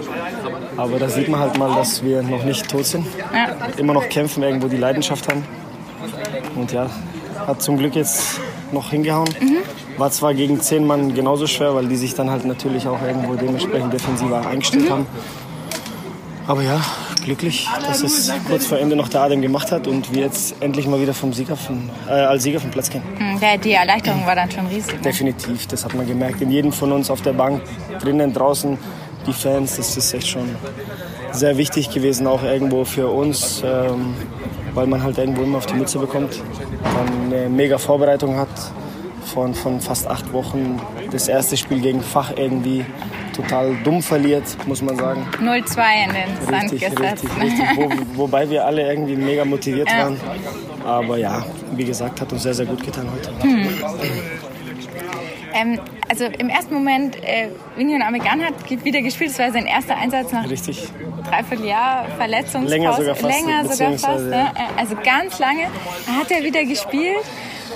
Aber 0.75 0.97
da 0.97 1.07
sieht 1.09 1.27
man 1.27 1.39
halt 1.39 1.57
mal, 1.57 1.73
dass 1.75 2.03
wir 2.03 2.23
noch 2.23 2.43
nicht 2.43 2.67
tot 2.67 2.85
sind. 2.85 3.05
Ja. 3.33 3.49
Immer 3.77 3.93
noch 3.93 4.09
kämpfen, 4.09 4.41
irgendwo 4.41 4.67
die 4.67 4.77
Leidenschaft 4.77 5.29
haben. 5.29 5.45
Und 6.55 6.71
ja, 6.71 6.89
hat 7.45 7.61
zum 7.61 7.77
Glück 7.77 7.95
jetzt 7.95 8.39
noch 8.71 8.89
hingehauen. 8.91 9.29
War 9.97 10.11
zwar 10.11 10.33
gegen 10.33 10.61
zehn 10.61 10.85
Mann 10.85 11.13
genauso 11.13 11.47
schwer, 11.47 11.73
weil 11.75 11.87
die 11.87 11.95
sich 11.95 12.13
dann 12.15 12.29
halt 12.29 12.45
natürlich 12.45 12.87
auch 12.87 13.01
irgendwo 13.01 13.35
dementsprechend 13.35 13.93
defensiver 13.93 14.45
eingestellt 14.47 14.89
haben. 14.89 15.05
Aber 16.47 16.61
ja, 16.61 16.79
glücklich, 17.25 17.67
dass 17.85 18.01
es 18.03 18.31
kurz 18.47 18.65
vor 18.65 18.77
Ende 18.77 18.95
noch 18.95 19.09
der 19.09 19.21
Adem 19.21 19.41
gemacht 19.41 19.71
hat 19.71 19.85
und 19.85 20.13
wir 20.13 20.21
jetzt 20.23 20.55
endlich 20.61 20.87
mal 20.87 21.01
wieder 21.01 21.13
vom 21.13 21.33
Sieger 21.33 21.57
vom, 21.57 21.89
äh, 22.07 22.11
als 22.11 22.43
Sieger 22.43 22.61
vom 22.61 22.71
Platz 22.71 22.89
gehen. 22.89 23.01
Hm, 23.17 23.39
Der, 23.41 23.57
die 23.57 23.73
Erleichterung 23.73 24.25
war 24.25 24.35
dann 24.35 24.49
schon 24.49 24.65
riesig. 24.67 24.93
Ne? 24.95 25.01
Definitiv, 25.01 25.67
das 25.67 25.83
hat 25.83 25.93
man 25.93 26.07
gemerkt. 26.07 26.41
In 26.41 26.49
jedem 26.51 26.71
von 26.71 26.91
uns 26.93 27.09
auf 27.11 27.21
der 27.21 27.33
Bank, 27.33 27.61
drinnen, 28.01 28.31
draußen, 28.33 28.77
die 29.25 29.33
Fans, 29.33 29.75
das 29.75 29.97
ist 29.97 30.13
echt 30.13 30.27
schon 30.27 30.47
sehr 31.33 31.57
wichtig 31.57 31.89
gewesen, 31.89 32.27
auch 32.27 32.43
irgendwo 32.43 32.85
für 32.85 33.09
uns, 33.09 33.61
ähm, 33.65 34.13
weil 34.77 34.85
man 34.85 35.01
halt 35.01 35.17
irgendwo 35.17 35.41
immer 35.41 35.57
auf 35.57 35.65
die 35.65 35.73
Mütze 35.73 35.97
bekommt. 35.97 36.39
Dann 36.83 37.33
eine 37.33 37.49
mega 37.49 37.79
Vorbereitung 37.79 38.37
hat 38.37 38.47
von, 39.25 39.55
von 39.55 39.81
fast 39.81 40.07
acht 40.07 40.31
Wochen. 40.31 40.79
Das 41.11 41.27
erste 41.27 41.57
Spiel 41.57 41.79
gegen 41.81 42.01
Fach 42.01 42.31
irgendwie 42.37 42.85
total 43.35 43.75
dumm 43.83 44.03
verliert, 44.03 44.43
muss 44.67 44.83
man 44.83 44.95
sagen. 44.95 45.25
0-2 45.41 45.45
in 45.47 46.13
den 46.13 46.45
Sand 46.47 46.71
Richtig, 46.71 46.79
gesetzt. 46.81 47.23
richtig, 47.23 47.29
richtig. 47.41 47.65
Wo, 47.75 48.21
wobei 48.23 48.47
wir 48.49 48.65
alle 48.65 48.87
irgendwie 48.87 49.15
mega 49.15 49.43
motiviert 49.45 49.89
Ja. 49.89 50.05
waren. 50.05 50.17
Aber 50.85 51.17
ja, 51.17 51.43
wie 51.75 51.83
gesagt, 51.83 52.21
hat 52.21 52.31
uns 52.31 52.43
sehr, 52.43 52.53
sehr 52.53 52.65
gut 52.67 52.83
getan 52.83 53.07
heute. 53.11 53.31
Ähm, 55.53 55.79
also 56.09 56.25
im 56.25 56.49
ersten 56.49 56.73
Moment, 56.73 57.15
äh, 57.23 57.49
Union 57.77 58.01
Amerikan 58.01 58.41
hat 58.43 58.53
wieder 58.83 59.01
gespielt. 59.01 59.31
Das 59.31 59.39
war 59.39 59.51
sein 59.51 59.65
erster 59.65 59.97
Einsatz 59.97 60.31
nach 60.31 60.49
Richtig. 60.49 60.87
dreiviertel 61.29 61.65
Jahr 61.67 62.05
Verletzungspause. 62.17 62.67
Länger 62.75 62.93
sogar 62.93 63.15
fast, 63.15 63.41
Länger 63.45 63.65
sogar 63.67 63.91
fast. 63.97 64.25
Ne? 64.25 64.51
Also 64.77 64.95
ganz 65.03 65.39
lange 65.39 65.63
hat 66.19 66.31
er 66.31 66.43
wieder 66.43 66.63
gespielt. 66.65 67.17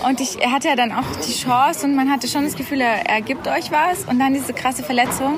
Und 0.08 0.20
ich, 0.20 0.42
er 0.42 0.52
hatte 0.52 0.68
ja 0.70 0.76
dann 0.76 0.92
auch 0.92 1.04
die 1.28 1.34
Chance 1.34 1.86
und 1.86 1.96
man 1.96 2.10
hatte 2.10 2.28
schon 2.28 2.44
das 2.44 2.56
Gefühl, 2.56 2.82
er, 2.82 3.08
er 3.08 3.22
gibt 3.22 3.48
euch 3.48 3.72
was. 3.72 4.06
Und 4.06 4.20
dann 4.20 4.34
diese 4.34 4.54
krasse 4.54 4.82
Verletzung. 4.84 5.38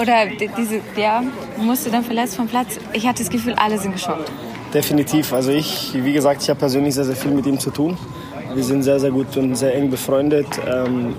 Oder 0.00 0.26
die- 0.26 0.50
diese, 0.58 0.80
ja, 0.96 1.22
musste 1.58 1.90
dann 1.90 2.04
verletzt 2.04 2.36
vom 2.36 2.48
Platz. 2.48 2.78
Ich 2.92 3.06
hatte 3.06 3.22
das 3.22 3.30
Gefühl, 3.30 3.54
alle 3.54 3.78
sind 3.78 3.92
geschockt. 3.92 4.30
Definitiv. 4.74 5.32
Also 5.32 5.50
ich, 5.52 5.92
wie 5.94 6.12
gesagt, 6.12 6.42
ich 6.42 6.50
habe 6.50 6.58
persönlich 6.58 6.94
sehr, 6.94 7.04
sehr 7.04 7.16
viel 7.16 7.30
mit 7.30 7.46
ihm 7.46 7.58
zu 7.58 7.70
tun. 7.70 7.96
Wir 8.54 8.64
sind 8.64 8.82
sehr, 8.82 8.98
sehr 9.00 9.10
gut 9.10 9.34
und 9.36 9.54
sehr 9.54 9.74
eng 9.74 9.88
befreundet. 9.90 10.46
Ähm, 10.70 11.14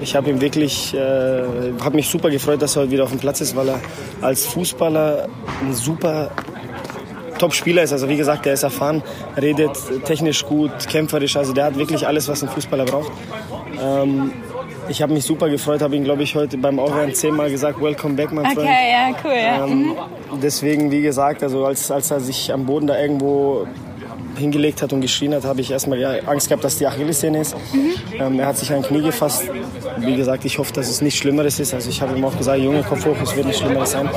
ich 0.00 0.14
habe 0.14 0.30
ihm 0.30 0.40
wirklich, 0.40 0.94
äh, 0.94 0.98
habe 1.80 1.96
mich 1.96 2.08
super 2.08 2.30
gefreut, 2.30 2.62
dass 2.62 2.76
er 2.76 2.82
heute 2.82 2.92
wieder 2.92 3.04
auf 3.04 3.10
dem 3.10 3.18
Platz 3.18 3.40
ist, 3.40 3.56
weil 3.56 3.68
er 3.68 3.80
als 4.20 4.46
Fußballer 4.46 5.28
ein 5.62 5.74
super 5.74 6.30
Top-Spieler 7.38 7.82
ist. 7.82 7.92
Also 7.92 8.08
wie 8.08 8.16
gesagt, 8.16 8.46
der 8.46 8.54
ist 8.54 8.62
erfahren, 8.62 9.02
redet 9.40 9.76
technisch 10.04 10.44
gut, 10.44 10.70
kämpferisch. 10.88 11.36
Also 11.36 11.52
der 11.52 11.66
hat 11.66 11.78
wirklich 11.78 12.06
alles, 12.06 12.28
was 12.28 12.42
ein 12.42 12.48
Fußballer 12.48 12.84
braucht. 12.84 13.12
Ähm, 13.80 14.32
ich 14.88 15.02
habe 15.02 15.12
mich 15.12 15.24
super 15.24 15.48
gefreut, 15.48 15.82
habe 15.82 15.96
ihn, 15.96 16.04
glaube 16.04 16.22
ich, 16.22 16.34
heute 16.34 16.56
beim 16.56 16.78
Aufwärmen 16.78 17.14
zehnmal 17.14 17.50
gesagt, 17.50 17.80
welcome 17.80 18.14
back, 18.14 18.32
mein 18.32 18.46
Freund. 18.46 18.58
Okay, 18.58 18.92
ja, 18.92 19.10
cool. 19.24 19.32
Ja. 19.36 19.66
Ähm, 19.66 19.96
deswegen, 20.42 20.90
wie 20.90 21.02
gesagt, 21.02 21.42
also 21.42 21.64
als, 21.66 21.90
als 21.90 22.10
er 22.10 22.20
sich 22.20 22.52
am 22.52 22.64
Boden 22.64 22.86
da 22.86 22.98
irgendwo 22.98 23.66
hingelegt 24.38 24.82
hat 24.82 24.92
und 24.92 25.00
geschrien 25.00 25.34
hat, 25.34 25.44
habe 25.44 25.60
ich 25.60 25.70
erstmal 25.70 26.22
Angst 26.26 26.48
gehabt, 26.48 26.64
dass 26.64 26.76
die 26.76 26.86
Achillessehne 26.86 27.40
ist. 27.40 27.56
Ähm, 28.18 28.38
er 28.38 28.46
hat 28.46 28.56
sich 28.56 28.70
an 28.72 28.82
den 28.82 28.84
Knie 28.84 29.02
gefasst. 29.02 29.44
Wie 29.98 30.16
gesagt, 30.16 30.44
ich 30.44 30.58
hoffe, 30.58 30.72
dass 30.72 30.88
es 30.88 31.00
nichts 31.00 31.18
Schlimmeres 31.18 31.58
ist. 31.60 31.74
Also 31.74 31.90
ich 31.90 32.00
habe 32.00 32.16
ihm 32.16 32.24
auch 32.24 32.36
gesagt, 32.36 32.60
Junge, 32.60 32.82
Kopf 32.82 33.04
hoch, 33.04 33.16
es 33.22 33.34
wird 33.36 33.46
nichts 33.46 33.60
Schlimmeres 33.60 33.92
sein. 33.92 34.08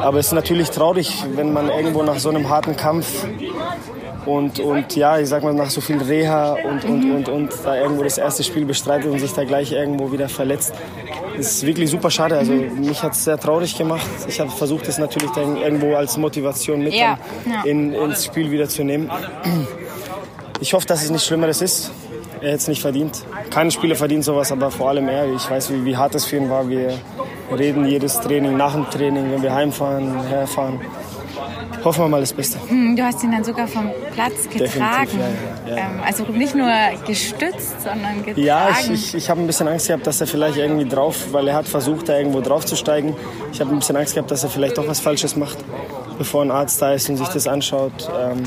Aber 0.00 0.18
es 0.18 0.26
ist 0.26 0.32
natürlich 0.32 0.70
traurig, 0.70 1.24
wenn 1.34 1.52
man 1.52 1.68
irgendwo 1.68 2.02
nach 2.02 2.18
so 2.18 2.28
einem 2.28 2.48
harten 2.48 2.76
Kampf 2.76 3.24
und, 4.26 4.60
und 4.60 4.94
ja, 4.94 5.18
ich 5.18 5.28
sag 5.28 5.42
mal, 5.42 5.52
nach 5.52 5.70
so 5.70 5.80
viel 5.80 6.00
Reha 6.00 6.52
und, 6.52 6.84
und, 6.84 7.10
und, 7.10 7.28
und 7.28 7.52
da 7.64 7.76
irgendwo 7.76 8.04
das 8.04 8.18
erste 8.18 8.44
Spiel 8.44 8.64
bestreitet 8.64 9.10
und 9.10 9.18
sich 9.18 9.32
da 9.32 9.44
gleich 9.44 9.72
irgendwo 9.72 10.12
wieder 10.12 10.28
verletzt. 10.28 10.74
Das 11.36 11.46
ist 11.52 11.66
wirklich 11.66 11.90
super 11.90 12.10
schade. 12.10 12.36
Also 12.36 12.52
mich 12.52 13.02
hat 13.02 13.12
es 13.12 13.24
sehr 13.24 13.38
traurig 13.38 13.76
gemacht. 13.76 14.06
Ich 14.28 14.38
habe 14.40 14.50
versucht, 14.50 14.86
das 14.88 14.98
natürlich 14.98 15.30
dann 15.30 15.56
irgendwo 15.56 15.94
als 15.94 16.16
Motivation 16.16 16.82
mit 16.82 16.94
Ja, 16.94 17.18
in, 17.64 17.92
ins 17.92 18.24
Spiel 18.24 18.50
wieder 18.50 18.68
zu 18.68 18.84
nehmen. 18.84 19.10
Ich 20.60 20.74
hoffe, 20.74 20.86
dass 20.86 21.02
es 21.02 21.10
nichts 21.10 21.26
Schlimmeres 21.26 21.62
ist. 21.62 21.90
Er 22.40 22.48
hätte 22.48 22.56
es 22.56 22.68
nicht 22.68 22.82
verdient. 22.82 23.24
Kein 23.50 23.70
Spieler 23.70 23.94
verdient 23.94 24.24
sowas, 24.24 24.50
aber 24.50 24.70
vor 24.70 24.88
allem 24.88 25.08
er. 25.08 25.32
Ich 25.32 25.48
weiß, 25.48 25.72
wie, 25.72 25.84
wie 25.84 25.96
hart 25.96 26.14
das 26.14 26.24
für 26.24 26.36
ihn 26.36 26.50
war. 26.50 26.68
Wir 26.68 26.98
reden 27.56 27.86
jedes 27.86 28.18
Training, 28.20 28.56
nach 28.56 28.72
dem 28.74 28.88
Training, 28.90 29.30
wenn 29.30 29.42
wir 29.42 29.54
heimfahren, 29.54 30.24
herfahren. 30.24 30.80
Hoffen 31.84 32.04
wir 32.04 32.08
mal 32.08 32.20
das 32.20 32.32
Beste. 32.32 32.58
Hm, 32.68 32.94
Du 32.96 33.02
hast 33.02 33.22
ihn 33.24 33.32
dann 33.32 33.42
sogar 33.44 33.66
vom 33.66 33.90
Platz 34.14 34.48
getragen. 34.48 35.18
Ja, 35.66 35.70
ja, 35.70 35.76
ja. 35.76 35.82
Ähm, 35.88 36.00
also 36.06 36.24
nicht 36.24 36.54
nur 36.54 36.70
gestützt, 37.06 37.82
sondern 37.82 38.18
getragen. 38.24 38.46
Ja, 38.46 38.68
ich, 38.70 38.90
ich, 38.90 39.14
ich 39.14 39.30
habe 39.30 39.40
ein 39.40 39.46
bisschen 39.46 39.66
Angst 39.68 39.88
gehabt, 39.88 40.06
dass 40.06 40.20
er 40.20 40.26
vielleicht 40.26 40.56
irgendwie 40.58 40.88
drauf, 40.88 41.32
weil 41.32 41.48
er 41.48 41.54
hat 41.54 41.66
versucht, 41.66 42.08
da 42.08 42.16
irgendwo 42.16 42.40
drauf 42.40 42.64
zu 42.66 42.76
steigen. 42.76 43.16
Ich 43.52 43.60
habe 43.60 43.70
ein 43.70 43.78
bisschen 43.78 43.96
Angst 43.96 44.14
gehabt, 44.14 44.30
dass 44.30 44.44
er 44.44 44.50
vielleicht 44.50 44.78
doch 44.78 44.86
was 44.86 45.00
Falsches 45.00 45.34
macht, 45.36 45.58
bevor 46.18 46.42
ein 46.42 46.50
Arzt 46.50 46.80
da 46.80 46.92
ist 46.92 47.08
und 47.10 47.16
sich 47.16 47.28
das 47.28 47.48
anschaut. 47.48 48.08
Ähm, 48.16 48.42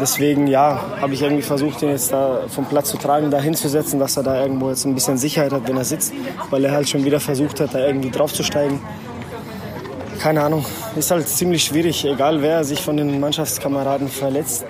deswegen, 0.00 0.46
ja, 0.46 0.80
habe 1.00 1.12
ich 1.12 1.22
irgendwie 1.22 1.42
versucht, 1.42 1.82
ihn 1.82 1.90
jetzt 1.90 2.12
da 2.12 2.42
vom 2.48 2.64
Platz 2.64 2.88
zu 2.90 2.96
tragen, 2.96 3.30
da 3.30 3.40
hinzusetzen, 3.40 3.98
dass 4.00 4.16
er 4.16 4.22
da 4.22 4.40
irgendwo 4.40 4.70
jetzt 4.70 4.84
ein 4.86 4.94
bisschen 4.94 5.18
Sicherheit 5.18 5.52
hat, 5.52 5.68
wenn 5.68 5.76
er 5.76 5.84
sitzt, 5.84 6.12
weil 6.50 6.64
er 6.64 6.72
halt 6.72 6.88
schon 6.88 7.04
wieder 7.04 7.20
versucht 7.20 7.60
hat, 7.60 7.74
da 7.74 7.80
irgendwie 7.86 8.10
drauf 8.10 8.32
zu 8.32 8.42
steigen. 8.42 8.80
Keine 10.18 10.42
Ahnung, 10.42 10.64
ist 10.96 11.10
halt 11.10 11.28
ziemlich 11.28 11.64
schwierig, 11.64 12.04
egal 12.04 12.42
wer 12.42 12.64
sich 12.64 12.80
von 12.82 12.96
den 12.96 13.20
Mannschaftskameraden 13.20 14.08
verletzt. 14.08 14.64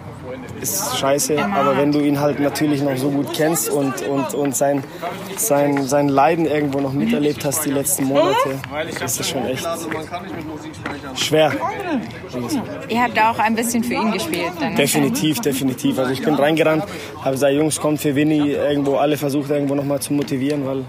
ist 0.60 0.98
scheiße. 0.98 1.42
Aber 1.42 1.76
wenn 1.76 1.92
du 1.92 2.00
ihn 2.00 2.20
halt 2.20 2.40
natürlich 2.40 2.82
noch 2.82 2.96
so 2.96 3.10
gut 3.10 3.32
kennst 3.32 3.70
und, 3.70 4.02
und, 4.02 4.34
und 4.34 4.56
sein, 4.56 4.84
sein, 5.36 5.86
sein 5.86 6.08
Leiden 6.08 6.46
irgendwo 6.46 6.80
noch 6.80 6.92
miterlebt 6.92 7.44
hast 7.44 7.64
die 7.64 7.70
letzten 7.70 8.04
Monate, 8.04 8.58
ist 9.04 9.20
es 9.20 9.28
schon 9.28 9.46
echt 9.46 9.66
schwer. 11.14 11.52
Ihr 12.88 13.02
habt 13.02 13.18
auch 13.18 13.38
ein 13.38 13.54
bisschen 13.54 13.84
für 13.84 13.94
ihn 13.94 14.12
gespielt. 14.12 14.52
Dann 14.60 14.76
Definitiv, 14.76 15.40
definitiv. 15.40 15.98
Also 15.98 16.12
ich 16.12 16.22
bin 16.22 16.34
reingerannt, 16.34 16.84
habe 17.20 17.32
gesagt, 17.32 17.54
Jungs, 17.54 17.80
kommt 17.80 18.00
für 18.00 18.14
Winnie, 18.14 18.52
irgendwo 18.52 18.96
alle 18.96 19.16
versucht 19.16 19.50
irgendwo 19.50 19.74
nochmal 19.74 20.00
zu 20.00 20.12
motivieren, 20.12 20.66
weil 20.66 20.84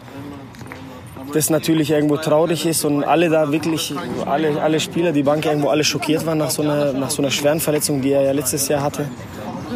das 1.34 1.50
natürlich 1.50 1.92
irgendwo 1.92 2.18
traurig 2.18 2.66
ist 2.66 2.86
und 2.86 3.04
alle 3.04 3.30
da 3.30 3.52
wirklich, 3.52 3.94
alle, 4.26 4.62
alle 4.62 4.80
Spieler, 4.80 5.12
die 5.12 5.24
Bank 5.24 5.46
irgendwo 5.46 5.70
alle 5.70 5.84
schockiert 5.84 6.26
waren 6.26 6.38
nach 6.38 6.50
so, 6.50 6.62
einer, 6.62 6.94
nach 6.94 7.10
so 7.10 7.22
einer 7.22 7.32
schweren 7.32 7.60
Verletzung, 7.60 8.02
die 8.02 8.12
er 8.12 8.22
ja 8.24 8.32
letztes 8.32 8.68
Jahr 8.68 8.82
hatte. 8.82 9.06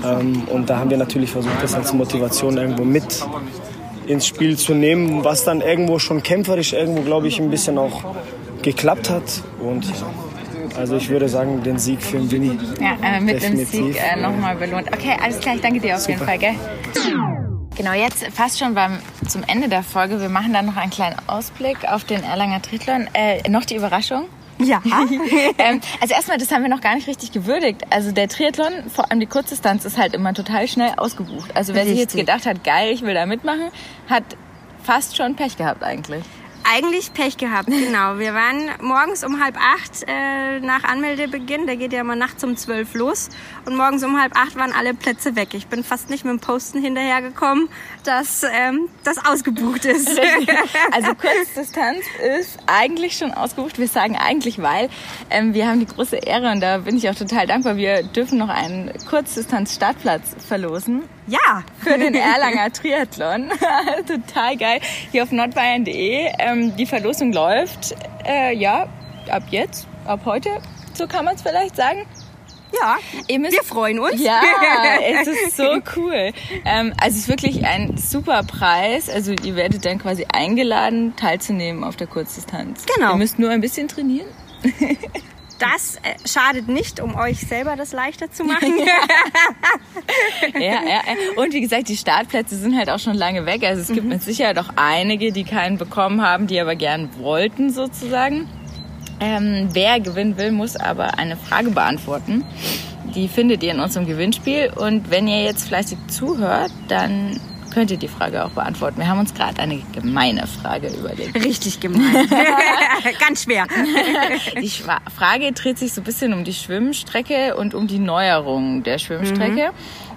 Ähm, 0.04 0.44
und 0.52 0.70
da 0.70 0.80
haben 0.80 0.90
wir 0.90 0.98
natürlich 0.98 1.32
versucht, 1.32 1.62
das 1.62 1.74
als 1.76 1.94
Motivation 1.94 2.58
irgendwo 2.58 2.84
mit 2.84 3.24
ins 4.08 4.28
Spiel 4.28 4.58
zu 4.58 4.74
nehmen, 4.74 5.24
was 5.24 5.44
dann 5.44 5.62
irgendwo 5.62 6.00
schon 6.00 6.24
kämpferisch 6.24 6.74
irgendwo, 6.74 7.02
glaube 7.02 7.28
ich, 7.28 7.40
ein 7.40 7.50
bisschen 7.50 7.78
auch 7.78 8.04
geklappt 8.62 9.10
hat. 9.10 9.44
Und 9.62 9.86
also 10.78 10.98
ich 10.98 11.10
würde 11.10 11.30
sagen, 11.30 11.62
den 11.64 11.78
Sieg 11.78 12.02
für 12.02 12.18
den 12.18 12.32
Winnie. 12.32 12.58
Ja, 12.80 12.98
äh, 13.02 13.22
mit 13.22 13.44
dem 13.44 13.58
Definitiv. 13.58 13.96
Sieg 13.96 14.02
äh, 14.02 14.20
nochmal 14.20 14.56
belohnt. 14.56 14.88
Okay, 14.88 15.16
alles 15.22 15.40
klar, 15.40 15.56
ich 15.56 15.62
danke 15.62 15.80
dir 15.80 15.96
auf 15.96 16.08
jeden 16.08 16.26
Fall, 16.26 16.38
gell? 16.38 16.56
Genau, 17.76 17.94
jetzt 17.94 18.24
fast 18.28 18.60
schon 18.60 18.76
beim, 18.76 19.00
zum 19.28 19.44
Ende 19.44 19.68
der 19.68 19.82
Folge. 19.82 20.22
Wir 20.22 20.30
machen 20.30 20.54
dann 20.54 20.68
noch 20.68 20.78
einen 20.78 20.92
kleinen 20.92 21.16
Ausblick 21.28 21.86
auf 21.88 22.04
den 22.04 22.24
Erlanger 22.24 22.62
Triathlon. 22.62 23.08
Äh, 23.14 23.50
noch 23.50 23.66
die 23.66 23.76
Überraschung. 23.76 24.26
Ja. 24.60 24.82
ähm, 25.58 25.82
also 26.00 26.14
erstmal, 26.14 26.38
das 26.38 26.52
haben 26.52 26.62
wir 26.62 26.70
noch 26.70 26.82
gar 26.82 26.94
nicht 26.94 27.08
richtig 27.08 27.32
gewürdigt. 27.32 27.82
Also 27.90 28.12
der 28.12 28.28
Triathlon, 28.28 28.90
vor 28.94 29.10
allem 29.10 29.20
die 29.20 29.26
Kurzdistanz, 29.26 29.86
ist 29.86 29.98
halt 29.98 30.14
immer 30.14 30.36
total 30.36 30.68
schnell 30.68 30.94
ausgebucht. 30.98 31.56
Also 31.56 31.74
wer 31.74 31.86
sich 31.86 31.98
jetzt 31.98 32.14
Richtig. 32.16 32.28
gedacht 32.28 32.46
hat, 32.46 32.64
geil, 32.64 32.94
ich 32.94 33.02
will 33.02 33.16
da 33.16 33.26
mitmachen, 33.26 33.72
hat 34.08 34.24
fast 34.84 35.18
schon 35.18 35.36
Pech 35.36 35.58
gehabt 35.58 35.84
eigentlich. 35.84 36.24
Eigentlich 36.66 37.14
Pech 37.14 37.38
gehabt, 37.38 37.68
genau. 37.68 38.20
Wir 38.20 38.34
waren 38.34 38.70
morgens 38.82 39.24
um 39.24 39.44
halb 39.44 39.58
acht 39.58 40.06
äh, 40.08 40.60
nach 40.62 40.84
Anmeldebeginn, 40.84 41.68
der 41.68 41.76
geht 41.76 41.92
ja 41.92 42.02
immer 42.02 42.16
nachts 42.16 42.44
um 42.44 42.56
zwölf 42.56 42.94
los. 42.94 43.30
Und 43.66 43.76
morgens 43.76 44.04
um 44.04 44.20
halb 44.20 44.36
acht 44.36 44.56
waren 44.56 44.72
alle 44.72 44.94
Plätze 44.94 45.36
weg. 45.36 45.50
Ich 45.54 45.68
bin 45.68 45.84
fast 45.84 46.10
nicht 46.10 46.24
mit 46.24 46.32
dem 46.32 46.40
Posten 46.40 46.82
hinterhergekommen, 46.82 47.70
dass 48.06 48.44
ähm, 48.44 48.88
das 49.04 49.24
ausgebucht 49.26 49.86
ist. 49.86 50.10
Also 50.92 51.14
Kurzdistanz 51.16 52.04
ist 52.40 52.60
eigentlich 52.68 53.18
schon 53.18 53.32
ausgebucht. 53.32 53.80
Wir 53.80 53.88
sagen 53.88 54.16
eigentlich, 54.16 54.62
weil 54.62 54.90
ähm, 55.30 55.54
wir 55.54 55.68
haben 55.68 55.80
die 55.80 55.86
große 55.86 56.18
Ehre 56.18 56.52
und 56.52 56.62
da 56.62 56.80
bin 56.80 56.98
ich 56.98 57.10
auch 57.10 57.16
total 57.16 57.48
dankbar. 57.48 57.78
Wir 57.78 58.04
dürfen 58.04 58.38
noch 58.38 58.50
einen 58.50 58.92
Kurzdistanz-Startplatz 59.10 60.36
verlosen 60.48 61.04
ja, 61.28 61.64
für 61.80 61.98
den 61.98 62.16
Erlanger 62.16 62.72
Triathlon. 62.72 63.50
total 64.08 64.58
geil. 64.58 64.80
Hier 65.12 65.24
auf 65.24 65.32
nordbayern.de. 65.32 66.32
Ähm, 66.40 66.76
die 66.76 66.86
Verlosung 66.86 67.34
läuft, 67.34 67.96
äh, 68.26 68.56
ja, 68.56 68.88
ab 69.30 69.44
jetzt, 69.50 69.88
ab 70.06 70.22
heute, 70.26 70.50
so 70.94 71.08
kann 71.08 71.26
man 71.26 71.36
es 71.36 71.42
vielleicht 71.42 71.76
sagen. 71.76 72.06
ja. 72.82 72.98
Müsst 73.38 73.54
Wir 73.54 73.64
freuen 73.64 74.00
uns. 74.00 74.22
ja, 74.22 74.42
es 75.22 75.28
ist 75.28 75.58
so 75.58 75.80
cool. 75.96 76.32
Ähm, 76.66 76.94
also 77.00 77.16
es 77.16 77.18
ist 77.18 77.28
wirklich 77.30 77.66
ein 77.66 77.98
super 77.98 78.44
Preis. 78.44 79.10
Also 79.10 79.32
ihr 79.32 79.56
werdet 79.56 79.86
dann 79.86 80.00
quasi 80.00 80.26
eingeladen, 80.32 81.16
teilzunehmen 81.16 81.84
auf 81.84 81.96
der 81.96 82.08
Kurzdistanz. 82.08 82.86
Genau. 82.96 83.12
Ihr 83.12 83.18
müsst 83.18 83.40
nur 83.40 83.50
ein 83.50 83.62
bisschen 83.62 83.88
trainieren. 83.88 84.28
Das 85.64 85.96
äh, 85.98 86.28
schadet 86.28 86.68
nicht, 86.68 87.00
um 87.00 87.16
euch 87.16 87.40
selber 87.40 87.76
das 87.76 87.94
leichter 87.94 88.32
zu 88.32 88.44
machen. 88.44 88.74
Ja, 90.54 90.60
ja, 90.60 90.82
ja. 90.84 91.02
Und 91.38 91.54
wie 91.54 91.62
gesagt, 91.62 91.90
die 91.90 91.98
Startplätze 91.98 92.56
sind 92.56 92.78
halt 92.78 92.90
auch 92.90 93.00
schon 93.00 93.16
lange 93.16 93.46
weg. 93.46 93.64
Also 93.64 93.82
es 93.82 93.88
gibt 93.88 94.08
mit 94.08 94.22
Sicherheit 94.22 94.58
auch 94.60 94.70
einige, 94.76 95.32
die 95.32 95.44
keinen 95.44 95.78
bekommen 95.78 96.22
haben, 96.22 96.48
die 96.48 96.60
aber 96.60 96.76
gern 96.76 97.10
wollten 97.18 97.72
sozusagen. 97.72 98.48
Ähm, 99.20 99.70
wer 99.72 100.00
gewinnen 100.00 100.38
will, 100.38 100.52
muss 100.52 100.76
aber 100.76 101.18
eine 101.18 101.38
Frage 101.38 101.72
beantworten. 101.72 102.44
Die 103.16 103.28
findet 103.28 103.64
ihr 103.64 103.72
in 103.72 103.80
unserem 103.80 104.06
Gewinnspiel. 104.06 104.72
Und 104.76 105.10
wenn 105.10 105.28
ihr 105.28 105.44
jetzt 105.44 105.68
fleißig 105.68 105.98
zuhört, 106.08 106.72
dann 106.88 107.40
könnt 107.74 107.92
ihr 107.92 107.98
die 107.98 108.08
Frage 108.08 108.46
auch 108.46 108.52
beantworten. 108.52 108.98
Wir 109.00 109.08
haben 109.08 109.20
uns 109.20 109.34
gerade 109.34 109.60
eine 109.62 109.82
gemeine 109.92 110.46
Frage 110.48 110.88
überlegt. 110.90 111.36
Richtig 111.44 111.80
gemein. 111.80 112.30
Ganz 113.20 113.44
schwer. 113.44 113.66
Die 114.62 114.70
Schwa- 114.70 115.02
Frage 115.16 115.52
dreht 115.52 115.78
sich 115.80 115.94
so 115.94 116.02
ein 116.02 116.04
bisschen 116.04 116.34
um 116.34 116.44
die 116.44 116.54
Schwimmstrecke 116.54 117.56
und 117.56 117.74
um 117.74 117.88
die 117.88 118.00
Neuerung 118.00 118.84
der 118.84 118.98
Schwimmstrecke. 119.00 119.72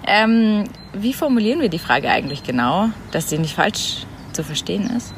Ähm, 0.05 0.65
wie 0.93 1.13
formulieren 1.13 1.59
wir 1.59 1.69
die 1.69 1.79
Frage 1.79 2.09
eigentlich 2.09 2.43
genau, 2.43 2.89
dass 3.11 3.29
sie 3.29 3.37
nicht 3.37 3.55
falsch 3.55 4.05
zu 4.33 4.43
verstehen 4.43 4.89
ist? 4.95 5.13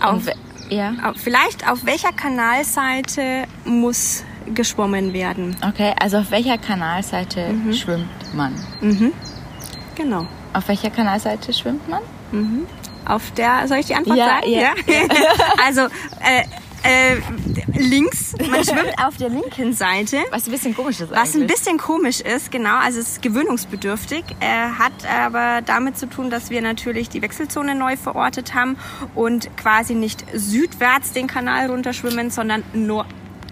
Auf, 0.00 0.26
ja, 0.68 0.92
auf, 1.04 1.16
vielleicht 1.16 1.68
auf 1.68 1.84
welcher 1.86 2.12
Kanalseite 2.12 3.44
muss 3.64 4.24
geschwommen 4.54 5.12
werden? 5.12 5.56
okay. 5.66 5.94
Also 6.00 6.18
auf 6.18 6.30
welcher 6.32 6.58
Kanalseite 6.58 7.54
schwimmt 7.72 8.08
man? 8.34 8.52
Genau. 9.94 10.26
Auf 10.52 10.68
welcher 10.68 10.90
Kanalseite 10.90 11.52
schwimmt 11.52 11.88
man? 11.88 12.00
Auf 13.04 13.30
der, 13.32 13.66
soll 13.68 13.78
ich 13.78 13.86
die 13.86 13.94
Antwort 13.94 14.18
Ja, 14.18 14.26
sagen? 14.26 14.50
ja. 14.52 14.70
also, 15.66 15.82
äh, 16.20 16.44
äh, 16.84 17.16
links, 17.78 18.34
man 18.50 18.64
schwimmt 18.64 18.94
auf 19.04 19.16
der 19.16 19.28
linken 19.28 19.72
Seite. 19.72 20.18
Was 20.30 20.46
ein 20.46 20.52
bisschen 20.52 20.74
komisch 20.74 21.00
ist 21.00 21.10
Was 21.10 21.34
ein 21.34 21.42
eigentlich. 21.42 21.56
bisschen 21.56 21.78
komisch 21.78 22.20
ist, 22.20 22.50
genau, 22.50 22.76
also 22.76 23.00
es 23.00 23.08
ist 23.12 23.22
gewöhnungsbedürftig, 23.22 24.24
äh, 24.40 24.46
hat 24.78 24.92
aber 25.08 25.62
damit 25.64 25.96
zu 25.96 26.06
tun, 26.06 26.28
dass 26.30 26.50
wir 26.50 26.60
natürlich 26.62 27.08
die 27.08 27.22
Wechselzone 27.22 27.74
neu 27.74 27.96
verortet 27.96 28.54
haben 28.54 28.76
und 29.14 29.54
quasi 29.56 29.94
nicht 29.94 30.24
südwärts 30.34 31.12
den 31.12 31.26
Kanal 31.28 31.70
runterschwimmen, 31.70 32.30
sondern 32.30 32.64
nur 32.72 33.06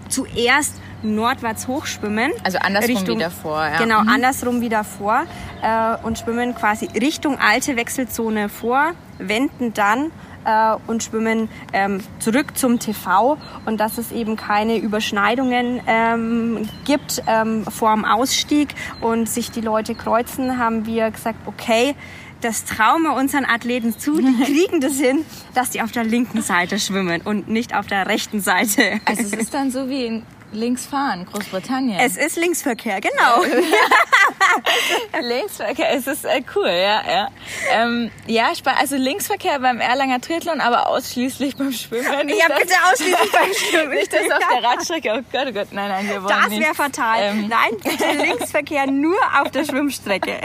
zuerst 0.09 0.75
nordwärts 1.03 1.67
hochschwimmen. 1.67 2.31
Also 2.43 2.57
andersrum 2.59 3.07
wie 3.07 3.17
davor, 3.17 3.65
ja. 3.65 3.77
Genau, 3.77 4.01
Mhm. 4.01 4.09
andersrum 4.09 4.61
wie 4.61 4.69
davor 4.69 5.23
äh, 5.61 5.95
und 6.03 6.19
schwimmen 6.19 6.55
quasi 6.55 6.85
Richtung 6.99 7.37
alte 7.39 7.75
Wechselzone 7.75 8.49
vor, 8.49 8.91
wenden 9.17 9.73
dann 9.73 10.11
äh, 10.45 10.75
und 10.87 11.03
schwimmen 11.03 11.49
ähm, 11.73 12.01
zurück 12.19 12.57
zum 12.57 12.79
TV 12.79 13.37
und 13.65 13.79
dass 13.79 13.97
es 13.97 14.11
eben 14.11 14.35
keine 14.35 14.77
Überschneidungen 14.77 15.81
ähm, 15.87 16.67
gibt 16.85 17.21
ähm, 17.27 17.63
vor 17.65 17.93
dem 17.93 18.05
Ausstieg 18.05 18.73
und 19.01 19.29
sich 19.29 19.51
die 19.51 19.61
Leute 19.61 19.93
kreuzen, 19.95 20.57
haben 20.57 20.85
wir 20.85 21.11
gesagt, 21.11 21.37
okay, 21.45 21.95
das 22.41 22.65
trauen 22.65 23.03
wir 23.03 23.13
unseren 23.13 23.45
Athleten 23.45 23.95
zu, 23.99 24.19
die 24.19 24.33
kriegen 24.43 24.81
das 24.81 24.93
hin, 24.97 25.23
dass 25.53 25.69
die 25.69 25.81
auf 25.83 25.91
der 25.91 26.03
linken 26.03 26.41
Seite 26.41 26.79
schwimmen 26.79 27.21
und 27.21 27.47
nicht 27.47 27.75
auf 27.75 27.85
der 27.85 28.07
rechten 28.07 28.41
Seite. 28.41 28.99
Also 29.05 29.21
es 29.21 29.33
ist 29.33 29.53
dann 29.53 29.69
so 29.69 29.87
wie 29.89 30.05
in 30.05 30.23
Linksfahren, 30.51 31.25
Großbritannien. 31.25 31.99
Es 31.99 32.17
ist 32.17 32.35
Linksverkehr, 32.37 32.99
genau. 32.99 33.43
Linksverkehr, 35.21 35.93
es 35.95 36.07
ist 36.07 36.25
äh, 36.25 36.41
cool, 36.55 36.67
ja, 36.67 37.01
ja. 37.09 37.27
Ähm, 37.71 38.11
ja, 38.27 38.49
also 38.77 38.95
Linksverkehr 38.97 39.59
beim 39.59 39.79
Erlanger 39.79 40.19
Triathlon, 40.19 40.59
aber 40.59 40.87
ausschließlich 40.87 41.55
beim 41.55 41.71
Schwimmen. 41.71 42.25
Nicht, 42.25 42.39
Ja, 42.39 42.47
bitte 42.47 42.73
ausschließlich 42.91 43.31
beim 43.31 43.53
Schwimmen. 43.53 43.93
Nicht 43.93 44.11
das 44.11 44.29
auf 44.31 44.47
der 44.51 44.63
Radstrecke, 44.69 45.09
oh 45.17 45.21
Gott, 45.31 45.47
oh 45.49 45.53
Gott, 45.53 45.67
nein, 45.71 45.89
nein, 45.89 46.09
wir 46.09 46.23
wollen 46.23 46.35
Das 46.49 46.59
wäre 46.59 46.75
fatal. 46.75 47.17
Ähm, 47.21 47.47
Nein, 47.47 47.71
bitte 47.83 48.05
Linksverkehr 48.23 48.87
nur 48.87 49.17
auf 49.41 49.51
der 49.51 49.65
Schwimmstrecke. 49.65 50.39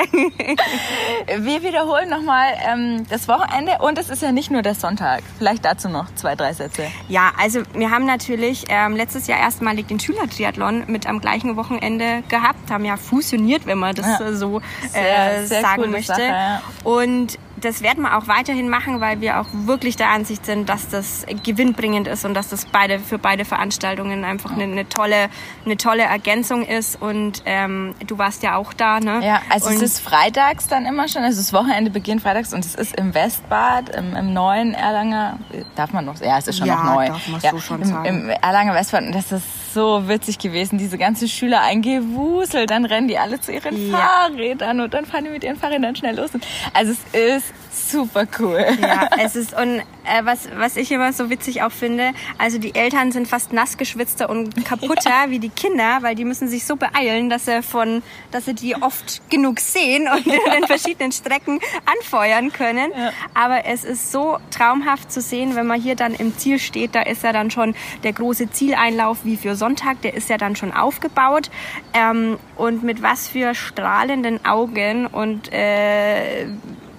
Wir 1.38 1.62
wiederholen 1.62 2.09
nochmal 2.09 2.54
ähm, 2.66 3.07
das 3.09 3.28
Wochenende 3.28 3.78
und 3.80 3.98
es 3.98 4.09
ist 4.09 4.22
ja 4.22 4.32
nicht 4.32 4.50
nur 4.50 4.62
der 4.62 4.74
Sonntag. 4.74 5.22
Vielleicht 5.38 5.64
dazu 5.64 5.88
noch 5.88 6.14
zwei, 6.14 6.34
drei 6.34 6.52
Sätze. 6.52 6.86
Ja, 7.09 7.32
also 7.38 7.62
wir 7.74 7.90
haben 7.90 8.07
natürlich 8.07 8.64
ähm, 8.68 8.96
letztes 8.96 9.26
Jahr 9.26 9.38
erstmalig 9.40 9.86
den 9.88 9.95
Schülertriathlon 10.01 10.84
mit 10.86 11.07
am 11.07 11.20
gleichen 11.20 11.57
Wochenende 11.57 12.22
gehabt, 12.28 12.70
haben 12.70 12.84
ja 12.84 12.97
fusioniert, 12.97 13.66
wenn 13.66 13.78
man 13.78 13.94
das 13.94 14.07
Ja. 14.20 14.26
äh, 14.28 14.34
so 14.34 14.61
Sehr, 14.92 15.38
äh, 15.42 15.47
sehr 15.47 15.61
sagen 15.62 15.76
coole 15.76 15.88
möchte. 15.88 16.12
Sache, 16.12 16.22
ja. 16.22 16.62
Und 16.84 17.38
das 17.59 17.80
werden 17.82 18.03
wir 18.03 18.18
auch 18.18 18.28
weiterhin 18.28 18.68
machen, 18.68 19.01
weil 19.01 19.22
wir 19.22 19.40
auch 19.40 19.47
wirklich 19.51 19.97
der 19.97 20.11
Ansicht 20.11 20.44
sind, 20.44 20.68
dass 20.68 20.88
das 20.88 21.24
gewinnbringend 21.42 22.07
ist 22.07 22.26
und 22.26 22.34
dass 22.34 22.49
das 22.51 22.66
beide 22.66 22.99
für 22.99 23.18
beide 23.18 23.47
Veranstaltungen 23.47 24.24
einfach 24.26 24.53
eine, 24.53 24.64
eine 24.64 24.86
tolle 24.90 25.28
eine 25.64 25.78
tolle 25.78 26.03
Ergänzung 26.03 26.66
ist. 26.66 27.01
Und 27.01 27.42
ähm, 27.47 27.94
du 28.07 28.18
warst 28.18 28.42
ja 28.42 28.57
auch 28.57 28.74
da, 28.74 29.01
ne? 29.01 29.20
Ja, 29.24 29.40
also 29.49 29.68
und 29.70 29.76
es 29.76 29.82
ist 29.82 30.01
freitags 30.01 30.68
dann 30.68 30.84
immer 30.84 31.09
schon, 31.09 31.22
also 31.22 31.38
das 31.40 31.55
Wochenende 31.55 31.90
beginnt 31.90 32.20
freitags 32.20 32.53
und 32.53 32.62
es 32.62 32.74
ist 32.74 32.94
im 32.97 33.14
Westbad, 33.14 33.88
im, 33.88 34.14
im 34.14 34.34
neuen 34.34 34.74
Erlanger, 34.74 35.38
darf 35.76 35.92
man 35.94 36.05
noch, 36.05 36.20
ja, 36.20 36.36
es 36.36 36.49
ist 36.49 36.59
schon 36.59 36.66
Ja, 36.68 36.76
noch 36.84 36.94
neu. 36.97 37.07
darf 37.09 37.26
man 37.28 37.40
ja, 37.40 37.51
so 37.53 37.59
schon 37.59 37.80
im, 37.80 37.88
sagen. 37.88 38.05
Im 38.07 38.28
Erlanger 38.28 38.74
Westbad 38.74 39.03
und 39.05 39.14
das 39.14 39.32
ist 39.32 39.44
so 39.77 40.09
witzig 40.09 40.39
gewesen, 40.39 40.79
diese 40.79 40.97
ganzen 40.97 41.29
Schüler 41.29 41.61
eingewuselt, 41.61 42.70
dann 42.70 42.87
rennen 42.87 43.09
die 43.09 43.18
alle 43.18 43.39
zu 43.41 43.53
ihren 43.53 43.91
Ja. 43.91 43.99
Fahrrädern 43.99 44.81
und 44.81 44.95
dann 44.95 45.05
fahren 45.05 45.24
die 45.24 45.31
mit 45.31 45.45
ihren 45.45 45.57
Fahrrädern 45.57 45.95
schnell 45.95 46.16
los. 46.16 46.31
Also 46.72 46.93
es 47.12 47.45
ist 47.45 47.91
super 47.93 48.24
cool. 48.39 48.64
Ja, 48.81 49.09
es 49.18 49.37
ist 49.37 49.53
und 49.55 49.83
äh, 50.07 50.24
was, 50.24 50.48
was 50.57 50.76
ich 50.76 50.90
immer 50.92 51.12
so 51.12 51.30
witzig 51.30 51.62
auch 51.62 51.72
finde, 51.72 52.12
also 52.38 52.59
die 52.59 52.74
Eltern 52.74 53.12
sind 53.12 53.28
fast 53.28 53.52
nass 53.52 53.76
geschwitzter 53.76 54.30
und 54.30 54.64
kaputter 54.64 55.11
wie 55.28 55.38
die 55.38 55.48
Kinder, 55.48 55.98
weil 56.00 56.14
die 56.14 56.24
müssen 56.24 56.48
sich 56.48 56.64
so 56.64 56.76
beeilen, 56.76 57.30
dass 57.30 57.46
sie 57.46 57.62
von, 57.62 58.02
dass 58.30 58.44
sie 58.46 58.54
die 58.54 58.76
oft 58.76 59.28
genug 59.30 59.61
sehen 59.61 60.09
und 60.09 60.26
in 60.59 60.66
verschiedenen 60.66 61.12
Strecken 61.12 61.61
anfeuern 61.84 62.52
können. 62.52 62.92
Ja. 62.96 63.12
Aber 63.34 63.64
es 63.66 63.84
ist 63.84 64.12
so 64.12 64.38
traumhaft 64.50 65.11
zu 65.11 65.20
sehen, 65.20 65.57
wenn 65.57 65.66
man 65.66 65.80
hier 65.80 65.96
dann 65.96 66.14
im 66.14 66.36
Ziel 66.36 66.59
steht, 66.59 66.94
da 66.94 67.02
ist 67.02 67.22
ja 67.22 67.32
dann 67.32 67.50
schon 67.50 67.74
der 68.02 68.12
große 68.12 68.50
Zieleinlauf 68.50 69.18
wie 69.24 69.36
für 69.36 69.57
Sonntag, 69.57 70.00
der 70.02 70.14
ist 70.14 70.28
ja 70.28 70.38
dann 70.38 70.57
schon 70.57 70.72
aufgebaut. 70.72 71.50
Ähm, 71.92 72.38
und 72.57 72.82
mit 72.82 73.02
was 73.02 73.28
für 73.28 73.54
strahlenden 73.54 74.44
Augen 74.44 75.07
und 75.07 75.52
äh, 75.52 76.46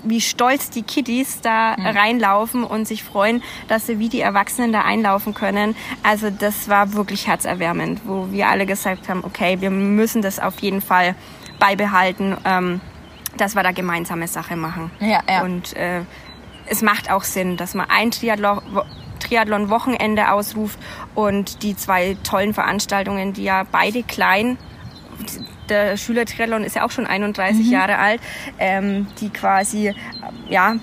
wie 0.09 0.21
stolz 0.21 0.69
die 0.69 0.83
Kiddies 0.83 1.41
da 1.41 1.75
mhm. 1.77 1.85
reinlaufen 1.85 2.63
und 2.63 2.87
sich 2.87 3.03
freuen, 3.03 3.43
dass 3.67 3.87
sie 3.87 3.99
wie 3.99 4.09
die 4.09 4.21
Erwachsenen 4.21 4.71
da 4.71 4.81
einlaufen 4.81 5.33
können. 5.33 5.75
Also 6.03 6.29
das 6.29 6.69
war 6.69 6.93
wirklich 6.93 7.27
herzerwärmend, 7.27 8.01
wo 8.05 8.31
wir 8.31 8.47
alle 8.47 8.65
gesagt 8.65 9.09
haben, 9.09 9.23
okay, 9.23 9.61
wir 9.61 9.69
müssen 9.69 10.21
das 10.21 10.39
auf 10.39 10.59
jeden 10.59 10.81
Fall 10.81 11.15
beibehalten, 11.59 12.37
ähm, 12.45 12.81
dass 13.37 13.55
wir 13.55 13.63
da 13.63 13.71
gemeinsame 13.71 14.27
Sache 14.27 14.55
machen. 14.55 14.91
Ja, 14.99 15.21
ja. 15.29 15.43
Und 15.43 15.75
äh, 15.75 16.01
es 16.65 16.81
macht 16.81 17.11
auch 17.11 17.23
Sinn, 17.23 17.57
dass 17.57 17.73
man 17.73 17.89
ein 17.89 18.11
Triathlon 18.11 18.61
Triathlon-Wochenende 19.19 20.31
ausruft 20.31 20.77
und 21.15 21.63
die 21.63 21.75
zwei 21.75 22.15
tollen 22.23 22.53
Veranstaltungen, 22.53 23.33
die 23.33 23.43
ja 23.43 23.65
beide 23.71 24.03
klein 24.03 24.59
der 25.69 25.97
Schüler-Triathlon 25.97 26.63
ist 26.63 26.75
ja 26.75 26.85
auch 26.85 26.91
schon 26.91 27.05
31 27.05 27.65
mhm. 27.65 27.71
Jahre 27.71 27.97
alt, 27.97 28.21
ähm, 28.59 29.07
die 29.19 29.29
quasi 29.29 29.93
ja, 30.49 30.75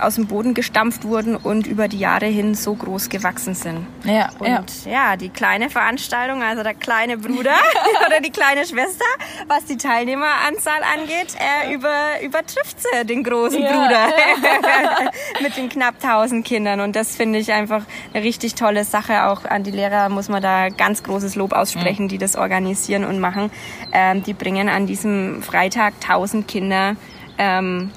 aus 0.00 0.16
dem 0.16 0.26
Boden 0.26 0.54
gestampft 0.54 1.04
wurden 1.04 1.36
und 1.36 1.66
über 1.66 1.88
die 1.88 1.98
Jahre 1.98 2.26
hin 2.26 2.54
so 2.54 2.74
groß 2.74 3.08
gewachsen 3.08 3.54
sind. 3.54 3.86
Ja, 4.04 4.30
und 4.38 4.48
ja, 4.48 4.90
ja 4.90 5.16
die 5.16 5.28
kleine 5.28 5.70
Veranstaltung, 5.70 6.42
also 6.42 6.62
der 6.62 6.74
kleine 6.74 7.18
Bruder 7.18 7.56
oder 8.06 8.20
die 8.20 8.30
kleine 8.30 8.66
Schwester, 8.66 9.04
was 9.46 9.64
die 9.64 9.76
Teilnehmeranzahl 9.76 10.80
angeht, 10.94 11.34
äh, 11.38 11.74
über, 11.74 12.20
übertrifft 12.22 12.78
sie 12.80 13.04
den 13.04 13.22
großen 13.22 13.62
ja, 13.62 13.72
Bruder 13.72 14.08
ja. 14.08 15.10
mit 15.42 15.56
den 15.56 15.68
knapp 15.68 15.96
1000 16.02 16.44
Kindern. 16.44 16.80
Und 16.80 16.96
das 16.96 17.16
finde 17.16 17.38
ich 17.38 17.52
einfach 17.52 17.82
eine 18.12 18.22
richtig 18.24 18.54
tolle 18.54 18.84
Sache. 18.84 19.24
Auch 19.24 19.44
an 19.44 19.62
die 19.62 19.70
Lehrer 19.70 20.08
muss 20.08 20.28
man 20.28 20.42
da 20.42 20.68
ganz 20.68 21.02
großes 21.02 21.34
Lob 21.34 21.52
aussprechen, 21.52 22.04
mhm. 22.04 22.08
die 22.08 22.18
das 22.18 22.36
organisieren 22.36 23.04
und 23.04 23.20
machen. 23.20 23.50
Ähm, 23.92 24.22
die 24.22 24.34
bringen 24.34 24.68
an 24.68 24.86
diesem 24.86 25.42
Freitag 25.42 25.94
1000 26.02 26.46
Kinder 26.46 26.96
ähm, 27.38 27.90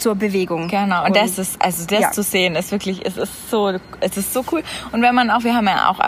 zur 0.00 0.14
Bewegung. 0.14 0.68
Genau, 0.68 1.00
und, 1.00 1.08
und 1.08 1.16
das 1.16 1.38
ist, 1.38 1.60
also 1.62 1.86
das 1.86 2.00
ja. 2.00 2.10
zu 2.10 2.22
sehen, 2.22 2.56
ist 2.56 2.72
wirklich, 2.72 3.04
es 3.04 3.16
ist 3.16 3.50
so, 3.50 3.72
es 4.00 4.16
ist 4.16 4.32
so 4.32 4.44
cool. 4.52 4.62
Und 4.92 5.02
wenn 5.02 5.14
man 5.14 5.30
auch, 5.30 5.44
wir 5.44 5.54
haben 5.54 5.66
ja 5.66 5.90
auch 5.90 5.98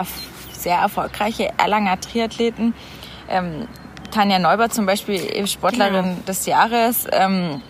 sehr 0.51 0.77
erfolgreiche 0.77 1.49
Erlanger 1.57 1.99
Triathleten, 1.99 2.73
ähm, 3.29 3.67
Tanja 4.11 4.39
Neuber 4.39 4.69
zum 4.69 4.85
Beispiel, 4.85 5.47
Sportlerin 5.47 6.03
genau. 6.03 6.15
des 6.27 6.45
Jahres, 6.45 7.07
ähm, 7.11 7.61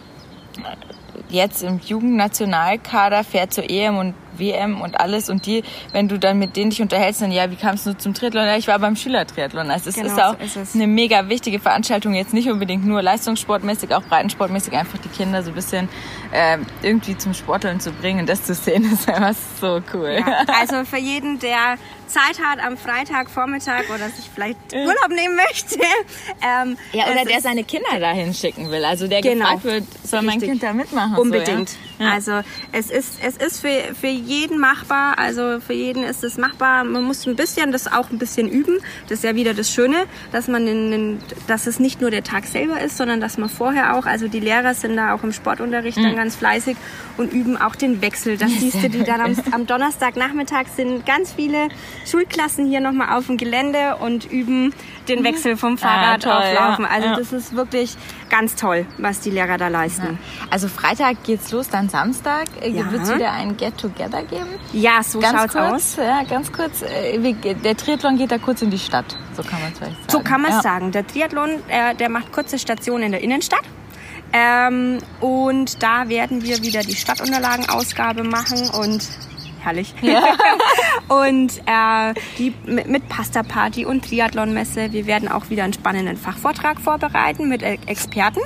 jetzt 1.30 1.64
im 1.64 1.80
Jugendnationalkader, 1.80 3.24
fährt 3.24 3.54
zur 3.54 3.70
EM 3.70 3.98
und 3.98 4.16
WM 4.38 4.82
und 4.82 5.00
alles 5.00 5.30
und 5.30 5.46
die, 5.46 5.64
wenn 5.92 6.08
du 6.08 6.20
dann 6.20 6.40
mit 6.40 6.56
denen 6.56 6.70
dich 6.70 6.82
unterhältst, 6.82 7.22
dann 7.22 7.32
ja, 7.32 7.50
wie 7.52 7.56
kamst 7.56 7.86
du 7.86 7.98
zum 7.98 8.14
Triathlon? 8.14 8.46
Ja, 8.46 8.58
ich 8.58 8.68
war 8.68 8.80
beim 8.80 8.96
Schülertriathlon. 8.96 9.70
Also 9.72 9.90
es 9.90 9.96
genau, 9.96 10.08
ist 10.08 10.22
auch 10.22 10.36
so 10.48 10.60
ist 10.62 10.76
eine 10.76 10.88
mega 10.88 11.30
wichtige 11.30 11.60
Veranstaltung, 11.60 12.14
jetzt 12.14 12.34
nicht 12.34 12.50
unbedingt 12.50 12.86
nur 12.86 13.02
leistungssportmäßig, 13.02 13.94
auch 13.96 14.04
breitensportmäßig, 14.04 14.74
einfach 14.74 15.00
die 15.00 15.10
Kinder 15.10 15.44
so 15.44 15.52
ein 15.52 15.56
bisschen 15.56 15.90
äh, 16.32 16.58
irgendwie 16.82 17.18
zum 17.18 17.34
Sporteln 17.34 17.80
zu 17.80 17.92
bringen, 17.92 18.26
das 18.26 18.44
zu 18.44 18.54
sehen, 18.54 18.84
ist 18.94 19.10
einfach 19.10 19.36
so 19.60 19.82
cool. 19.94 20.18
Ja, 20.20 20.44
also 20.60 20.84
für 20.86 20.98
jeden, 20.98 21.40
der 21.40 21.78
Zeit 22.08 22.40
hat 22.44 22.60
am 22.60 22.78
Freitag 22.78 23.30
Vormittag 23.30 23.90
oder 23.90 24.10
sich 24.10 24.30
vielleicht 24.34 24.58
Urlaub 24.74 25.10
nehmen 25.10 25.36
möchte. 25.36 25.80
Ähm, 26.46 26.78
ja, 26.92 27.06
oder 27.06 27.24
der 27.24 27.40
seine 27.40 27.64
Kinder 27.64 28.00
dahin 28.00 28.34
schicken 28.34 28.70
will. 28.70 28.84
Also 28.84 29.08
der 29.08 29.22
genau. 29.22 29.46
gefragt 29.46 29.64
wird, 29.64 29.84
soll 30.04 30.22
mein 30.24 30.42
Kind 30.42 30.62
da 30.62 30.74
mitmachen? 30.74 31.16
Unbedingt. 31.16 31.70
So, 31.70 31.76
ja? 32.00 32.06
Ja. 32.06 32.14
Also 32.14 32.42
es 32.72 32.90
ist, 32.90 33.20
es 33.24 33.38
ist 33.38 33.62
für, 33.62 33.96
für 34.00 34.08
jeden 34.08 34.60
machbar. 34.60 35.18
Also 35.18 35.60
für 35.60 35.74
jeden 35.74 36.04
ist 36.04 36.24
es 36.24 36.38
machbar. 36.38 36.84
Man 36.84 37.04
muss 37.04 37.26
ein 37.26 37.36
bisschen 37.36 37.72
das 37.72 37.92
auch 37.92 38.10
ein 38.10 38.18
bisschen 38.18 38.50
üben. 38.50 38.80
Das 39.08 39.20
ist 39.20 39.24
ja 39.24 39.36
wieder 39.36 39.54
das 39.54 39.72
Schöne, 39.72 40.06
dass 40.32 40.48
man 40.48 40.68
in, 40.68 40.92
in, 40.92 41.20
dass 41.48 41.68
es 41.68 41.80
nicht 41.80 42.02
nur 42.02 42.12
der 42.12 42.24
Tag 42.24 42.46
selber 42.46 42.82
ist, 42.82 42.98
sondern 42.98 43.22
dass 43.22 43.38
man 43.38 43.50
vorher 43.50 43.96
auch, 43.96 44.06
also 44.06 44.28
die 44.28 44.40
Lehrer 44.40 44.74
sind 44.74 44.98
da 44.98 45.14
auch 45.14 45.24
im 45.24 45.32
Sportunterricht 45.32 45.98
mhm. 45.98 46.04
dann 46.04 46.16
ganz 46.16 46.36
fleißig 46.36 46.78
und 47.18 47.32
üben 47.32 47.58
auch 47.58 47.76
den 47.76 48.02
Wechsel. 48.02 48.38
Das 48.38 48.52
siehst 48.52 48.84
du, 48.84 48.90
die 48.90 49.04
dann 49.04 49.22
am, 49.22 49.36
am 49.52 49.68
Donnerstagnachmittag 49.68 50.66
sind 50.76 51.06
ganz 51.06 51.34
viele 51.34 51.70
Schulklassen 52.06 52.68
hier 52.68 52.80
nochmal 52.80 53.18
auf 53.18 53.28
dem 53.28 53.38
Gelände 53.38 53.98
und 53.98 54.32
üben 54.32 54.74
den 55.08 55.20
mhm. 55.20 55.24
Wechsel 55.24 55.58
vom 55.58 55.78
Fahrrad 55.78 56.26
ah, 56.26 56.32
toll, 56.32 56.44
auf 56.44 56.54
Laufen. 56.54 56.86
Also 56.86 57.08
ja. 57.08 57.16
das 57.16 57.34
ist 57.34 57.56
wirklich 57.56 57.96
ganz 58.30 58.56
toll, 58.56 58.86
was 58.98 59.20
die 59.20 59.30
Lehrer 59.30 59.58
da 59.58 59.68
leisten. 59.68 60.20
Ja. 60.20 60.48
Also 60.50 60.68
Freitag 60.68 61.24
geht's 61.24 61.52
los, 61.52 61.70
dann 61.70 61.90
Samstag 61.90 62.46
äh, 62.62 62.70
ja. 62.70 62.92
wird 62.92 63.04
es 63.04 63.14
wieder 63.14 63.32
ein 63.32 63.58
Get-Together 63.58 64.24
geben. 64.24 64.48
Ja, 64.72 65.04
so 65.04 65.20
ganz 65.20 65.40
schaut's 65.40 65.54
kurz, 65.54 65.74
aus. 65.74 65.96
Ja, 65.98 66.24
ganz 66.24 66.52
kurz. 66.52 66.82
Äh, 66.82 67.34
der 67.64 67.78
Triathlon 67.78 68.18
geht 68.18 68.32
da 68.32 68.38
kurz 68.38 68.62
in 68.62 68.70
die 68.70 68.80
Stadt. 68.80 69.18
So 69.36 69.44
kann 69.44 69.62
man 69.62 69.72
es 69.72 69.78
vielleicht 69.78 69.96
sagen. 69.96 70.12
So 70.12 70.20
kann 70.20 70.42
man 70.42 70.52
es 70.52 70.64
sagen. 70.64 70.92
Der 70.92 71.06
Triathlon, 71.06 71.50
äh, 71.68 71.96
der 71.96 72.10
macht 72.10 72.32
kurze 72.32 72.60
Stationen 72.60 73.04
in 73.04 73.12
der 73.12 73.22
Innenstadt. 73.22 73.64
Ähm, 74.36 74.98
und 75.20 75.84
da 75.84 76.10
werden 76.10 76.42
wir 76.42 76.64
wieder 76.64 76.82
die 76.82 76.96
Stadtunterlagenausgabe 76.96 78.24
machen 78.24 78.68
und 78.70 79.08
herrlich. 79.64 79.94
Ja. 80.02 80.22
und 81.08 81.62
äh, 81.66 82.14
die 82.38 82.54
mit, 82.66 83.10
Pasta 83.10 83.44
Party 83.44 83.86
und 83.86 84.06
Triathlonmesse. 84.06 84.92
Wir 84.92 85.06
werden 85.08 85.28
auch 85.28 85.50
wieder 85.50 85.64
einen 85.64 85.74
spannenden 85.74 86.18
Fachvortrag 86.18 86.80
vorbereiten 86.80 87.50
mit 87.50 87.64
Experten. 87.64 88.42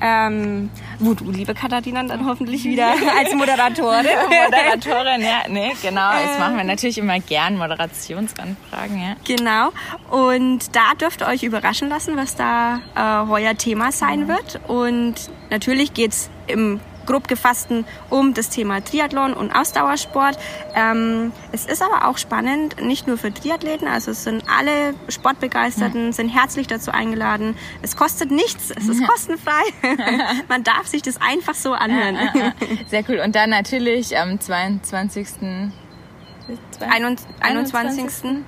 Ähm, 0.00 0.70
wo 1.00 1.14
du, 1.14 1.30
liebe 1.30 1.54
Katharina, 1.54 2.02
dann 2.04 2.24
hoffentlich 2.26 2.64
wieder 2.64 2.88
als 3.18 3.34
Moderatorin. 3.34 4.06
Moderatorin, 4.44 5.22
ja, 5.22 5.42
nee, 5.48 5.72
genau. 5.82 6.12
Das 6.12 6.34
ähm, 6.34 6.40
machen 6.40 6.56
wir 6.56 6.64
natürlich 6.64 6.98
immer 6.98 7.18
gern, 7.18 7.56
Moderationsanfragen, 7.56 9.00
ja. 9.00 9.16
Genau. 9.24 9.70
Und 10.10 10.74
da 10.76 10.94
dürft 11.00 11.22
ihr 11.22 11.26
euch 11.26 11.42
überraschen 11.42 11.88
lassen, 11.88 12.16
was 12.16 12.36
da 12.36 12.80
äh, 12.94 13.28
heuer 13.28 13.56
Thema 13.56 13.90
sein 13.90 14.20
mhm. 14.20 14.28
wird. 14.28 14.60
Und 14.68 15.14
natürlich 15.50 15.94
geht's 15.94 16.30
im 16.46 16.80
grob 17.08 17.26
gefassten 17.26 17.84
um 18.10 18.34
das 18.34 18.50
Thema 18.50 18.84
Triathlon 18.84 19.32
und 19.32 19.50
Ausdauersport. 19.50 20.38
Ähm, 20.74 21.32
es 21.50 21.66
ist 21.66 21.82
aber 21.82 22.06
auch 22.06 22.18
spannend, 22.18 22.80
nicht 22.80 23.06
nur 23.06 23.18
für 23.18 23.32
Triathleten, 23.32 23.88
also 23.88 24.12
es 24.12 24.22
sind 24.24 24.44
alle 24.48 24.94
Sportbegeisterten, 25.08 26.06
ja. 26.06 26.12
sind 26.12 26.28
herzlich 26.28 26.66
dazu 26.66 26.92
eingeladen. 26.92 27.56
Es 27.82 27.96
kostet 27.96 28.30
nichts, 28.30 28.70
es 28.70 28.86
ist 28.88 29.04
kostenfrei. 29.06 29.62
Man 30.48 30.62
darf 30.62 30.86
sich 30.86 31.02
das 31.02 31.20
einfach 31.20 31.54
so 31.54 31.72
anhören. 31.72 32.18
Sehr 32.88 33.02
cool. 33.08 33.20
Und 33.24 33.34
dann 33.34 33.50
natürlich 33.50 34.16
am 34.16 34.38
22. 34.38 35.26
21. 37.40 38.04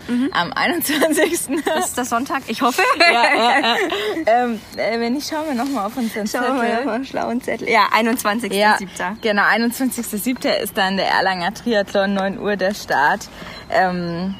Mhm. 0.08 0.30
Am 0.32 0.52
21. 0.52 1.60
Das 1.64 1.88
ist 1.88 1.96
der 1.96 2.04
Sonntag, 2.04 2.42
ich 2.48 2.62
hoffe. 2.62 2.82
ja, 2.98 3.36
ja, 3.36 3.60
ja. 3.60 3.76
Ähm, 4.26 4.60
äh, 4.76 4.98
wenn 4.98 5.14
nicht, 5.14 5.28
schauen 5.28 5.46
wir 5.46 5.54
nochmal 5.54 5.86
auf 5.86 5.96
unseren 5.96 6.26
Zettel. 6.26 6.48
Schauen 6.48 6.62
wir 6.62 6.84
mal 6.84 7.00
auf 7.00 7.06
schlauen 7.06 7.40
Zettel. 7.40 7.68
Ja, 7.68 7.88
21.07. 7.94 8.54
Ja, 8.54 8.78
genau, 9.20 9.42
21.07. 9.42 10.48
ist 10.62 10.76
dann 10.76 10.96
der 10.96 11.08
Erlanger 11.08 11.54
Triathlon, 11.54 12.14
9 12.14 12.38
Uhr 12.38 12.56
der 12.56 12.74
Start. 12.74 13.28
Ähm, 13.70 14.34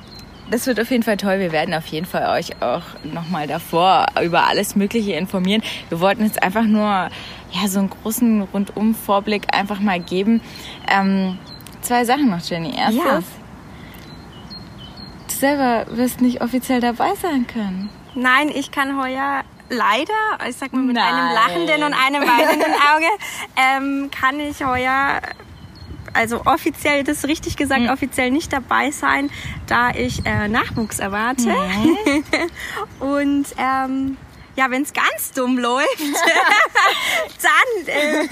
das 0.51 0.67
wird 0.67 0.81
auf 0.81 0.91
jeden 0.91 1.03
Fall 1.03 1.17
toll. 1.17 1.39
Wir 1.39 1.53
werden 1.53 1.75
auf 1.75 1.87
jeden 1.87 2.07
Fall 2.07 2.39
euch 2.39 2.61
auch 2.61 2.83
nochmal 3.05 3.47
davor 3.47 4.07
über 4.23 4.49
alles 4.49 4.75
Mögliche 4.75 5.13
informieren. 5.13 5.63
Wir 5.89 6.01
wollten 6.01 6.25
jetzt 6.25 6.43
einfach 6.43 6.65
nur 6.65 7.09
ja, 7.53 7.69
so 7.69 7.79
einen 7.81 7.91
großen 7.91 8.43
Rundum-Vorblick 8.43 9.55
einfach 9.55 9.81
mal 9.81 10.01
geben. 10.01 10.41
Ähm, 10.89 11.39
zwei 11.83 12.05
Sachen 12.05 12.31
noch, 12.31 12.41
Jenny. 12.41 12.75
Erstes, 12.77 13.05
ja 13.05 13.21
selber 15.41 15.87
wirst 15.91 16.21
nicht 16.21 16.43
offiziell 16.43 16.81
dabei 16.81 17.15
sein 17.21 17.47
können. 17.47 17.91
Nein, 18.15 18.51
ich 18.55 18.71
kann 18.71 19.01
heuer 19.01 19.43
leider, 19.69 20.49
ich 20.49 20.57
sag 20.57 20.73
mal 20.73 20.83
mit 20.83 20.97
Nein. 20.97 21.15
einem 21.15 21.35
lachenden 21.35 21.83
und 21.85 21.95
einem 21.95 22.23
weinenden 22.23 22.73
Auge, 22.73 23.07
ähm, 23.57 24.11
kann 24.11 24.39
ich 24.41 24.65
heuer 24.65 25.21
also 26.13 26.43
offiziell, 26.45 27.05
das 27.05 27.19
ist 27.19 27.29
richtig 27.29 27.57
gesagt, 27.57 27.83
mhm. 27.83 27.91
offiziell 27.91 28.31
nicht 28.31 28.53
dabei 28.53 28.91
sein, 28.91 29.31
da 29.67 29.91
ich 29.91 30.25
äh, 30.27 30.49
Nachwuchs 30.49 30.99
erwarte. 30.99 31.49
Mhm. 31.49 32.25
und 33.01 33.47
ähm, 33.57 34.17
ja, 34.57 34.71
wenn 34.71 34.83
es 34.83 34.93
ganz 34.93 35.33
dumm 35.33 35.59
läuft, 35.59 36.01
dann 37.43 37.87
äh, 37.87 38.25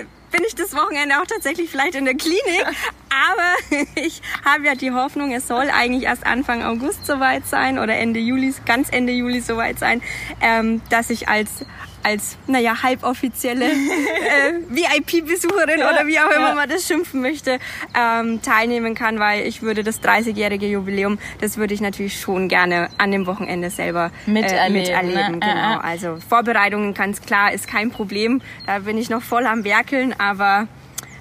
äh, 0.00 0.04
bin 0.36 0.44
ich 0.46 0.54
das 0.54 0.74
Wochenende 0.74 1.18
auch 1.20 1.26
tatsächlich 1.26 1.70
vielleicht 1.70 1.94
in 1.94 2.04
der 2.04 2.14
Klinik. 2.14 2.66
Aber 3.08 3.86
ich 3.94 4.20
habe 4.44 4.66
ja 4.66 4.74
die 4.74 4.92
Hoffnung, 4.92 5.32
es 5.32 5.48
soll 5.48 5.70
eigentlich 5.70 6.04
erst 6.04 6.26
Anfang 6.26 6.62
August 6.62 7.06
soweit 7.06 7.46
sein 7.46 7.78
oder 7.78 7.96
Ende 7.96 8.20
Juli, 8.20 8.54
ganz 8.66 8.88
Ende 8.90 9.12
Juli 9.12 9.40
soweit 9.40 9.78
sein, 9.78 10.02
ähm, 10.42 10.82
dass 10.90 11.10
ich 11.10 11.28
als 11.28 11.64
als, 12.06 12.36
naja, 12.46 12.84
halboffizielle 12.84 13.64
äh, 13.66 14.52
VIP-Besucherin 14.68 15.80
ja, 15.80 15.90
oder 15.90 16.06
wie 16.06 16.20
auch 16.20 16.30
immer 16.30 16.50
ja. 16.50 16.54
man 16.54 16.68
das 16.68 16.86
schimpfen 16.86 17.20
möchte, 17.20 17.58
ähm, 17.94 18.40
teilnehmen 18.42 18.94
kann, 18.94 19.18
weil 19.18 19.44
ich 19.44 19.60
würde 19.60 19.82
das 19.82 20.00
30-jährige 20.00 20.66
Jubiläum, 20.66 21.18
das 21.40 21.56
würde 21.56 21.74
ich 21.74 21.80
natürlich 21.80 22.20
schon 22.20 22.48
gerne 22.48 22.90
an 22.98 23.10
dem 23.10 23.26
Wochenende 23.26 23.70
selber 23.70 24.12
miterleben. 24.26 24.56
Äh, 24.56 24.70
miterleben 24.70 25.32
ne? 25.32 25.40
genau. 25.40 25.78
Also 25.78 26.18
Vorbereitungen 26.28 26.94
ganz 26.94 27.20
klar 27.22 27.52
ist 27.52 27.66
kein 27.66 27.90
Problem. 27.90 28.40
Da 28.66 28.78
bin 28.78 28.98
ich 28.98 29.10
noch 29.10 29.22
voll 29.22 29.44
am 29.44 29.64
Werkeln, 29.64 30.14
aber 30.18 30.68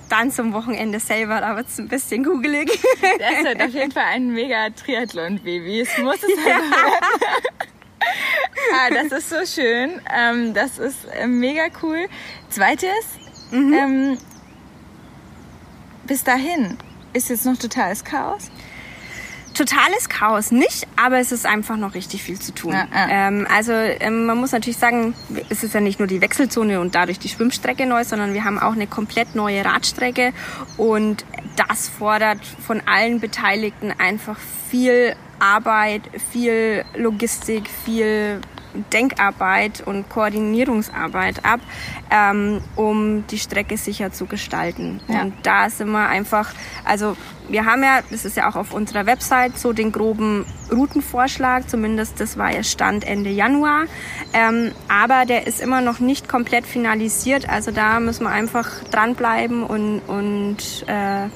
dann 0.09 0.29
zum 0.29 0.53
Wochenende 0.53 0.99
selber, 0.99 1.41
da 1.41 1.55
wird 1.55 1.67
es 1.67 1.79
ein 1.79 1.87
bisschen 1.87 2.23
kugelig. 2.23 2.69
Das 3.17 3.43
wird 3.43 3.59
auf 3.59 3.73
jeden 3.73 3.91
Fall 3.91 4.05
ein 4.13 4.31
mega 4.31 4.69
Triathlon-Baby. 4.69 5.81
Es 5.81 5.97
muss 5.97 6.17
es 6.17 6.45
ja. 6.45 6.59
Ah, 8.73 8.89
das 8.89 9.11
ist 9.11 9.29
so 9.29 9.61
schön. 9.61 10.01
Ähm, 10.15 10.53
das 10.53 10.77
ist 10.77 11.05
äh, 11.13 11.27
mega 11.27 11.63
cool. 11.81 12.07
Zweites, 12.49 12.89
mhm. 13.51 13.73
ähm, 13.73 14.17
bis 16.05 16.23
dahin 16.23 16.77
ist 17.13 17.29
jetzt 17.29 17.45
noch 17.45 17.57
totales 17.57 18.03
Chaos 18.03 18.51
totales 19.55 20.09
Chaos 20.09 20.51
nicht, 20.51 20.85
aber 20.95 21.19
es 21.19 21.31
ist 21.31 21.45
einfach 21.45 21.77
noch 21.77 21.95
richtig 21.95 22.21
viel 22.21 22.39
zu 22.39 22.53
tun. 22.53 22.73
Ja, 22.73 22.87
ja. 22.93 23.27
Ähm, 23.27 23.47
also 23.49 23.71
ähm, 23.73 24.25
man 24.25 24.37
muss 24.37 24.51
natürlich 24.51 24.77
sagen, 24.77 25.15
es 25.49 25.63
ist 25.63 25.73
ja 25.73 25.81
nicht 25.81 25.99
nur 25.99 26.07
die 26.07 26.21
Wechselzone 26.21 26.79
und 26.79 26.93
dadurch 26.93 27.17
die 27.17 27.29
Schwimmstrecke 27.29 27.85
neu, 27.85 28.03
sondern 28.03 28.33
wir 28.33 28.43
haben 28.43 28.59
auch 28.59 28.73
eine 28.73 28.85
komplett 28.85 29.33
neue 29.33 29.65
Radstrecke 29.65 30.33
und 30.77 31.25
das 31.55 31.87
fordert 31.87 32.45
von 32.45 32.81
allen 32.85 33.19
Beteiligten 33.19 33.93
einfach 33.97 34.37
viel 34.69 35.15
Arbeit, 35.39 36.03
viel 36.31 36.85
Logistik, 36.95 37.69
viel 37.69 38.41
Denkarbeit 38.93 39.81
und 39.85 40.09
Koordinierungsarbeit 40.09 41.45
ab, 41.45 41.59
ähm, 42.11 42.61
um 42.75 43.25
die 43.27 43.39
Strecke 43.39 43.77
sicher 43.77 44.11
zu 44.11 44.25
gestalten. 44.25 44.99
Ja. 45.07 45.21
Und 45.21 45.33
da 45.43 45.69
sind 45.69 45.91
wir 45.91 46.07
einfach, 46.07 46.53
also 46.83 47.15
wir 47.47 47.65
haben 47.65 47.83
ja, 47.83 47.99
das 48.09 48.25
ist 48.25 48.37
ja 48.37 48.49
auch 48.49 48.55
auf 48.55 48.73
unserer 48.73 49.05
Website, 49.05 49.57
so 49.57 49.73
den 49.73 49.91
groben 49.91 50.45
Routenvorschlag, 50.71 51.69
zumindest 51.69 52.19
das 52.19 52.37
war 52.37 52.53
ja 52.53 52.63
Stand 52.63 53.05
Ende 53.05 53.29
Januar. 53.29 53.85
Ähm, 54.33 54.71
aber 54.87 55.25
der 55.25 55.47
ist 55.47 55.61
immer 55.61 55.81
noch 55.81 55.99
nicht 55.99 56.27
komplett 56.27 56.65
finalisiert, 56.65 57.47
also 57.47 57.71
da 57.71 57.99
müssen 57.99 58.23
wir 58.23 58.31
einfach 58.31 58.83
dranbleiben 58.91 59.63
und, 59.63 59.99
und 60.07 60.85
äh, 60.87 61.29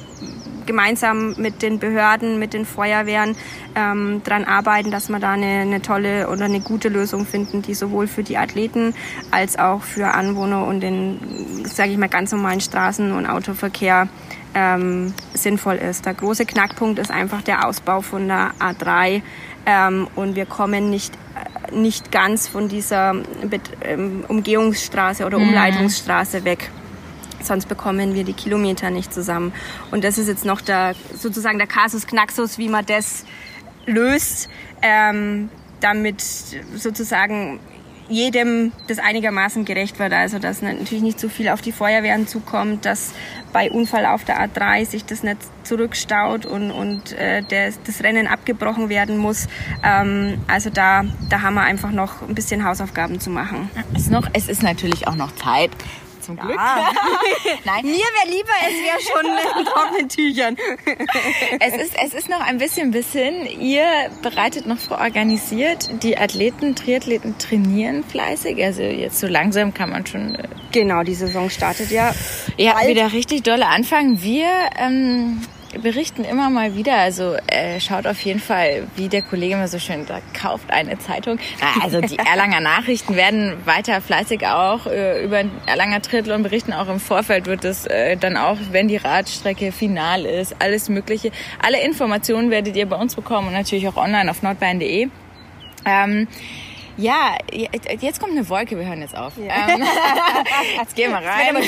gemeinsam 0.69 1.33
mit 1.37 1.63
den 1.63 1.79
Behörden, 1.79 2.37
mit 2.37 2.53
den 2.53 2.63
Feuerwehren 2.63 3.35
ähm, 3.73 4.21
daran 4.23 4.43
arbeiten, 4.45 4.91
dass 4.91 5.09
wir 5.09 5.17
da 5.17 5.31
eine, 5.31 5.61
eine 5.61 5.81
tolle 5.81 6.29
oder 6.29 6.45
eine 6.45 6.59
gute 6.59 6.89
Lösung 6.89 7.25
finden, 7.25 7.63
die 7.63 7.73
sowohl 7.73 8.05
für 8.05 8.21
die 8.21 8.37
Athleten 8.37 8.93
als 9.31 9.57
auch 9.57 9.81
für 9.81 10.13
Anwohner 10.13 10.67
und 10.67 10.81
den, 10.81 11.65
sage 11.65 11.89
ich 11.89 11.97
mal, 11.97 12.07
ganz 12.07 12.31
normalen 12.31 12.59
Straßen- 12.59 13.11
und 13.11 13.25
Autoverkehr 13.25 14.09
ähm, 14.53 15.15
sinnvoll 15.33 15.77
ist. 15.77 16.05
Der 16.05 16.13
große 16.13 16.45
Knackpunkt 16.45 16.99
ist 16.99 17.09
einfach 17.09 17.41
der 17.41 17.67
Ausbau 17.67 18.01
von 18.01 18.27
der 18.27 18.51
A3 18.59 19.23
ähm, 19.65 20.07
und 20.15 20.35
wir 20.35 20.45
kommen 20.45 20.91
nicht 20.91 21.17
nicht 21.71 22.11
ganz 22.11 22.47
von 22.47 22.67
dieser 22.67 23.13
ähm, 23.83 24.23
Umgehungsstraße 24.27 25.25
oder 25.25 25.37
mhm. 25.37 25.49
Umleitungsstraße 25.49 26.43
weg 26.43 26.69
sonst 27.43 27.67
bekommen 27.67 28.13
wir 28.13 28.23
die 28.23 28.33
Kilometer 28.33 28.89
nicht 28.89 29.13
zusammen. 29.13 29.53
Und 29.91 30.03
das 30.03 30.17
ist 30.17 30.27
jetzt 30.27 30.45
noch 30.45 30.61
der, 30.61 30.95
sozusagen 31.15 31.57
der 31.57 31.67
Kasus 31.67 32.07
Knaxus, 32.07 32.57
wie 32.57 32.69
man 32.69 32.85
das 32.85 33.25
löst, 33.85 34.49
ähm, 34.81 35.49
damit 35.79 36.21
sozusagen 36.75 37.59
jedem 38.09 38.71
das 38.87 38.97
einigermaßen 38.99 39.65
gerecht 39.65 39.99
wird. 39.99 40.11
Also 40.13 40.39
dass 40.39 40.61
natürlich 40.61 41.03
nicht 41.03 41.19
so 41.19 41.29
viel 41.29 41.49
auf 41.49 41.61
die 41.61 41.71
Feuerwehren 41.71 42.27
zukommt, 42.27 42.85
dass 42.85 43.13
bei 43.53 43.71
Unfall 43.71 44.05
auf 44.05 44.25
der 44.25 44.41
A3 44.41 44.85
sich 44.85 45.05
das 45.05 45.23
nicht 45.23 45.37
zurückstaut 45.63 46.45
und, 46.45 46.71
und 46.71 47.13
äh, 47.13 47.43
das, 47.47 47.79
das 47.83 48.03
Rennen 48.03 48.27
abgebrochen 48.27 48.89
werden 48.89 49.17
muss. 49.17 49.47
Ähm, 49.83 50.39
also 50.47 50.69
da, 50.69 51.03
da 51.29 51.41
haben 51.41 51.53
wir 51.53 51.61
einfach 51.61 51.91
noch 51.91 52.27
ein 52.27 52.35
bisschen 52.35 52.65
Hausaufgaben 52.65 53.19
zu 53.19 53.29
machen. 53.29 53.69
Es 53.93 54.03
ist, 54.03 54.11
noch, 54.11 54.27
es 54.33 54.49
ist 54.49 54.63
natürlich 54.63 55.07
auch 55.07 55.15
noch 55.15 55.33
Zeit 55.35 55.71
zum 56.29 56.37
Glück. 56.37 56.55
Ja. 56.55 56.91
Nein. 57.65 57.85
Mir 57.85 57.93
wäre 57.93 58.27
lieber, 58.27 58.51
es 58.67 58.75
wäre 58.83 58.99
schon 59.01 59.25
in 59.59 59.65
trockenen 59.65 60.09
Tüchern. 60.09 60.57
es, 61.59 61.75
ist, 61.75 61.95
es 62.03 62.13
ist 62.13 62.29
noch 62.29 62.41
ein 62.41 62.57
bisschen 62.57 62.91
bis 62.91 63.11
hin. 63.11 63.45
Ihr 63.59 64.11
bereitet 64.21 64.65
noch 64.65 64.77
organisiert. 64.91 65.89
Die 66.03 66.17
Athleten, 66.17 66.75
Triathleten 66.75 67.37
trainieren 67.37 68.03
fleißig. 68.03 68.63
Also 68.63 68.83
jetzt 68.83 69.19
so 69.19 69.27
langsam 69.27 69.73
kann 69.73 69.89
man 69.89 70.05
schon. 70.05 70.35
Äh, 70.35 70.47
genau, 70.71 71.03
die 71.03 71.15
Saison 71.15 71.49
startet 71.49 71.89
ja. 71.91 72.13
Ja, 72.57 72.73
bald. 72.73 72.89
wieder 72.89 73.11
richtig 73.11 73.43
dolle 73.43 73.67
anfangen. 73.67 74.21
Wir 74.21 74.47
ähm, 74.77 75.41
berichten 75.81 76.23
immer 76.23 76.49
mal 76.49 76.75
wieder. 76.75 76.95
Also 76.97 77.35
äh, 77.47 77.79
schaut 77.79 78.07
auf 78.07 78.19
jeden 78.21 78.39
Fall, 78.39 78.87
wie 78.95 79.07
der 79.07 79.21
Kollege 79.21 79.53
immer 79.53 79.67
so 79.67 79.79
schön 79.79 80.05
sagt, 80.05 80.33
kauft 80.33 80.71
eine 80.71 80.97
Zeitung. 80.99 81.39
Also 81.81 82.01
die 82.01 82.17
Erlanger 82.31 82.59
Nachrichten 82.59 83.15
werden 83.15 83.55
weiter 83.65 84.01
fleißig 84.01 84.45
auch 84.47 84.85
äh, 84.87 85.23
über 85.23 85.43
Erlanger 85.65 86.01
Triathlon 86.01 86.43
berichten. 86.43 86.73
Auch 86.73 86.89
im 86.89 86.99
Vorfeld 86.99 87.45
wird 87.45 87.63
es 87.65 87.85
äh, 87.85 88.17
dann 88.17 88.37
auch, 88.37 88.57
wenn 88.71 88.87
die 88.87 88.97
Radstrecke 88.97 89.71
final 89.71 90.25
ist, 90.25 90.55
alles 90.59 90.89
Mögliche. 90.89 91.31
Alle 91.61 91.81
Informationen 91.83 92.49
werdet 92.49 92.75
ihr 92.75 92.87
bei 92.87 92.95
uns 92.95 93.15
bekommen 93.15 93.47
und 93.47 93.53
natürlich 93.53 93.87
auch 93.87 93.97
online 93.97 94.29
auf 94.29 94.41
nordbayern.de. 94.41 95.09
Ähm, 95.85 96.27
ja, 96.99 97.37
jetzt 97.51 98.19
kommt 98.19 98.33
eine 98.33 98.47
Wolke, 98.49 98.77
wir 98.77 98.85
hören 98.85 99.01
jetzt 99.01 99.15
auf. 99.15 99.33
Ja. 99.37 99.69
Ähm, 99.69 99.83
jetzt 100.77 100.95
gehen 100.95 101.11
wir 101.11 101.19
rein. 101.19 101.55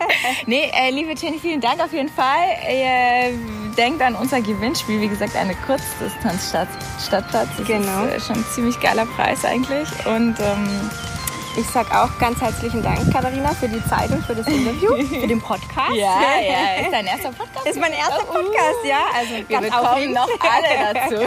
nee, 0.46 0.70
äh, 0.72 0.90
liebe 0.90 1.14
Jenny, 1.14 1.38
vielen 1.38 1.60
Dank 1.60 1.80
auf 1.80 1.92
jeden 1.92 2.08
Fall. 2.08 2.48
Äh, 2.66 3.32
denkt 3.76 4.00
an 4.02 4.14
unser 4.14 4.40
Gewinnspiel, 4.40 5.00
wie 5.00 5.08
gesagt, 5.08 5.36
eine 5.36 5.54
Kurzdistanz-Stadtplatz. 5.66 7.48
Genau. 7.66 8.04
Ist, 8.04 8.14
äh, 8.14 8.20
schon 8.20 8.36
ein 8.36 8.46
ziemlich 8.54 8.80
geiler 8.80 9.06
Preis 9.06 9.44
eigentlich. 9.44 9.88
Und 10.06 10.36
ähm, 10.40 10.90
ich 11.56 11.66
sag 11.68 11.94
auch 11.94 12.18
ganz 12.18 12.40
herzlichen 12.40 12.82
Dank, 12.82 13.12
Katharina, 13.12 13.50
für 13.54 13.68
die 13.68 13.82
Zeit 13.86 14.10
und 14.10 14.24
für 14.24 14.34
das 14.34 14.46
Interview, 14.46 14.96
für 15.20 15.26
den 15.26 15.40
Podcast. 15.40 15.94
Ja, 15.94 16.40
ja, 16.40 16.80
ist 16.82 16.92
dein 16.92 17.06
erster 17.06 17.30
Podcast? 17.32 17.66
Ist 17.66 17.80
mein 17.80 17.92
erster 17.92 18.24
Podcast, 18.24 18.84
uh, 18.84 18.88
ja. 18.88 18.98
Also 19.14 19.48
wir 19.48 19.60
bekommen 19.60 20.12
noch 20.12 20.28
alle 20.40 20.94
dazu. 20.94 21.24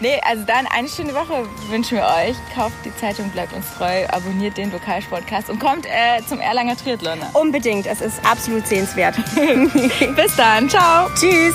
nee, 0.00 0.20
also 0.24 0.44
dann 0.44 0.66
eine 0.66 0.88
schöne 0.88 1.14
Woche 1.14 1.46
wünschen 1.68 1.98
wir 1.98 2.04
euch. 2.04 2.36
Kauft 2.54 2.76
die 2.84 2.94
Zeitung, 2.96 3.30
bleibt 3.30 3.52
uns 3.52 3.66
treu, 3.76 4.06
abonniert 4.08 4.56
den 4.56 4.72
Lokalsportcast 4.72 5.50
und 5.50 5.58
kommt 5.58 5.86
äh, 5.86 6.22
zum 6.28 6.40
Erlanger 6.40 6.76
Triathlon. 6.76 7.18
Unbedingt, 7.34 7.86
es 7.86 8.00
ist 8.00 8.24
absolut 8.24 8.66
sehenswert. 8.66 9.16
Bis 10.16 10.36
dann, 10.36 10.68
ciao. 10.68 11.08
Tschüss. 11.14 11.54